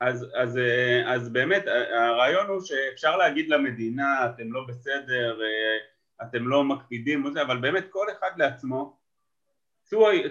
אז, 0.00 0.26
אז, 0.34 0.58
אה, 0.58 1.14
אז 1.14 1.28
באמת, 1.28 1.64
הרעיון 1.92 2.46
הוא 2.46 2.60
שאפשר 2.60 3.16
להגיד 3.16 3.48
למדינה, 3.48 4.26
אתם 4.26 4.52
לא 4.52 4.64
בסדר, 4.68 5.40
אה, 5.42 6.26
אתם 6.26 6.48
לא 6.48 6.64
מקפידים, 6.64 7.26
אבל 7.26 7.58
באמת 7.58 7.84
כל 7.90 8.06
אחד 8.18 8.30
לעצמו, 8.36 8.96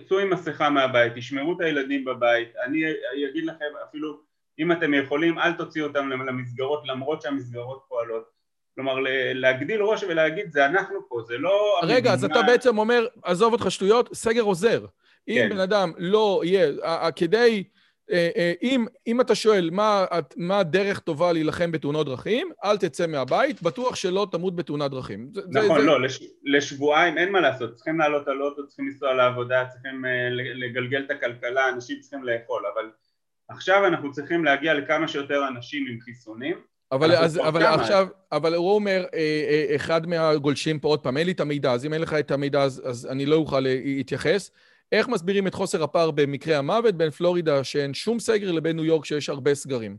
צאו 0.07 0.19
עם 0.21 0.29
מסכה 0.29 0.69
מהבית, 0.69 1.13
תשמרו 1.15 1.55
את 1.55 1.61
הילדים 1.61 2.05
בבית, 2.05 2.55
אני 2.55 2.83
אגיד 3.29 3.45
לכם 3.45 3.65
אפילו 3.89 4.21
אם 4.59 4.71
אתם 4.71 4.93
יכולים 4.93 5.39
אל 5.39 5.53
תוציאו 5.53 5.87
אותם 5.87 6.09
למסגרות 6.09 6.87
למרות 6.87 7.21
שהמסגרות 7.21 7.85
פועלות 7.87 8.38
כלומר 8.79 8.95
להגדיל 9.33 9.81
ראש 9.81 10.03
ולהגיד 10.03 10.51
זה 10.51 10.65
אנחנו 10.65 10.99
פה, 11.09 11.21
זה 11.27 11.37
לא... 11.37 11.79
רגע, 11.83 11.95
המדינה... 11.95 12.13
אז 12.13 12.23
אתה 12.23 12.41
בעצם 12.41 12.77
אומר, 12.77 13.07
עזוב 13.23 13.53
אותך 13.53 13.71
שטויות, 13.71 14.09
סגר 14.13 14.41
עוזר. 14.41 14.85
אם 15.27 15.35
כן. 15.35 15.49
בן 15.49 15.59
אדם 15.59 15.91
לא 15.97 16.41
יהיה, 16.45 16.71
כדי 17.15 17.63
אה, 18.11 18.29
אה, 18.37 18.53
אם, 18.61 18.85
אם 19.07 19.21
אתה 19.21 19.35
שואל 19.35 19.69
מה, 19.73 20.05
מה 20.37 20.63
דרך 20.63 20.99
טובה 20.99 21.33
להילחם 21.33 21.71
בתאונות 21.71 22.07
דרכים, 22.07 22.49
אל 22.63 22.77
תצא 22.77 23.07
מהבית, 23.07 23.61
בטוח 23.61 23.95
שלא 23.95 24.27
תמות 24.31 24.55
בתאונת 24.55 24.91
דרכים. 24.91 25.31
נכון, 25.51 25.79
זה, 25.79 25.85
לא, 25.85 26.01
לש, 26.01 26.23
לשבועיים 26.43 27.17
אין 27.17 27.31
מה 27.31 27.39
לעשות, 27.39 27.75
צריכים 27.75 27.99
לעלות 27.99 28.27
על 28.27 28.41
אוטו, 28.41 28.67
צריכים 28.67 28.87
לנסוע 28.87 29.13
לעבודה, 29.13 29.65
צריכים 29.65 30.05
uh, 30.05 30.07
לגלגל 30.55 31.03
את 31.05 31.11
הכלכלה, 31.11 31.69
אנשים 31.69 31.99
צריכים 31.99 32.23
לאכול, 32.23 32.63
אבל 32.73 32.89
עכשיו 33.49 33.85
אנחנו 33.85 34.11
צריכים 34.11 34.45
להגיע 34.45 34.73
לכמה 34.73 35.07
שיותר 35.07 35.47
אנשים 35.47 35.87
עם 35.91 35.99
חיסונים. 35.99 36.57
אבל, 36.91 37.15
אז, 37.15 37.37
אבל 37.37 37.63
עכשיו, 37.63 38.07
אבל 38.31 38.55
הוא 38.55 38.75
אומר, 38.75 39.05
אחד 39.75 40.07
מהגולשים 40.07 40.79
פה, 40.79 40.87
עוד 40.87 40.99
פעם, 40.99 41.17
אין 41.17 41.25
לי 41.25 41.31
את 41.31 41.39
המידע, 41.39 41.71
אז 41.71 41.85
אם 41.85 41.93
אין 41.93 42.01
לך 42.01 42.13
את 42.13 42.31
המידע 42.31 42.61
אז, 42.61 42.81
אז 42.85 43.07
אני 43.11 43.25
לא 43.25 43.35
אוכל 43.35 43.59
להתייחס. 43.59 44.51
איך 44.91 45.07
מסבירים 45.07 45.47
את 45.47 45.53
חוסר 45.53 45.83
הפער 45.83 46.11
במקרה 46.11 46.57
המוות 46.57 46.95
בין 46.95 47.09
פלורידה 47.09 47.63
שאין 47.63 47.93
שום 47.93 48.19
סגר 48.19 48.51
לבין 48.51 48.75
ניו 48.75 48.85
יורק 48.85 49.05
שיש 49.05 49.29
הרבה 49.29 49.55
סגרים? 49.55 49.97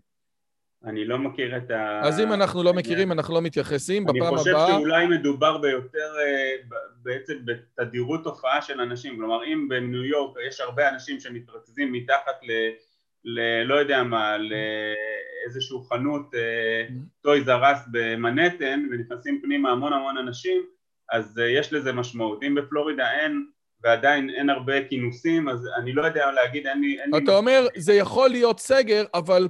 אני 0.85 1.05
לא 1.05 1.19
מכיר 1.19 1.57
את 1.57 1.71
ה... 1.71 2.01
אז 2.03 2.21
אם 2.21 2.33
אנחנו 2.33 2.63
לא 2.63 2.73
מכירים, 2.73 3.13
אנחנו 3.13 3.35
לא 3.35 3.43
מתייחסים. 3.43 4.05
בפעם 4.05 4.17
הבאה... 4.17 4.31
אני 4.31 4.39
חושב 4.39 4.53
שאולי 4.69 5.07
מדובר 5.07 5.59
ביותר, 5.59 6.13
אה, 6.21 6.77
בעצם 7.03 7.35
בתדירות 7.45 8.25
תופעה 8.25 8.63
של 8.63 8.81
אנשים. 8.81 9.17
כלומר, 9.17 9.45
אם 9.45 9.69
בניו 9.69 10.05
יורק 10.05 10.37
יש 10.49 10.61
הרבה 10.61 10.89
אנשים 10.89 11.21
שמתרכזים 11.21 11.93
מתחת 11.93 12.43
ל... 12.43 12.51
ל... 13.25 13.63
לא 13.63 13.75
יודע 13.75 14.03
מה, 14.03 14.37
לאיזשהו 14.39 15.83
חנות 15.83 16.31
טוי 17.21 17.45
זרס 17.45 17.79
במנהטן 17.91 18.87
ונכנסים 18.91 19.41
פנימה 19.43 19.71
המון 19.71 19.93
המון 19.93 20.19
אנשים, 20.19 20.63
אז 21.11 21.39
אה, 21.39 21.49
יש 21.49 21.73
לזה 21.73 21.93
משמעות. 21.93 22.43
אם 22.43 22.55
בפלורידה 22.55 23.13
אין 23.13 23.47
ועדיין 23.83 24.31
אין 24.31 24.51
הרבה 24.51 24.89
כינוסים, 24.89 25.49
אז 25.49 25.69
אני 25.79 25.93
לא 25.93 26.03
יודע 26.07 26.33
להגיד, 26.33 26.67
אין 26.67 26.81
לי... 26.81 27.01
אין 27.01 27.11
אתה 27.11 27.31
לי... 27.31 27.37
אומר, 27.37 27.67
זה 27.77 27.95
יכול 27.95 28.31
להיות 28.31 28.61
סגר, 28.61 29.05
אבל 29.15 29.49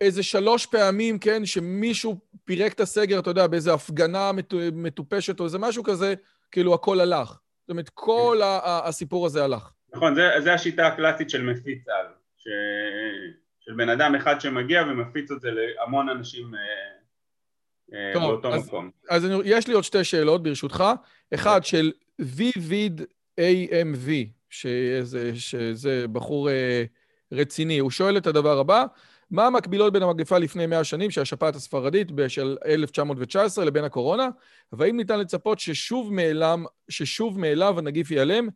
איזה 0.00 0.22
שלוש 0.22 0.66
פעמים, 0.66 1.18
כן, 1.18 1.46
שמישהו 1.46 2.18
פירק 2.44 2.72
את 2.72 2.80
הסגר, 2.80 3.18
אתה 3.18 3.30
יודע, 3.30 3.46
באיזה 3.46 3.74
הפגנה 3.74 4.30
מטופשת 4.72 5.40
או 5.40 5.44
איזה 5.44 5.58
משהו 5.58 5.82
כזה, 5.84 6.14
כאילו 6.50 6.74
הכל 6.74 7.00
הלך. 7.00 7.28
זאת 7.28 7.70
אומרת, 7.70 7.88
כל 7.94 8.38
כן. 8.40 8.46
הסיפור 8.64 9.26
הזה 9.26 9.44
הלך. 9.44 9.72
נכון, 9.94 10.14
זה 10.14 10.54
השיטה 10.54 10.86
הקלאסית 10.86 11.30
של 11.30 11.42
מפיץ 11.42 11.88
על, 11.88 12.06
ש... 12.40 12.48
של 13.60 13.72
בן 13.74 13.88
אדם 13.88 14.14
אחד 14.14 14.40
שמגיע 14.40 14.82
ומפיץ 14.82 15.30
את 15.30 15.40
זה 15.40 15.48
להמון 15.50 16.08
אנשים 16.08 16.54
אה, 16.54 16.60
אה, 17.94 18.12
טוב, 18.12 18.22
באותו 18.22 18.54
אז, 18.54 18.66
מקום. 18.66 18.90
אז 19.10 19.26
אני, 19.26 19.34
יש 19.44 19.68
לי 19.68 19.74
עוד 19.74 19.84
שתי 19.84 20.04
שאלות, 20.04 20.42
ברשותך. 20.42 20.84
אחד, 21.34 21.64
של 21.64 21.92
ויביד 22.18 23.00
AMV, 23.40 24.08
שזה, 24.50 25.32
שזה 25.34 26.08
בחור 26.12 26.50
אה, 26.50 26.84
רציני, 27.32 27.78
הוא 27.78 27.90
שואל 27.90 28.16
את 28.16 28.26
הדבר 28.26 28.58
הבא, 28.58 28.84
מה 29.30 29.46
המקבילות 29.46 29.92
בין 29.92 30.02
המגפה 30.02 30.38
לפני 30.38 30.66
100 30.66 30.84
שנים, 30.84 31.10
שהשפעת 31.10 31.54
הספרדית 31.54 32.08
של 32.28 32.56
1919, 32.66 33.64
לבין 33.64 33.84
הקורונה, 33.84 34.28
והאם 34.72 34.96
ניתן 34.96 35.18
לצפות 35.18 35.58
ששוב 36.88 37.38
מאליו 37.38 37.78
הנגיף 37.78 38.10
ייעלם, 38.10 38.48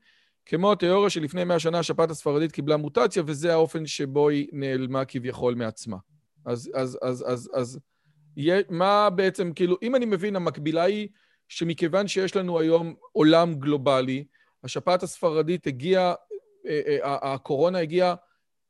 כמו 0.47 0.72
התיאוריה 0.72 1.11
שלפני 1.11 1.45
100 1.45 1.59
שנה 1.59 1.78
השפעת 1.78 2.11
הספרדית 2.11 2.53
קיבלה 2.53 2.76
מוטציה, 2.76 3.22
וזה 3.26 3.53
האופן 3.53 3.86
שבו 3.86 4.28
היא 4.28 4.49
נעלמה 4.53 5.05
כביכול 5.05 5.55
מעצמה. 5.55 5.97
אז, 6.47 6.70
אז, 6.74 6.99
אז, 7.03 7.24
אז, 7.28 7.51
אז, 7.55 7.80
מה 8.70 9.11
בעצם, 9.11 9.53
כאילו, 9.53 9.76
אם 9.82 9.97
אני 9.97 10.07
מבין, 10.07 10.36
המקבילה 10.36 10.82
היא 10.82 11.09
שמכיוון 11.49 12.09
שיש 12.09 12.36
לנו 12.36 12.59
היום 12.61 12.95
עולם 13.12 13.55
גלובלי, 13.55 14.24
השפעת 14.64 15.03
הספרדית 15.03 15.66
הגיעה, 15.66 16.14
אה, 16.66 16.80
אה, 16.88 17.34
הקורונה 17.34 17.78
הגיעה 17.78 18.14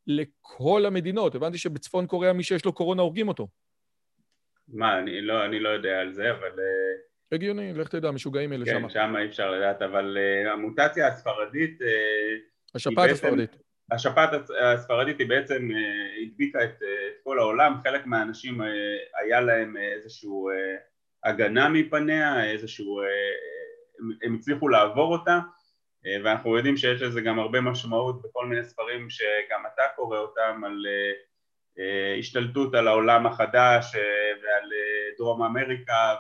לכל 0.06 0.86
המדינות. 0.86 1.34
הבנתי 1.34 1.58
שבצפון 1.58 2.06
קוריאה 2.06 2.32
מי 2.32 2.42
שיש 2.42 2.64
לו 2.64 2.72
קורונה 2.72 3.02
הורגים 3.02 3.28
אותו. 3.28 3.48
מה, 4.68 4.98
אני 4.98 5.20
לא, 5.20 5.44
אני 5.44 5.60
לא 5.60 5.68
יודע 5.68 6.00
על 6.00 6.12
זה, 6.12 6.30
אבל... 6.30 6.60
אה, 6.60 7.13
הגיוני, 7.32 7.72
לך 7.72 7.88
תדע, 7.88 8.10
משוגעים 8.10 8.52
אלה 8.52 8.66
שם. 8.66 8.82
כן, 8.82 8.88
שם 8.88 9.14
אי 9.18 9.26
אפשר 9.26 9.50
לדעת, 9.50 9.82
אבל 9.82 10.18
uh, 10.18 10.48
המוטציה 10.50 11.08
הספרדית... 11.08 11.80
Uh, 11.80 11.84
השפעת 12.74 13.10
הספרדית. 13.10 13.56
השפעת 13.92 14.30
הספרדית 14.60 15.18
היא 15.18 15.28
בעצם 15.28 15.68
uh, 15.70 16.22
הדביקה 16.22 16.64
את, 16.64 16.82
uh, 16.82 16.84
את 17.08 17.20
כל 17.24 17.38
העולם, 17.38 17.74
חלק 17.82 18.06
מהאנשים 18.06 18.60
uh, 18.60 18.64
היה 19.22 19.40
להם 19.40 19.76
איזושהי 19.76 20.28
uh, 20.28 21.28
הגנה 21.28 21.68
מפניה, 21.68 22.50
איזשהו... 22.50 23.00
Uh, 23.00 23.04
הם, 24.00 24.10
הם 24.22 24.34
הצליחו 24.34 24.68
לעבור 24.68 25.12
אותה, 25.12 25.38
uh, 25.38 26.24
ואנחנו 26.24 26.56
יודעים 26.56 26.76
שיש 26.76 27.02
לזה 27.02 27.20
גם 27.20 27.38
הרבה 27.38 27.60
משמעות 27.60 28.22
בכל 28.22 28.46
מיני 28.46 28.64
ספרים 28.64 29.10
שגם 29.10 29.62
אתה 29.74 29.82
קורא 29.96 30.18
אותם 30.18 30.62
על... 30.64 30.86
Uh, 30.86 31.34
השתלטות 32.18 32.74
על 32.74 32.88
העולם 32.88 33.26
החדש 33.26 33.96
ועל 34.42 34.70
דרום 35.18 35.42
אמריקה 35.42 36.14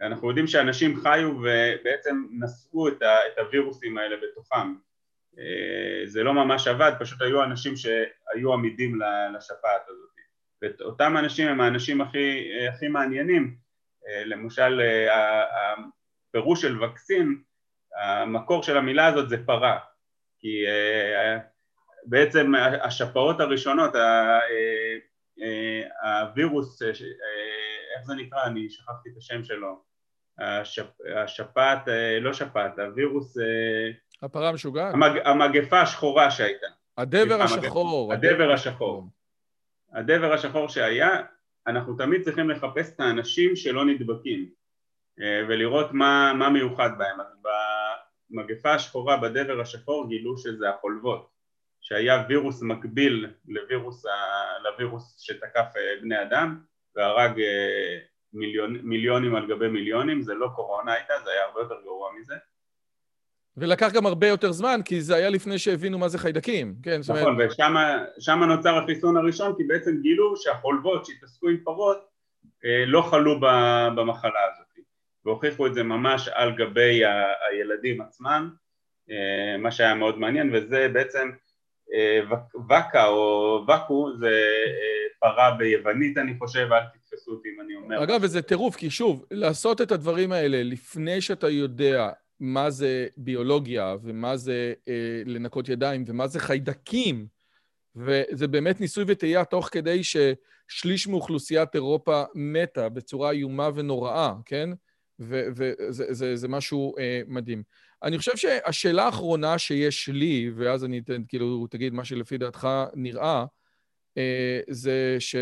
ואנחנו 0.00 0.28
יודעים 0.28 0.46
שאנשים 0.46 1.00
חיו 1.00 1.28
ובעצם 1.28 2.26
נשאו 2.30 2.88
את 2.88 3.38
הווירוסים 3.38 3.98
האלה 3.98 4.16
בתוכם 4.16 4.74
זה 6.06 6.22
לא 6.22 6.34
ממש 6.34 6.68
עבד, 6.68 6.92
פשוט 7.00 7.22
היו 7.22 7.44
אנשים 7.44 7.76
שהיו 7.76 8.52
עמידים 8.52 8.98
לשפעת 9.36 9.82
הזאת 9.88 10.10
ואותם 10.62 11.16
אנשים 11.16 11.48
הם 11.48 11.60
האנשים 11.60 12.00
הכי, 12.00 12.50
הכי 12.68 12.88
מעניינים 12.88 13.56
למשל 14.24 14.80
הפירוש 16.30 16.62
של 16.62 16.84
וקסין, 16.84 17.42
המקור 18.02 18.62
של 18.62 18.76
המילה 18.76 19.06
הזאת 19.06 19.28
זה 19.28 19.46
פרה 19.46 19.78
כי 20.38 20.64
בעצם 22.04 22.52
השפעות 22.82 23.40
הראשונות, 23.40 23.96
אה, 25.42 26.20
הווירוס, 26.20 26.82
אה, 26.82 26.88
איך 26.88 28.06
זה 28.06 28.14
נקרא? 28.14 28.44
אני 28.44 28.70
שכחתי 28.70 29.08
את 29.08 29.16
השם 29.16 29.44
שלו. 29.44 29.89
השפ, 30.40 30.86
השפעת, 31.16 31.88
לא 32.20 32.32
שפעת, 32.32 32.78
הווירוס... 32.78 33.36
הפרה 34.22 34.48
המשוגעת? 34.48 34.94
המג, 34.94 35.10
המגפה 35.24 35.80
השחורה 35.80 36.30
שהייתה. 36.30 36.66
הדבר 36.98 37.42
השחור. 37.42 38.12
הדבר 38.12 38.52
השחור. 38.52 39.08
הדבר 39.92 40.32
השחור 40.32 40.68
שהיה, 40.68 41.22
אנחנו 41.66 41.96
תמיד 41.96 42.22
צריכים 42.22 42.50
לחפש 42.50 42.94
את 42.94 43.00
האנשים 43.00 43.56
שלא 43.56 43.84
נדבקים 43.84 44.50
אה, 45.20 45.42
ולראות 45.48 45.92
מה, 45.92 46.32
מה 46.34 46.50
מיוחד 46.50 46.90
בהם. 46.98 47.20
אז 47.20 47.26
במגפה 48.30 48.74
השחורה, 48.74 49.16
בדבר 49.16 49.60
השחור, 49.60 50.08
גילו 50.08 50.38
שזה 50.38 50.70
החולבות. 50.70 51.30
שהיה 51.80 52.24
וירוס 52.28 52.62
מקביל 52.62 53.26
לווירוס, 53.48 54.06
ה... 54.06 54.10
לווירוס 54.62 55.20
שתקף 55.20 55.66
אה, 55.76 56.00
בני 56.02 56.22
אדם 56.22 56.60
והרג 56.96 57.40
אה, 58.34 58.38
מיליון, 58.38 58.76
מיליונים 58.82 59.34
על 59.34 59.46
גבי 59.46 59.68
מיליונים, 59.68 60.22
זה 60.22 60.34
לא 60.34 60.48
קורונה 60.54 60.92
הייתה, 60.92 61.14
זה 61.24 61.30
היה 61.30 61.42
הרבה 61.44 61.60
יותר 61.60 61.82
גרוע 61.84 62.10
מזה. 62.20 62.34
ולקח 63.56 63.92
גם 63.92 64.06
הרבה 64.06 64.26
יותר 64.26 64.52
זמן, 64.52 64.80
כי 64.84 65.00
זה 65.00 65.16
היה 65.16 65.30
לפני 65.30 65.58
שהבינו 65.58 65.98
מה 65.98 66.08
זה 66.08 66.18
חיידקים, 66.18 66.74
כן? 66.82 67.00
נכון, 67.00 67.22
אומרת... 67.22 67.50
ושם 68.18 68.42
נוצר 68.44 68.78
החיסון 68.78 69.16
הראשון, 69.16 69.56
כי 69.56 69.64
בעצם 69.64 70.00
גילו 70.02 70.36
שהחולבות 70.36 71.06
שהתעסקו 71.06 71.48
עם 71.48 71.56
פרות 71.64 72.08
אה, 72.64 72.84
לא 72.86 73.02
חלו 73.02 73.40
במחלה 73.96 74.40
הזאת, 74.52 74.66
והוכיחו 75.24 75.66
את 75.66 75.74
זה 75.74 75.82
ממש 75.82 76.28
על 76.28 76.56
גבי 76.56 77.02
הילדים 77.50 78.00
עצמם, 78.00 78.50
מה 79.58 79.70
שהיה 79.70 79.94
מאוד 79.94 80.18
מעניין, 80.18 80.50
וזה 80.54 80.88
בעצם 80.92 81.30
וקה 82.68 83.06
או 83.06 83.64
וקו 83.68 84.10
זה 84.18 84.42
אה, 84.66 84.99
פרה 85.20 85.56
ביוונית 85.58 86.18
אני 86.18 86.38
חושב, 86.38 86.68
אל 86.72 86.82
תתפסו 86.94 87.30
אותי 87.30 87.48
אם 87.48 87.60
אני 87.60 87.74
אומר. 87.74 88.02
אגב, 88.02 88.20
וזה 88.22 88.42
טירוף, 88.42 88.76
כי 88.76 88.90
שוב, 88.90 89.24
לעשות 89.30 89.80
את 89.80 89.92
הדברים 89.92 90.32
האלה 90.32 90.62
לפני 90.62 91.20
שאתה 91.20 91.48
יודע 91.48 92.10
מה 92.40 92.70
זה 92.70 93.06
ביולוגיה 93.16 93.96
ומה 94.02 94.36
זה 94.36 94.72
אה, 94.88 95.22
לנקות 95.26 95.68
ידיים 95.68 96.04
ומה 96.06 96.26
זה 96.26 96.40
חיידקים, 96.40 97.26
וזה 97.96 98.48
באמת 98.48 98.80
ניסוי 98.80 99.04
וטעייה 99.06 99.44
תוך 99.44 99.68
כדי 99.72 100.00
ששליש 100.04 101.06
מאוכלוסיית 101.06 101.74
אירופה 101.74 102.22
מתה 102.34 102.88
בצורה 102.88 103.30
איומה 103.30 103.68
ונוראה, 103.74 104.32
כן? 104.44 104.70
וזה 105.18 106.48
משהו 106.48 106.98
אה, 106.98 107.20
מדהים. 107.26 107.62
אני 108.02 108.18
חושב 108.18 108.36
שהשאלה 108.36 109.04
האחרונה 109.04 109.58
שיש 109.58 110.08
לי, 110.08 110.50
ואז 110.56 110.84
אני 110.84 110.98
אתן, 110.98 111.22
כאילו, 111.28 111.66
תגיד 111.70 111.94
מה 111.94 112.04
שלפי 112.04 112.38
דעתך 112.38 112.68
נראה, 112.94 113.24
אה, 113.24 113.44
זה 114.68 115.16
ש... 115.18 115.36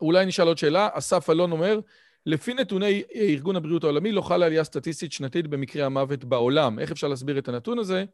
אולי 0.00 0.26
נשאל 0.26 0.46
עוד 0.46 0.58
שאלה. 0.58 0.88
אסף 0.92 1.30
אלון 1.30 1.52
אומר, 1.52 1.80
לפי 2.26 2.54
נתוני 2.54 3.02
ארגון 3.14 3.56
הבריאות 3.56 3.84
העולמי 3.84 4.12
לא 4.12 4.20
חלה 4.20 4.46
עלייה 4.46 4.64
סטטיסטית 4.64 5.12
שנתית 5.12 5.46
במקרי 5.46 5.82
המוות 5.82 6.24
בעולם. 6.24 6.78
איך 6.78 6.90
אפשר 6.90 7.08
להסביר 7.08 7.38
את 7.38 7.48
הנתון 7.48 7.78
הזה? 7.78 8.04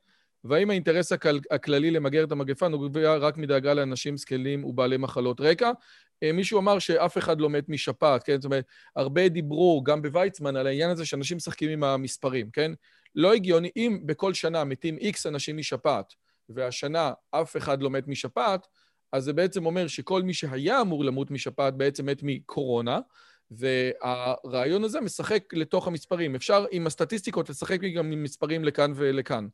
והאם 0.45 0.70
האינטרס 0.70 1.12
הכל, 1.12 1.39
הכללי 1.51 1.91
למגר 1.91 2.24
את 2.24 2.32
המגפה 2.32 2.68
נובע 2.68 3.16
רק 3.16 3.37
מדאגה 3.37 3.74
לאנשים 3.74 4.16
זקנים 4.16 4.64
ובעלי 4.64 4.97
מחלות 4.97 5.41
רקע? 5.41 5.70
אה, 6.22 6.32
מישהו 6.32 6.59
אמר 6.59 6.78
שאף 6.78 7.18
אחד 7.18 7.41
לא 7.41 7.51
מת 7.51 7.68
משפעת, 7.68 8.22
כן? 8.22 8.37
זאת 8.37 8.45
אומרת, 8.45 8.64
הרבה 8.97 9.28
דיברו, 9.28 9.82
גם 9.82 10.03
בוויצמן, 10.03 10.57
על 10.57 10.66
העניין 10.66 10.91
הזה 10.91 11.07
שאנשים 11.07 11.37
משחקים 11.37 11.70
עם 11.70 11.84
המספרים, 11.84 12.51
כן? 12.51 12.72
לא 13.14 13.32
הגיוני, 13.32 13.70
אם 13.76 14.01
בכל 14.05 14.34
שנה 14.34 14.64
מתים 14.64 14.99
איקס 14.99 15.26
אנשים 15.26 15.57
משפעת, 15.57 16.14
והשנה 16.49 17.12
אף 17.30 17.57
אחד 17.57 17.82
לא 17.82 17.90
מת 17.90 18.09
משפעת, 18.09 18.66
אז 19.12 19.24
זה 19.24 19.32
בעצם 19.32 19.66
אומר 19.66 19.86
שכל 19.86 20.22
מי 20.22 20.34
שהיה 20.34 20.80
אמור 20.80 21.05
למות 21.05 21.30
משפעת 21.30 21.76
בעצם 21.76 22.07
מת 22.07 22.22
מקורונה, 22.22 23.01
והרעיון 23.51 24.84
הזה 24.84 25.01
משחק 25.01 25.44
לתוך 25.53 25.86
המספרים. 25.86 26.34
אפשר 26.34 26.64
עם 26.70 26.86
הסטטיסטיקות 26.86 27.51
לשחק 27.51 27.80
גם 27.80 28.12
עם 28.12 28.22
מספרים 28.22 28.64
לכאן 28.64 28.92
ולכאן. 28.94 29.47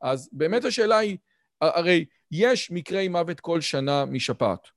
אז 0.00 0.28
באמת 0.32 0.64
השאלה 0.64 0.98
היא, 0.98 1.16
הרי 1.60 2.04
יש 2.30 2.70
מקרי 2.70 3.08
מוות 3.08 3.40
כל 3.40 3.60
שנה 3.60 4.04
משפעת. 4.04 4.68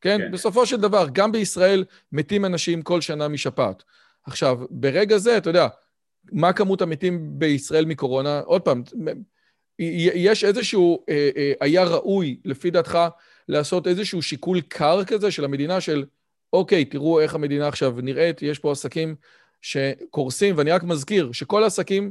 כן? 0.00 0.18
כן? 0.18 0.32
בסופו 0.32 0.66
של 0.66 0.76
דבר, 0.76 1.06
גם 1.12 1.32
בישראל 1.32 1.84
מתים 2.12 2.44
אנשים 2.44 2.82
כל 2.82 3.00
שנה 3.00 3.28
משפעת. 3.28 3.82
עכשיו, 4.26 4.58
ברגע 4.70 5.18
זה, 5.18 5.36
אתה 5.36 5.50
יודע, 5.50 5.68
מה 6.32 6.52
כמות 6.52 6.82
המתים 6.82 7.38
בישראל 7.38 7.84
מקורונה? 7.84 8.40
עוד 8.40 8.62
פעם, 8.62 8.82
יש 10.14 10.44
איזשהו, 10.44 11.04
אה, 11.08 11.30
אה, 11.36 11.52
היה 11.60 11.84
ראוי, 11.84 12.40
לפי 12.44 12.70
דעתך, 12.70 12.98
לעשות 13.48 13.86
איזשהו 13.86 14.22
שיקול 14.22 14.60
קר 14.60 15.04
כזה 15.04 15.30
של 15.30 15.44
המדינה 15.44 15.80
של, 15.80 16.04
אוקיי, 16.52 16.84
תראו 16.84 17.20
איך 17.20 17.34
המדינה 17.34 17.68
עכשיו 17.68 17.94
נראית, 18.02 18.42
יש 18.42 18.58
פה 18.58 18.72
עסקים 18.72 19.14
שקורסים, 19.62 20.58
ואני 20.58 20.70
רק 20.70 20.82
מזכיר 20.82 21.32
שכל 21.32 21.62
העסקים, 21.62 22.10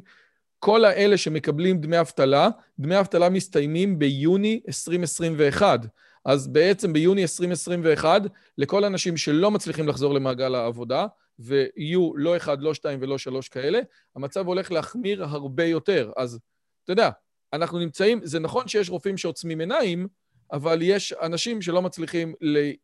כל 0.60 0.86
האלה 0.86 1.18
שמקבלים 1.18 1.82
דמי 1.82 2.00
אבטלה, 2.00 2.50
דמי 2.80 3.00
אבטלה 3.00 3.30
מסתיימים 3.30 4.00
ביוני 4.00 4.62
2021. 4.68 5.80
אז 6.26 6.48
בעצם 6.48 6.94
ביוני 6.94 7.22
2021, 7.22 8.22
לכל 8.58 8.84
האנשים 8.84 9.18
שלא 9.18 9.52
מצליחים 9.52 9.88
לחזור 9.88 10.14
למעגל 10.14 10.56
העבודה, 10.56 11.08
ויהיו 11.40 12.12
לא 12.16 12.38
אחד, 12.38 12.62
לא 12.62 12.74
שתיים 12.74 13.00
ולא 13.02 13.18
שלוש 13.18 13.50
כאלה, 13.50 13.80
המצב 14.16 14.48
הולך 14.48 14.72
להחמיר 14.72 15.24
הרבה 15.24 15.66
יותר. 15.66 16.12
אז 16.18 16.40
אתה 16.84 16.92
יודע, 16.92 17.10
אנחנו 17.54 17.80
נמצאים, 17.80 18.20
זה 18.24 18.40
נכון 18.40 18.68
שיש 18.68 18.90
רופאים 18.90 19.18
שעוצמים 19.18 19.60
עיניים, 19.60 20.08
אבל 20.52 20.80
יש 20.82 21.14
אנשים 21.14 21.62
שלא 21.62 21.82
מצליחים 21.82 22.34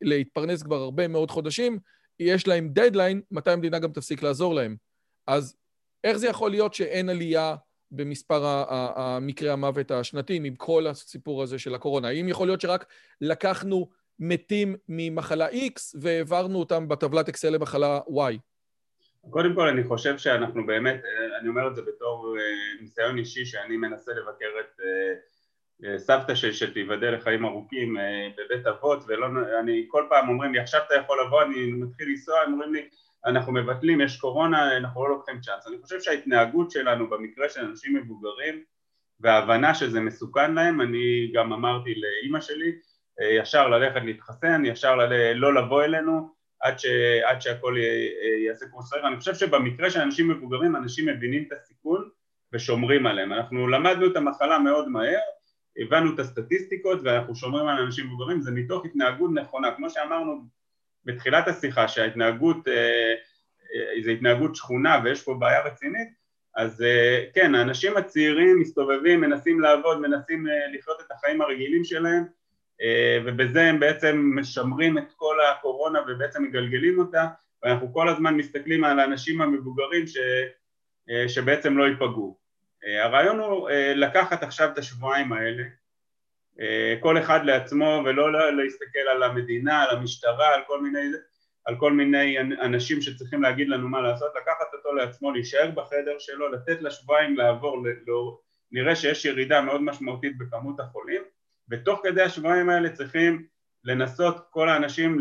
להתפרנס 0.02 0.64
כבר 0.64 0.76
הרבה 0.76 1.08
מאוד 1.08 1.32
חודשים, 1.32 1.80
יש 2.20 2.48
להם 2.48 2.70
דדליין, 2.70 3.22
מתי 3.32 3.52
המדינה 3.52 3.80
גם 3.80 3.92
תפסיק 3.92 4.24
לעזור 4.24 4.56
להם. 4.56 4.76
אז 5.28 5.56
איך 6.04 6.18
זה 6.18 6.28
יכול 6.28 6.52
להיות 6.52 6.74
שאין 6.74 7.10
עלייה 7.10 7.56
במספר 7.92 8.64
המקרי 8.96 9.50
המוות 9.50 9.92
השנתיים 9.92 10.44
עם 10.44 10.56
כל 10.56 10.88
הסיפור 10.88 11.44
הזה 11.44 11.60
של 11.60 11.76
הקורונה? 11.76 12.08
האם 12.08 12.30
יכול 12.30 12.48
להיות 12.48 12.62
שרק 12.62 12.86
לקחנו 13.22 13.90
מתים 14.20 14.76
ממחלה 14.90 15.50
X 15.50 15.98
והעברנו 16.02 16.60
אותם 16.60 16.88
בטבלת 16.88 17.30
אקסל 17.30 17.50
למחלה 17.50 18.00
Y? 18.08 18.38
קודם 19.30 19.56
כל 19.56 19.68
אני 19.68 19.84
חושב 19.84 20.18
שאנחנו 20.18 20.66
באמת, 20.66 21.02
אני 21.40 21.50
אומר 21.50 21.68
את 21.68 21.76
זה 21.76 21.82
בתור 21.82 22.36
אה, 22.38 22.82
ניסיון 22.82 23.18
אישי 23.18 23.46
שאני 23.46 23.78
מנסה 23.78 24.12
לבקר 24.12 24.50
את 24.60 24.80
אה, 24.80 25.14
אה, 25.84 26.00
סבתא 26.00 26.36
שתיבדל 26.36 27.12
לחיים 27.16 27.46
ארוכים 27.46 27.98
בבית 28.38 28.68
אבות 28.68 29.04
ולא, 29.08 29.28
אני 29.60 29.86
כל 29.88 30.06
פעם 30.10 30.30
אומרים 30.30 30.54
לי 30.54 30.60
עכשיו 30.60 30.82
אתה 30.88 30.96
יכול 30.96 31.18
לבוא, 31.26 31.44
אני 31.44 31.72
מתחיל 31.72 32.10
לנסוע, 32.10 32.40
הם 32.40 32.54
אומרים 32.54 32.74
לי 32.74 32.90
אנחנו 33.26 33.54
מבטלים, 33.54 34.02
יש 34.02 34.18
קורונה, 34.18 34.78
אנחנו 34.78 35.04
לא 35.04 35.10
לוקחים 35.10 35.42
צ'אנס. 35.42 35.68
אני 35.68 35.78
חושב 35.82 36.02
שההתנהגות 36.02 36.72
שלנו 36.72 37.10
במקרה 37.10 37.50
של 37.50 37.62
אנשים 37.62 37.96
מבוגרים 37.96 38.64
וההבנה 39.20 39.74
שזה 39.74 40.00
מסוכן 40.00 40.54
להם, 40.54 40.82
אני 40.82 41.32
גם 41.34 41.54
אמרתי 41.54 41.94
לאימא 41.96 42.42
שלי, 42.42 42.72
ישר 43.40 43.68
ללכת 43.68 44.02
להתחסן, 44.04 44.66
ישר 44.66 44.96
ל... 44.96 45.34
לא 45.34 45.56
לבוא 45.56 45.84
אלינו 45.84 46.35
עד, 46.66 46.80
ש... 46.80 46.86
עד 47.26 47.42
שהכל 47.42 47.76
יעשה 48.46 48.66
כמו 48.72 48.82
שצריך. 48.84 49.06
אני 49.06 49.20
חושב 49.20 49.34
שבמקרה 49.34 49.90
של 49.90 50.00
אנשים 50.00 50.30
מבוגרים, 50.30 50.76
אנשים 50.76 51.06
מבינים 51.06 51.44
את 51.48 51.52
הסיכון 51.52 52.10
ושומרים 52.54 53.08
עליהם. 53.08 53.34
אנחנו 53.34 53.68
למדנו 53.68 54.12
את 54.12 54.16
המחלה 54.16 54.60
מאוד 54.60 54.90
מהר, 54.90 55.20
הבנו 55.78 56.14
את 56.14 56.20
הסטטיסטיקות 56.20 57.00
ואנחנו 57.04 57.36
שומרים 57.36 57.68
על 57.68 57.84
אנשים 57.84 58.08
מבוגרים, 58.08 58.42
זה 58.42 58.52
מתוך 58.52 58.86
התנהגות 58.86 59.32
נכונה. 59.34 59.72
כמו 59.76 59.90
שאמרנו 59.90 60.42
בתחילת 61.06 61.48
השיחה, 61.48 61.88
שההתנהגות, 61.88 62.68
אה, 62.68 63.14
אה, 63.76 64.04
זה 64.04 64.12
התנהגות 64.12 64.56
שכונה 64.56 65.02
ויש 65.04 65.24
פה 65.24 65.34
בעיה 65.34 65.66
רצינית, 65.66 66.08
אז 66.56 66.82
אה, 66.82 67.26
כן, 67.34 67.56
האנשים 67.56 67.98
הצעירים 67.98 68.60
מסתובבים, 68.60 69.22
מנסים 69.22 69.62
לעבוד, 69.62 70.02
מנסים 70.02 70.48
לחיות 70.74 71.02
את 71.02 71.12
החיים 71.12 71.42
הרגילים 71.42 71.84
שלהם, 71.84 72.24
ובזה 73.26 73.62
הם 73.62 73.80
בעצם 73.80 74.32
משמרים 74.36 74.98
את 74.98 75.14
כל 75.16 75.36
הקורונה 75.42 76.00
ובעצם 76.08 76.44
מגלגלים 76.44 77.00
אותה, 77.00 77.26
ואנחנו 77.64 77.94
כל 77.94 78.10
הזמן 78.10 78.36
מסתכלים 78.36 78.84
על 78.84 79.00
האנשים 79.00 79.42
המבוגרים 79.42 80.08
ש, 80.08 80.18
שבעצם 81.28 81.78
לא 81.78 81.84
ייפגעו. 81.84 82.38
הרעיון 83.04 83.40
הוא 83.40 83.70
לקחת 83.96 84.44
עכשיו 84.44 84.70
את 84.74 84.78
השבועיים 84.78 85.34
האלה 85.34 85.64
אה, 86.60 86.96
כל 87.00 87.18
אחד 87.18 87.46
לעצמו 87.46 88.02
ולא 88.06 88.52
להסתכל 88.52 89.08
על 89.12 89.24
המדינה, 89.24 89.84
על 89.84 89.98
המשטרה, 89.98 90.56
על 90.56 90.62
כל 90.68 90.82
מיני, 90.82 91.00
על 91.66 91.76
כל 91.80 91.94
מיני 91.94 92.40
אנשים 92.40 93.02
שצריכים 93.02 93.42
להגיד 93.42 93.70
לנו 93.70 93.90
מה 93.90 94.02
לעשות, 94.02 94.32
לקחת 94.36 94.74
אותו 94.74 94.94
לעצמו, 94.94 95.32
להישאר 95.32 95.72
בחדר 95.72 96.20
שלו, 96.20 96.52
לתת 96.52 96.82
לשבועיים 96.82 97.38
לעבור, 97.38 97.84
לא, 98.08 98.40
נראה 98.72 98.96
שיש 98.96 99.26
ירידה 99.26 99.62
מאוד 99.62 99.82
משמעותית 99.82 100.38
בכמות 100.38 100.80
החולים 100.80 101.22
ותוך 101.70 102.00
כדי 102.04 102.22
השבועיים 102.22 102.70
האלה 102.70 102.90
צריכים 102.90 103.46
לנסות 103.84 104.38
כל 104.50 104.70
האנשים, 104.70 105.20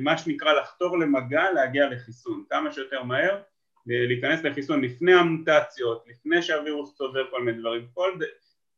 מה 0.00 0.18
שנקרא 0.18 0.52
לחתור 0.52 0.98
למגע, 0.98 1.50
להגיע 1.50 1.88
לחיסון 1.88 2.44
כמה 2.50 2.72
שיותר 2.72 3.02
מהר, 3.02 3.40
להיכנס 3.86 4.44
לחיסון 4.44 4.84
לפני 4.84 5.14
המוטציות, 5.14 6.04
לפני 6.06 6.42
שהווירוס 6.42 6.94
צובר 6.94 7.30
כל 7.30 7.42
מיני 7.42 7.58
דברים, 7.58 7.86
כל, 7.94 8.12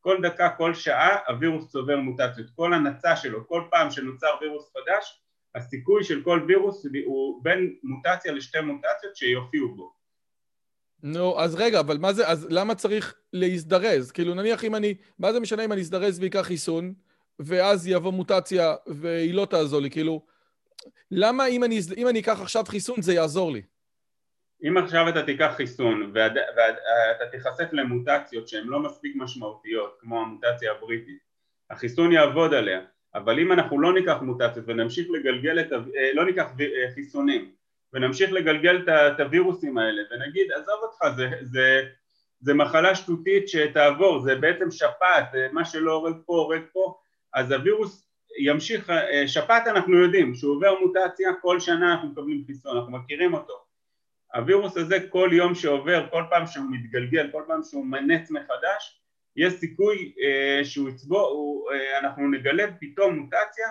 כל 0.01 0.23
דקה, 0.23 0.49
כל 0.51 0.75
שעה 0.75 1.17
הווירוס 1.29 1.73
צובר 1.73 1.97
מוטציות, 1.97 2.47
כל 2.57 2.75
הנצה 2.75 3.17
שלו, 3.17 3.49
כל 3.49 3.63
פעם 3.71 3.91
שנוצר 3.91 4.31
וירוס 4.41 4.73
חדש, 4.73 5.21
הסיכוי 5.55 6.05
של 6.05 6.23
כל 6.23 6.45
וירוס 6.49 6.87
הוא 7.05 7.45
בין 7.45 7.75
מוטציה 7.83 8.33
לשתי 8.33 8.61
מוטציות 8.61 9.17
שיופיעו 9.17 9.75
בו. 9.75 9.93
נו, 11.03 11.41
אז 11.41 11.55
רגע, 11.55 11.81
אבל 11.81 11.99
מה 11.99 12.13
זה, 12.13 12.29
אז 12.29 12.47
למה 12.51 12.75
צריך 12.75 13.15
להזדרז? 13.33 14.13
כאילו 14.13 14.35
נניח 14.35 14.65
אם 14.65 14.75
אני, 14.75 14.95
מה 15.19 15.33
זה 15.33 15.41
משנה 15.41 15.65
אם 15.65 15.73
אני 15.73 15.81
אזדרז 15.81 16.21
ואקח 16.23 16.41
חיסון, 16.41 16.95
ואז 17.39 17.87
יבוא 17.87 18.13
מוטציה 18.13 18.75
והיא 18.87 19.35
לא 19.35 19.47
תעזור 19.51 19.81
לי, 19.81 19.91
כאילו, 19.91 20.27
למה 21.11 21.47
אם 21.47 21.65
אני, 21.65 21.81
אם 21.97 22.09
אני 22.09 22.21
אקח 22.21 22.41
עכשיו 22.41 22.65
חיסון 22.69 23.03
זה 23.03 23.15
יעזור 23.15 23.53
לי? 23.53 23.63
אם 24.69 24.77
עכשיו 24.77 25.09
אתה 25.09 25.23
תיקח 25.23 25.53
חיסון 25.57 26.11
ואתה 26.15 27.27
תיחשף 27.31 27.73
למוטציות 27.73 28.49
שהן 28.49 28.67
לא 28.67 28.81
מספיק 28.81 29.17
משמעותיות 29.17 29.97
כמו 30.01 30.21
המוטציה 30.21 30.73
הבריטית 30.73 31.19
החיסון 31.71 32.13
יעבוד 32.13 32.55
עליה 32.55 32.81
אבל 33.15 33.39
אם 33.39 33.53
אנחנו 33.53 33.81
לא 33.81 33.95
ניקח 33.95 34.17
מוטציות 34.23 34.65
ונמשיך 34.69 35.11
לגלגל 35.11 35.61
את, 35.61 35.73
אה, 35.73 36.11
לא 36.15 36.25
ניקח 36.25 36.47
אה, 36.61 36.91
חיסונים 36.95 37.53
ונמשיך 37.93 38.33
לגלגל 38.33 38.85
את 38.89 39.21
הווירוסים 39.21 39.79
האלה 39.79 40.03
ונגיד 40.11 40.53
עזוב 40.53 40.81
אותך 40.83 41.17
זה, 41.17 41.31
זה, 41.43 41.83
זה 42.41 42.55
מחלה 42.55 42.95
שטותית 42.95 43.49
שתעבור 43.49 44.21
זה 44.21 44.35
בעצם 44.35 44.71
שפעת 44.71 45.29
מה 45.53 45.65
שלא 45.65 45.93
הורג 45.93 46.17
פה 46.27 46.35
הורג 46.35 46.63
פה 46.73 46.99
אז 47.35 47.51
הווירוס 47.51 48.07
ימשיך 48.39 48.91
אה, 48.91 49.29
שפעת 49.29 49.67
אנחנו 49.67 49.99
יודעים 49.99 50.35
שהוא 50.35 50.55
עובר 50.57 50.75
מוטציה 50.81 51.31
כל 51.43 51.61
שנה 51.61 51.93
אנחנו 51.93 52.09
מקבלים 52.09 52.45
חיסון 52.47 52.77
אנחנו 52.77 52.93
מכירים 52.93 53.35
אותו 53.35 53.65
הווירוס 54.35 54.77
הזה 54.77 54.97
כל 55.09 55.31
יום 55.33 55.55
שעובר, 55.55 56.07
כל 56.11 56.23
פעם 56.31 56.47
שהוא 56.47 56.65
מתגלגל, 56.71 57.29
כל 57.33 57.43
פעם 57.47 57.61
שהוא 57.71 57.87
מנץ 57.87 58.31
מחדש, 58.31 59.01
יש 59.37 59.53
סיכוי 59.53 60.13
אה, 60.23 60.65
שהוא 60.65 60.89
יצבוא, 60.89 61.63
אה, 61.73 61.99
אנחנו 61.99 62.31
נגלה 62.31 62.65
פתאום 62.81 63.15
מוטציה 63.15 63.67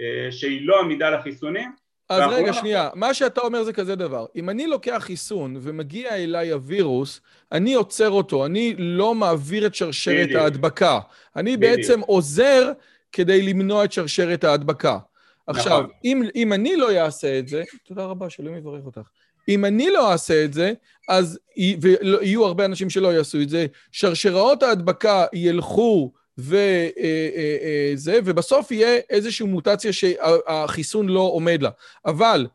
אה, 0.00 0.32
שהיא 0.32 0.66
לא 0.66 0.80
עמידה 0.80 1.10
לחיסונים. 1.10 1.72
אז 2.08 2.22
רגע, 2.32 2.46
לא 2.46 2.52
שנייה, 2.52 2.84
אנחנו... 2.84 3.00
מה 3.00 3.14
שאתה 3.14 3.40
אומר 3.40 3.62
זה 3.62 3.72
כזה 3.72 3.94
דבר. 3.96 4.26
אם 4.36 4.50
אני 4.50 4.66
לוקח 4.66 4.98
חיסון 5.00 5.56
ומגיע 5.60 6.16
אליי 6.16 6.50
הווירוס, 6.50 7.20
אני 7.52 7.74
עוצר 7.74 8.10
אותו, 8.10 8.46
אני 8.46 8.74
לא 8.78 9.14
מעביר 9.14 9.66
את 9.66 9.74
שרשרת 9.74 10.26
בדיוק. 10.26 10.42
ההדבקה. 10.42 11.00
אני 11.36 11.56
בדיוק. 11.56 11.76
בעצם 11.76 12.00
עוזר 12.00 12.72
כדי 13.12 13.42
למנוע 13.42 13.84
את 13.84 13.92
שרשרת 13.92 14.44
ההדבקה. 14.44 14.98
עכשיו, 15.46 15.80
נכון. 15.80 15.90
אם, 16.04 16.22
אם 16.34 16.52
אני 16.52 16.76
לא 16.76 17.04
אעשה 17.04 17.38
את 17.38 17.48
זה, 17.48 17.62
תודה 17.84 18.04
רבה, 18.04 18.30
שאלוהים 18.30 18.58
יברך 18.58 18.84
אותך. 18.86 19.08
אם 19.48 19.64
אני 19.64 19.90
לא 19.90 20.12
אעשה 20.12 20.44
את 20.44 20.52
זה, 20.52 20.72
אז 21.08 21.38
ויהיו 21.80 22.44
הרבה 22.44 22.64
אנשים 22.64 22.90
שלא 22.90 23.14
יעשו 23.14 23.40
את 23.40 23.48
זה, 23.48 23.66
שרשראות 23.92 24.62
ההדבקה 24.62 25.24
ילכו 25.32 26.12
וזה, 26.38 26.90
אה, 26.98 27.28
אה, 27.36 28.14
אה, 28.14 28.18
ובסוף 28.24 28.70
יהיה 28.70 29.00
איזושהי 29.10 29.46
מוטציה 29.46 29.92
שהחיסון 29.92 31.08
לא 31.08 31.20
עומד 31.20 31.62
לה. 31.62 31.70
אבל 32.06 32.46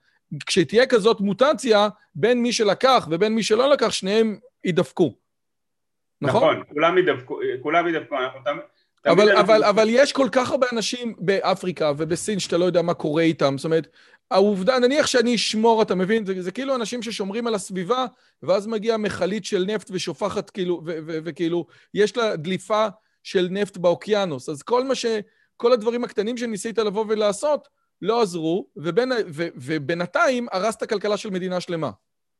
כשתהיה 0.45 0.85
כזאת 0.85 1.21
מוטציה, 1.21 1.89
בין 2.15 2.41
מי 2.41 2.53
שלקח 2.53 3.07
ובין 3.11 3.35
מי 3.35 3.43
שלא 3.43 3.69
לקח, 3.69 3.89
שניהם 3.89 4.37
יידפקו. 4.63 5.15
נכון? 6.21 6.43
נכון, 6.43 6.63
כולם 6.73 6.97
יידפקו, 6.97 7.39
כולם 7.61 7.87
יידפקו, 7.87 8.15
אנחנו 8.17 8.39
תמיד... 8.45 8.61
אבל, 9.11 9.37
אבל, 9.37 9.63
אבל 9.63 9.87
יש 9.89 10.11
כל 10.11 10.27
כך 10.31 10.51
הרבה 10.51 10.67
אנשים 10.71 11.13
באפריקה 11.17 11.91
ובסין 11.97 12.39
שאתה 12.39 12.57
לא 12.57 12.65
יודע 12.65 12.81
מה 12.81 12.93
קורה 12.93 13.23
איתם. 13.23 13.57
זאת 13.57 13.65
אומרת, 13.65 13.87
העובדה, 14.31 14.79
נניח 14.79 15.07
שאני 15.07 15.35
אשמור, 15.35 15.81
אתה 15.81 15.95
מבין? 15.95 16.25
זה, 16.25 16.41
זה 16.41 16.51
כאילו 16.51 16.75
אנשים 16.75 17.03
ששומרים 17.03 17.47
על 17.47 17.55
הסביבה, 17.55 18.05
ואז 18.43 18.67
מגיעה 18.67 18.97
מכלית 18.97 19.45
של 19.45 19.65
נפט 19.67 19.87
ושופחת 19.91 20.49
כאילו, 20.49 20.81
וכאילו, 21.07 21.65
יש 21.93 22.17
לה 22.17 22.35
דליפה 22.35 22.87
של 23.23 23.47
נפט 23.51 23.77
באוקיינוס. 23.77 24.49
אז 24.49 24.63
כל 24.63 24.83
מה 24.83 24.95
ש... 24.95 25.05
כל 25.57 25.73
הדברים 25.73 26.03
הקטנים 26.03 26.37
שניסית 26.37 26.77
לבוא 26.77 27.05
ולעשות, 27.07 27.67
לא 28.01 28.21
עזרו, 28.21 28.67
ובין, 28.77 29.11
ו, 29.27 29.47
ובינתיים 29.55 30.47
הרסת 30.51 30.89
כלכלה 30.89 31.17
של 31.17 31.29
מדינה 31.29 31.61
שלמה. 31.61 31.91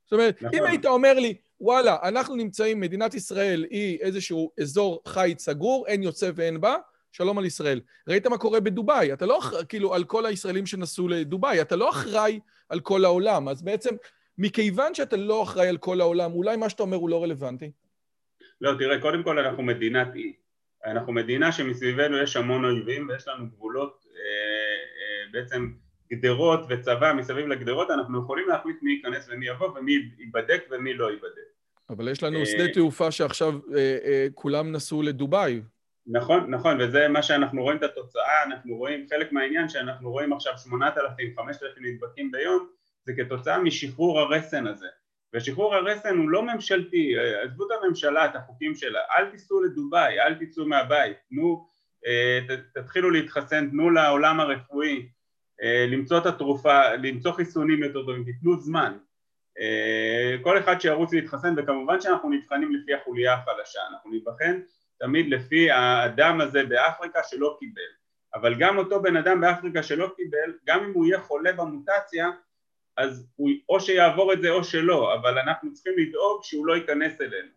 זאת 0.05 0.13
אומרת, 0.13 0.41
נכון. 0.41 0.59
אם 0.59 0.63
היית 0.65 0.85
אומר 0.85 1.13
לי, 1.13 1.33
וואלה, 1.61 1.97
אנחנו 2.03 2.35
נמצאים, 2.35 2.79
מדינת 2.79 3.13
ישראל 3.13 3.65
היא 3.69 3.99
איזשהו 4.01 4.51
אזור 4.61 5.01
חיץ 5.07 5.41
סגור, 5.41 5.87
אין 5.87 6.03
יוצא 6.03 6.31
ואין 6.35 6.61
בא, 6.61 6.75
שלום 7.11 7.37
על 7.37 7.45
ישראל. 7.45 7.81
ראית 8.07 8.27
מה 8.27 8.37
קורה 8.37 8.59
בדובאי, 8.59 9.13
אתה 9.13 9.25
לא 9.25 9.39
אחראי, 9.39 9.63
כאילו, 9.69 9.93
על 9.93 10.03
כל 10.03 10.25
הישראלים 10.25 10.65
שנסעו 10.65 11.07
לדובאי, 11.07 11.61
אתה 11.61 11.75
לא 11.75 11.89
אחראי 11.89 12.39
על 12.69 12.79
כל 12.79 13.05
העולם. 13.05 13.49
אז 13.49 13.63
בעצם, 13.63 13.95
מכיוון 14.37 14.95
שאתה 14.95 15.17
לא 15.17 15.43
אחראי 15.43 15.67
על 15.67 15.77
כל 15.77 16.01
העולם, 16.01 16.33
אולי 16.33 16.57
מה 16.57 16.69
שאתה 16.69 16.83
אומר 16.83 16.97
הוא 16.97 17.09
לא 17.09 17.23
רלוונטי? 17.23 17.71
לא, 18.61 18.73
תראה, 18.79 19.01
קודם 19.01 19.23
כל 19.23 19.39
אנחנו 19.39 19.63
מדינת 19.63 20.15
אי. 20.15 20.33
אנחנו 20.85 21.13
מדינה 21.13 21.51
שמסביבנו 21.51 22.17
יש 22.17 22.35
המון 22.35 22.65
אויבים 22.65 23.09
ויש 23.09 23.27
לנו 23.27 23.49
גבולות, 23.49 24.05
אה, 24.15 24.19
אה, 24.19 25.31
בעצם 25.31 25.71
גדרות 26.13 26.59
וצבא 26.69 27.13
מסביב 27.13 27.47
לגדרות, 27.47 27.91
אנחנו 27.91 28.19
יכולים 28.19 28.47
להחליט 28.47 28.77
מי 28.81 28.91
ייכנס 28.91 29.29
ומי 29.31 29.47
יבוא 29.47 29.67
ומי 29.67 29.91
ייבדק 30.17 30.63
ומי 30.71 30.93
לא 30.93 31.11
ייבדק. 31.11 31.47
אבל 31.89 32.07
יש 32.07 32.23
לנו 32.23 32.45
שדה 32.45 32.73
תעופה 32.73 33.11
שעכשיו 33.11 33.53
אה, 33.75 33.97
אה, 34.05 34.27
כולם 34.33 34.71
נסעו 34.71 35.01
לדובאי. 35.01 35.61
נכון, 36.07 36.51
נכון, 36.51 36.81
וזה 36.81 37.07
מה 37.07 37.23
שאנחנו 37.23 37.61
רואים 37.63 37.77
את 37.77 37.83
התוצאה, 37.83 38.43
אנחנו 38.45 38.75
רואים, 38.75 39.05
חלק 39.09 39.31
מהעניין 39.31 39.69
שאנחנו 39.69 40.11
רואים 40.11 40.33
עכשיו 40.33 40.53
8,000, 40.57 41.33
5,000 41.37 41.83
נדבקים 41.85 42.31
ביום, 42.31 42.67
זה 43.05 43.13
כתוצאה 43.13 43.59
משחרור 43.59 44.19
הרסן 44.19 44.67
הזה. 44.67 44.87
ושחרור 45.33 45.75
הרסן 45.75 46.17
הוא 46.17 46.29
לא 46.29 46.43
ממשלתי, 46.43 47.13
עזבו 47.43 47.65
את 47.65 47.71
הממשלה, 47.83 48.25
את 48.25 48.35
החוקים 48.35 48.75
שלה, 48.75 48.99
אל 49.17 49.25
תיסעו 49.25 49.63
לדובאי, 49.63 50.19
אל 50.19 50.33
תצאו 50.35 50.65
מהבית, 50.65 51.17
תנו, 51.29 51.67
אה, 52.07 52.39
תתחילו 52.73 53.09
להתחסן, 53.09 53.69
תנו 53.69 53.89
לעולם 53.89 54.39
הרפואי 54.39 54.95
אה, 54.97 55.16
למצוא 55.87 56.17
את 56.17 56.25
התרופה, 56.25 56.93
למצוא 56.95 57.31
חיסונים 57.31 57.83
יותר 57.83 58.05
טובים, 58.05 58.23
תיתנו 58.23 58.59
זמן. 58.59 58.97
אה, 59.59 60.35
כל 60.41 60.57
אחד 60.59 60.81
שירוץ 60.81 61.13
להתחסן, 61.13 61.53
וכמובן 61.57 62.01
שאנחנו 62.01 62.29
נבחנים 62.29 62.75
לפי 62.75 62.93
החוליה 62.93 63.33
החלשה, 63.33 63.79
אנחנו 63.91 64.11
נבחן 64.11 64.59
תמיד 64.99 65.29
לפי 65.29 65.71
האדם 65.71 66.41
הזה 66.41 66.63
באפריקה 66.65 67.19
שלא 67.23 67.57
קיבל. 67.59 67.81
אבל 68.35 68.55
גם 68.59 68.77
אותו 68.77 69.01
בן 69.01 69.15
אדם 69.15 69.41
באפריקה 69.41 69.83
שלא 69.83 70.11
קיבל, 70.15 70.53
גם 70.67 70.83
אם 70.83 70.93
הוא 70.93 71.05
יהיה 71.05 71.19
חולה 71.19 71.53
במוטציה, 71.53 72.29
אז 72.97 73.27
הוא 73.35 73.49
או 73.69 73.79
שיעבור 73.79 74.33
את 74.33 74.41
זה 74.41 74.49
או 74.49 74.63
שלא, 74.63 75.13
אבל 75.13 75.39
אנחנו 75.39 75.73
צריכים 75.73 75.93
לדאוג 75.97 76.43
שהוא 76.43 76.67
לא 76.67 76.75
ייכנס 76.75 77.21
אלינו. 77.21 77.49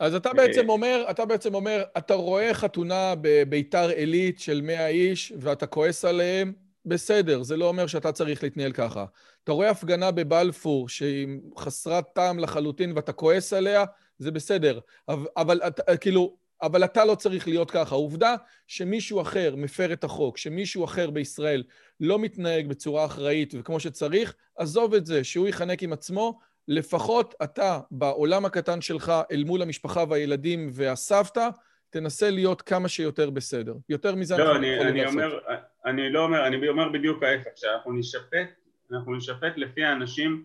אז 0.00 0.14
אתה 0.14 0.32
בעצם 0.32 0.68
אומר, 0.68 1.04
אתה 1.10 1.24
בעצם 1.24 1.54
אומר, 1.54 1.82
אתה 1.98 2.14
רואה 2.14 2.54
חתונה 2.54 3.14
בביתר 3.20 3.88
עילית 3.88 4.40
של 4.40 4.60
100 4.62 4.88
איש 4.88 5.32
ואתה 5.40 5.66
כועס 5.66 6.04
עליהם, 6.04 6.52
בסדר, 6.86 7.42
זה 7.42 7.56
לא 7.56 7.68
אומר 7.68 7.86
שאתה 7.86 8.12
צריך 8.12 8.42
להתנהל 8.42 8.72
ככה. 8.72 9.04
אתה 9.44 9.52
רואה 9.52 9.70
הפגנה 9.70 10.10
בבלפור 10.10 10.88
שהיא 10.88 11.28
חסרת 11.58 12.04
טעם 12.14 12.38
לחלוטין 12.38 12.92
ואתה 12.96 13.12
כועס 13.12 13.52
עליה, 13.52 13.84
זה 14.18 14.30
בסדר. 14.30 14.78
אבל, 15.08 15.60
אבל 15.62 15.96
כאילו, 16.00 16.36
אבל 16.62 16.84
אתה 16.84 17.04
לא 17.04 17.14
צריך 17.14 17.48
להיות 17.48 17.70
ככה. 17.70 17.94
העובדה 17.94 18.34
שמישהו 18.66 19.20
אחר 19.20 19.54
מפר 19.56 19.92
את 19.92 20.04
החוק, 20.04 20.38
שמישהו 20.38 20.84
אחר 20.84 21.10
בישראל 21.10 21.62
לא 22.00 22.18
מתנהג 22.18 22.66
בצורה 22.66 23.04
אחראית 23.04 23.54
וכמו 23.58 23.80
שצריך, 23.80 24.34
עזוב 24.56 24.94
את 24.94 25.06
זה, 25.06 25.24
שהוא 25.24 25.48
יחנק 25.48 25.82
עם 25.82 25.92
עצמו, 25.92 26.38
לפחות 26.68 27.34
אתה, 27.42 27.80
בעולם 27.90 28.44
הקטן 28.44 28.80
שלך, 28.80 29.12
אל 29.32 29.44
מול 29.44 29.62
המשפחה 29.62 30.04
והילדים 30.08 30.68
והסבתא, 30.72 31.48
תנסה 31.90 32.30
להיות 32.30 32.62
כמה 32.62 32.88
שיותר 32.88 33.30
בסדר. 33.30 33.74
יותר 33.88 34.14
מזה 34.14 34.36
לא, 34.36 34.52
אנחנו 34.52 34.66
יכולים 34.66 34.96
לעשות. 34.96 35.14
אומר, 35.14 35.38
אני 35.86 36.10
לא 36.12 36.24
אומר, 36.24 36.46
אני 36.46 36.68
אומר 36.68 36.88
בדיוק 36.88 37.22
ההפך, 37.22 37.50
שאנחנו 37.56 37.92
נשפט, 37.92 38.48
אנחנו 38.92 39.16
נשפט 39.16 39.56
לפי 39.56 39.84
האנשים 39.84 40.44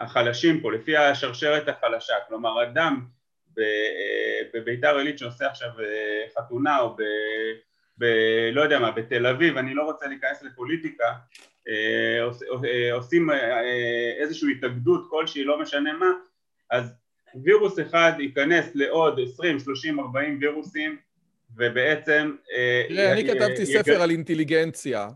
החלשים 0.00 0.60
פה, 0.60 0.72
לפי 0.72 0.96
השרשרת 0.96 1.68
החלשה. 1.68 2.14
כלומר, 2.28 2.62
אדם 2.62 3.06
בביתר 4.54 4.96
עילית 4.96 5.18
שעושה 5.18 5.46
עכשיו 5.46 5.70
אה, 5.80 6.24
חתונה 6.36 6.78
או 6.78 6.96
ב... 6.96 7.02
ב... 7.98 8.04
לא 8.52 8.62
יודע 8.62 8.78
מה, 8.78 8.90
בתל 8.90 9.26
אביב, 9.26 9.56
אני 9.56 9.74
לא 9.74 9.82
רוצה 9.82 10.06
להיכנס 10.06 10.42
לפוליטיקה, 10.42 11.12
אה, 11.68 12.28
אה, 12.64 12.92
עושים 12.92 13.30
איזושהי 14.20 14.52
התאגדות 14.52 15.06
כלשהי, 15.10 15.44
לא 15.44 15.60
משנה 15.60 15.92
מה, 15.92 16.10
אז 16.70 16.94
וירוס 17.44 17.80
אחד 17.80 18.12
ייכנס 18.18 18.74
לעוד 18.74 19.20
20, 19.20 19.58
30, 19.58 20.00
40 20.00 20.38
וירוסים 20.40 20.98
ובעצם... 21.56 22.36
תראה, 22.88 23.12
אני 23.12 23.26
כתבתי 23.28 23.66
ספר 23.66 24.02
על 24.02 24.10
אינטליגנציה 24.10 25.08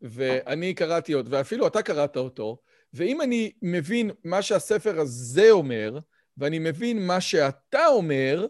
ואני 0.00 0.74
קראתי 0.74 1.14
אותו, 1.14 1.30
ואפילו 1.30 1.66
אתה 1.66 1.82
קראת 1.82 2.16
אותו, 2.16 2.58
ואם 2.94 3.22
אני 3.22 3.52
מבין 3.62 4.10
מה 4.24 4.42
שהספר 4.42 5.00
הזה 5.00 5.50
אומר, 5.50 5.98
ואני 6.36 6.58
מבין 6.58 7.06
מה 7.06 7.20
שאתה 7.20 7.86
אומר, 7.86 8.46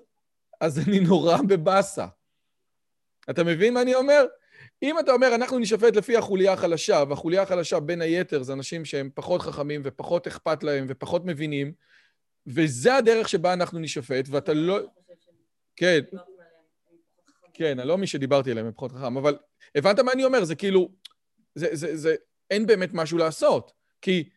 אז 0.60 0.78
אני 0.88 1.00
נורא 1.00 1.36
בבאסה. 1.48 2.06
אתה 3.30 3.44
מבין 3.44 3.74
מה 3.74 3.82
אני 3.82 3.94
אומר? 3.94 4.26
אם 4.82 4.98
אתה 4.98 5.12
אומר, 5.12 5.34
אנחנו 5.34 5.58
נשפט 5.58 5.96
לפי 5.96 6.16
החוליה 6.16 6.52
החלשה, 6.52 7.04
והחוליה 7.08 7.42
החלשה 7.42 7.80
בין 7.80 8.00
היתר 8.00 8.42
זה 8.42 8.52
אנשים 8.52 8.84
שהם 8.84 9.10
פחות 9.14 9.42
חכמים 9.42 9.80
ופחות 9.84 10.26
אכפת 10.26 10.62
להם 10.62 10.86
ופחות 10.88 11.24
מבינים, 11.24 11.72
וזה 12.46 12.94
הדרך 12.94 13.28
שבה 13.28 13.52
אנחנו 13.52 13.78
נשפט, 13.78 14.24
ואתה 14.30 14.54
לא... 14.54 14.78
כן. 15.76 16.00
כן, 17.56 17.78
לא 17.84 17.98
מי 17.98 18.06
שדיברתי 18.06 18.50
עליהם 18.50 18.66
הם 18.66 18.72
פחות 18.72 18.92
חכם, 18.92 19.16
אבל 19.16 19.36
הבנת 19.74 19.98
מה 19.98 20.12
אני 20.12 20.24
אומר? 20.24 20.44
זה 20.44 20.54
כאילו, 20.54 20.88
זה, 21.54 21.68
זה, 21.72 21.96
זה, 21.96 22.14
אין 22.50 22.66
באמת 22.66 22.90
משהו 22.92 23.18
לעשות. 23.18 23.72
כי 24.02 24.28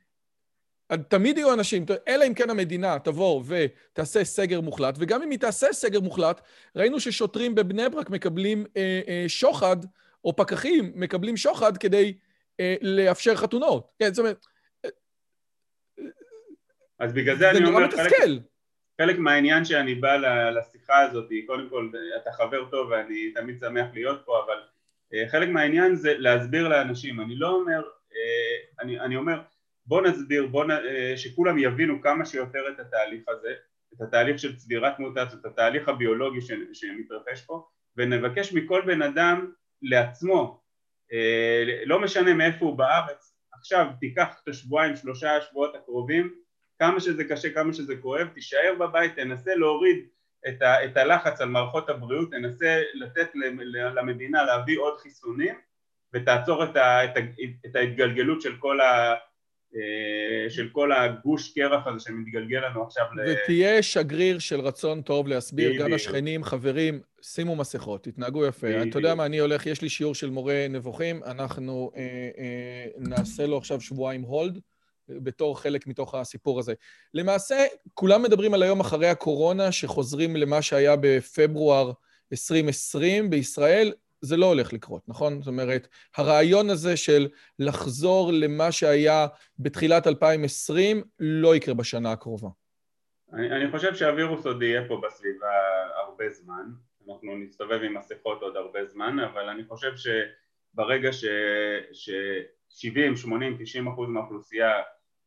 תמיד 1.07 1.37
יהיו 1.37 1.53
אנשים, 1.53 1.85
אלא 2.07 2.27
אם 2.27 2.33
כן 2.33 2.49
המדינה 2.49 2.99
תבוא 2.99 3.43
ותעשה 3.47 4.23
סגר 4.23 4.61
מוחלט, 4.61 4.95
וגם 4.99 5.21
אם 5.21 5.29
היא 5.29 5.39
תעשה 5.39 5.73
סגר 5.73 5.99
מוחלט, 5.99 6.41
ראינו 6.75 6.99
ששוטרים 6.99 7.55
בבני 7.55 7.89
ברק 7.89 8.09
מקבלים 8.09 8.65
אה, 8.77 9.01
אה, 9.07 9.25
שוחד, 9.27 9.77
או 10.23 10.35
פקחים 10.35 10.91
מקבלים 10.95 11.37
שוחד 11.37 11.77
כדי 11.77 12.13
אה, 12.59 12.75
לאפשר 12.81 13.35
חתונות. 13.35 13.91
כן, 13.99 14.13
זאת 14.13 14.19
אומרת... 14.19 14.45
אז 16.99 17.13
בגלל 17.13 17.35
זה, 17.35 17.39
זה 17.39 17.51
אני 17.51 17.65
אומר, 17.65 17.91
חלק, 17.91 18.41
חלק 19.01 19.17
מהעניין 19.19 19.65
שאני 19.65 19.95
בא 19.95 20.15
לשיחה 20.51 20.99
הזאת, 20.99 21.29
קודם 21.47 21.69
כל, 21.69 21.89
אתה 22.21 22.31
חבר 22.31 22.69
טוב 22.69 22.89
ואני 22.89 23.31
תמיד 23.33 23.59
שמח 23.59 23.87
להיות 23.93 24.21
פה, 24.25 24.43
אבל 24.45 24.57
אה, 25.13 25.29
חלק 25.29 25.49
מהעניין 25.49 25.95
זה 25.95 26.13
להסביר 26.17 26.67
לאנשים. 26.67 27.21
אני 27.21 27.35
לא 27.35 27.49
אומר, 27.49 27.81
אה, 28.15 28.83
אני, 28.83 28.99
אני 28.99 29.15
אומר, 29.15 29.41
בוא 29.85 30.01
נסביר, 30.01 30.45
בוא 30.45 30.65
נ... 30.65 30.71
אה, 30.71 31.13
שכולם 31.17 31.57
יבינו 31.57 32.01
כמה 32.01 32.25
שיותר 32.25 32.59
את 32.69 32.79
התהליך 32.79 33.23
הזה, 33.27 33.53
את 33.93 34.01
התהליך 34.01 34.39
של 34.39 34.55
צבירת 34.55 34.99
מוטציות, 34.99 35.41
את 35.41 35.45
התהליך 35.45 35.89
הביולוגי 35.89 36.41
ש... 36.41 36.51
שמתרחש 36.73 37.41
פה, 37.45 37.67
ונבקש 37.97 38.53
מכל 38.53 38.81
בן 38.85 39.01
אדם 39.01 39.51
לעצמו, 39.81 40.61
לא 41.85 41.99
משנה 41.99 42.33
מאיפה 42.33 42.65
הוא 42.65 42.77
בארץ, 42.77 43.35
עכשיו 43.53 43.87
תיקח 43.99 44.39
את 44.43 44.47
השבועיים, 44.47 44.95
שלושה 44.95 45.35
השבועות 45.35 45.75
הקרובים, 45.75 46.33
כמה 46.79 46.99
שזה 46.99 47.23
קשה, 47.23 47.49
כמה 47.49 47.73
שזה 47.73 47.95
כואב, 47.95 48.27
תישאר 48.27 48.75
בבית, 48.79 49.15
תנסה 49.15 49.55
להוריד 49.55 50.05
את, 50.47 50.61
ה, 50.61 50.85
את 50.85 50.97
הלחץ 50.97 51.41
על 51.41 51.49
מערכות 51.49 51.89
הבריאות, 51.89 52.31
תנסה 52.31 52.81
לתת 52.93 53.29
למדינה 53.95 54.43
להביא 54.43 54.79
עוד 54.79 54.97
חיסונים 54.97 55.55
ותעצור 56.13 56.63
את, 56.63 56.75
ה, 56.75 57.05
את, 57.05 57.17
ה, 57.17 57.19
את 57.65 57.75
ההתגלגלות 57.75 58.41
של 58.41 58.55
כל 58.59 58.81
ה... 58.81 59.15
אה, 59.75 60.49
של 60.49 60.69
כל 60.71 60.91
הגוש 60.91 61.53
קרח 61.53 61.87
הזה 61.87 61.99
שמתגלגל 61.99 62.59
לנו 62.59 62.83
עכשיו 62.83 63.05
ל... 63.15 63.31
ותהיה 63.31 63.83
שגריר 63.83 64.39
של 64.39 64.59
רצון 64.59 65.01
טוב 65.01 65.27
להסביר 65.27 65.83
גם 65.83 65.91
לשכנים, 65.91 66.43
חברים, 66.43 67.01
שימו 67.21 67.55
מסכות, 67.55 68.03
תתנהגו 68.03 68.45
יפה. 68.45 68.67
אתה 68.89 68.97
יודע 68.97 69.15
מה, 69.15 69.25
אני 69.25 69.39
הולך, 69.39 69.65
יש 69.65 69.81
לי 69.81 69.89
שיעור 69.89 70.15
של 70.15 70.29
מורה 70.29 70.65
נבוכים, 70.69 71.23
אנחנו 71.23 71.91
אה, 71.95 72.01
אה, 72.37 72.85
נעשה 72.97 73.45
לו 73.45 73.57
עכשיו 73.57 73.81
שבועיים 73.81 74.21
הולד. 74.21 74.59
בתור 75.09 75.59
חלק 75.59 75.87
מתוך 75.87 76.15
הסיפור 76.15 76.59
הזה. 76.59 76.73
למעשה, 77.13 77.65
כולם 77.93 78.23
מדברים 78.23 78.53
על 78.53 78.63
היום 78.63 78.79
אחרי 78.79 79.07
הקורונה, 79.07 79.71
שחוזרים 79.71 80.35
למה 80.35 80.61
שהיה 80.61 80.95
בפברואר 80.95 81.91
2020 82.31 83.29
בישראל. 83.29 83.93
זה 84.21 84.37
לא 84.37 84.45
הולך 84.45 84.73
לקרות, 84.73 85.01
נכון? 85.07 85.41
זאת 85.41 85.47
אומרת, 85.47 85.87
הרעיון 86.17 86.69
הזה 86.69 86.97
של 86.97 87.27
לחזור 87.59 88.31
למה 88.33 88.71
שהיה 88.71 89.27
בתחילת 89.59 90.07
2020 90.07 91.03
לא 91.19 91.55
יקרה 91.55 91.73
בשנה 91.73 92.11
הקרובה. 92.11 92.49
אני, 93.33 93.51
אני 93.51 93.71
חושב 93.71 93.95
שהווירוס 93.95 94.45
עוד 94.45 94.61
יהיה 94.61 94.87
פה 94.87 95.01
בסביבה 95.07 95.47
הרבה 95.95 96.29
זמן, 96.29 96.63
אנחנו 97.09 97.37
נסתובב 97.37 97.79
עם 97.83 97.97
מסכות 97.97 98.41
עוד 98.41 98.55
הרבה 98.55 98.85
זמן, 98.85 99.19
אבל 99.19 99.49
אני 99.49 99.63
חושב 99.63 99.91
שברגע 99.95 101.13
ש-70, 101.13 103.15
80, 103.15 103.57
90 103.59 103.87
אחוז 103.87 104.09
מהאוכלוסייה 104.09 104.71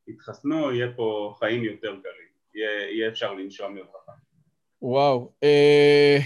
יתחסנו, 0.08 0.72
יהיה 0.72 0.92
פה 0.96 1.34
חיים 1.38 1.64
יותר 1.64 1.88
קלים, 1.88 2.32
יהיה, 2.54 2.90
יהיה 2.90 3.08
אפשר 3.08 3.32
לנשום 3.34 3.76
יותר. 3.76 3.98
וואו. 4.82 5.32
אה... 5.42 6.18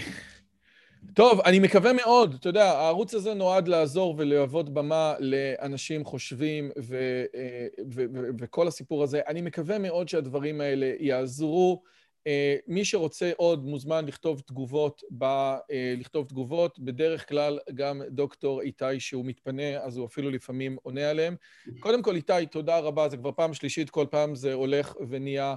טוב, 1.13 1.41
אני 1.41 1.59
מקווה 1.59 1.93
מאוד, 1.93 2.35
אתה 2.39 2.49
יודע, 2.49 2.63
הערוץ 2.63 3.13
הזה 3.13 3.33
נועד 3.33 3.67
לעזור 3.67 4.15
ולהוות 4.17 4.69
במה 4.69 5.13
לאנשים 5.19 6.05
חושבים 6.05 6.71
ו- 6.79 7.25
אה, 7.35 7.67
ו- 7.93 8.05
ו- 8.13 8.29
וכל 8.39 8.67
הסיפור 8.67 9.03
הזה. 9.03 9.21
אני 9.27 9.41
מקווה 9.41 9.79
מאוד 9.79 10.09
שהדברים 10.09 10.61
האלה 10.61 10.91
יעזרו. 10.99 11.83
אה, 12.27 12.55
מי 12.67 12.85
שרוצה 12.85 13.31
עוד 13.37 13.65
מוזמן 13.65 14.05
לכתוב 14.05 14.39
תגובות, 14.39 15.03
בא 15.09 15.57
אה, 15.71 15.93
לכתוב 15.97 16.27
תגובות. 16.27 16.79
בדרך 16.79 17.29
כלל 17.29 17.59
גם 17.75 18.01
דוקטור 18.09 18.61
איתי, 18.61 18.99
שהוא 18.99 19.25
מתפנה, 19.25 19.77
אז 19.77 19.97
הוא 19.97 20.05
אפילו 20.05 20.29
לפעמים 20.29 20.77
עונה 20.83 21.09
עליהם. 21.09 21.35
קודם 21.79 22.01
כל, 22.01 22.15
איתי, 22.15 22.45
תודה 22.51 22.79
רבה, 22.79 23.09
זה 23.09 23.17
כבר 23.17 23.31
פעם 23.31 23.53
שלישית, 23.53 23.89
כל 23.89 24.05
פעם 24.11 24.35
זה 24.35 24.53
הולך 24.53 24.95
ונהיה, 25.09 25.55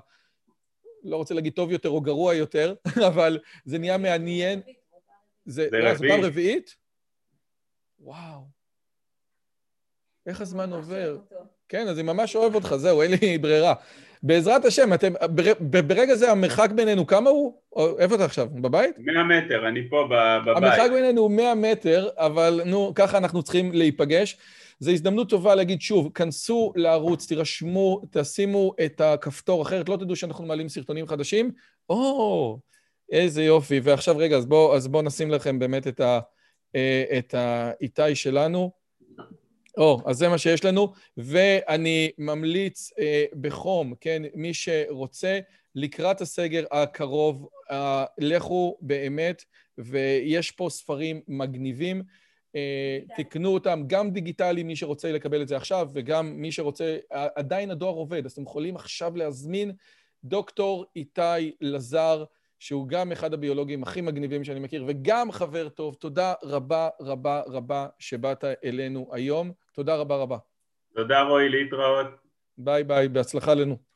לא 1.04 1.16
רוצה 1.16 1.34
להגיד 1.34 1.52
טוב 1.52 1.70
יותר 1.70 1.88
או 1.88 2.00
גרוע 2.00 2.34
יותר, 2.34 2.74
אבל 3.08 3.38
זה 3.64 3.78
נהיה 3.78 3.98
מעניין. 3.98 4.60
זה, 5.44 5.68
זה 5.70 5.78
רביעית. 5.92 6.12
פעם 6.12 6.24
רביעית? 6.24 6.76
וואו. 7.98 8.40
איך 10.26 10.40
הזמן 10.40 10.72
עובר. 10.72 11.18
כן, 11.68 11.88
אז 11.88 11.98
אני 11.98 12.06
ממש 12.06 12.36
אוהב 12.36 12.54
אותך, 12.54 12.74
זהו, 12.76 13.02
אין 13.02 13.10
לי 13.10 13.38
ברירה. 13.38 13.74
בעזרת 14.22 14.64
השם, 14.64 14.94
אתם, 14.94 15.12
ברגע 15.60 16.14
זה 16.14 16.30
המרחק 16.30 16.70
בינינו, 16.70 17.06
כמה 17.06 17.30
הוא? 17.30 17.54
איפה 17.98 18.14
אתה 18.14 18.24
עכשיו? 18.24 18.48
בבית? 18.54 18.94
100 18.98 19.24
מטר, 19.24 19.68
אני 19.68 19.88
פה 19.90 20.08
בבית. 20.10 20.56
המרחק 20.56 20.90
בינינו 20.92 21.20
הוא 21.20 21.30
100 21.30 21.54
מטר, 21.54 22.08
אבל 22.16 22.60
נו, 22.66 22.92
ככה 22.94 23.18
אנחנו 23.18 23.42
צריכים 23.42 23.72
להיפגש. 23.72 24.36
זו 24.80 24.90
הזדמנות 24.90 25.30
טובה 25.30 25.54
להגיד 25.54 25.80
שוב, 25.80 26.10
כנסו 26.14 26.72
לערוץ, 26.76 27.26
תירשמו, 27.26 28.02
תשימו 28.10 28.72
את 28.84 29.00
הכפתור, 29.00 29.62
אחרת 29.62 29.88
לא 29.88 29.96
תדעו 29.96 30.16
שאנחנו 30.16 30.44
מעלים 30.44 30.68
סרטונים 30.68 31.06
חדשים. 31.06 31.50
או, 31.88 32.58
איזה 33.12 33.44
יופי. 33.44 33.80
ועכשיו, 33.82 34.18
רגע, 34.18 34.36
אז 34.36 34.46
בואו 34.46 34.80
בוא 34.90 35.02
נשים 35.02 35.30
לכם 35.30 35.58
באמת 35.58 35.86
את, 35.86 36.00
ה, 36.00 36.20
אה, 36.76 37.04
את 37.18 37.34
האיתי 37.34 38.14
שלנו. 38.14 38.79
או, 39.76 40.00
אז 40.06 40.16
זה 40.16 40.28
מה 40.28 40.38
שיש 40.38 40.64
לנו, 40.64 40.92
ואני 41.16 42.10
ממליץ 42.18 42.90
אה, 42.98 43.24
בחום, 43.40 43.94
כן, 44.00 44.22
מי 44.34 44.54
שרוצה, 44.54 45.38
לקראת 45.74 46.20
הסגר 46.20 46.64
הקרוב, 46.70 47.48
אה, 47.70 48.04
לכו 48.18 48.78
באמת, 48.80 49.44
ויש 49.78 50.50
פה 50.50 50.68
ספרים 50.70 51.20
מגניבים. 51.28 52.02
אה, 52.56 52.98
תקנו 53.16 53.54
אותם, 53.54 53.82
גם 53.86 54.10
דיגיטלי, 54.10 54.62
מי 54.62 54.76
שרוצה 54.76 55.12
לקבל 55.12 55.42
את 55.42 55.48
זה 55.48 55.56
עכשיו, 55.56 55.88
וגם 55.92 56.32
מי 56.36 56.52
שרוצה, 56.52 56.96
עדיין 57.10 57.70
הדואר 57.70 57.94
עובד, 57.94 58.26
אז 58.26 58.32
אתם 58.32 58.42
יכולים 58.42 58.76
עכשיו 58.76 59.16
להזמין 59.16 59.72
דוקטור 60.24 60.84
איתי 60.96 61.52
לזר, 61.60 62.24
שהוא 62.60 62.88
גם 62.88 63.12
אחד 63.12 63.34
הביולוגים 63.34 63.82
הכי 63.82 64.00
מגניבים 64.00 64.44
שאני 64.44 64.60
מכיר, 64.60 64.84
וגם 64.88 65.32
חבר 65.32 65.68
טוב. 65.68 65.94
תודה 65.94 66.34
רבה 66.42 66.88
רבה 67.00 67.42
רבה 67.46 67.86
שבאת 67.98 68.44
אלינו 68.64 69.08
היום. 69.12 69.52
תודה 69.72 69.96
רבה 69.96 70.16
רבה. 70.16 70.36
תודה 70.94 71.22
רועי, 71.22 71.48
להתראות. 71.48 72.06
ביי 72.58 72.84
ביי, 72.84 73.08
בהצלחה 73.08 73.54
לנו. 73.54 73.89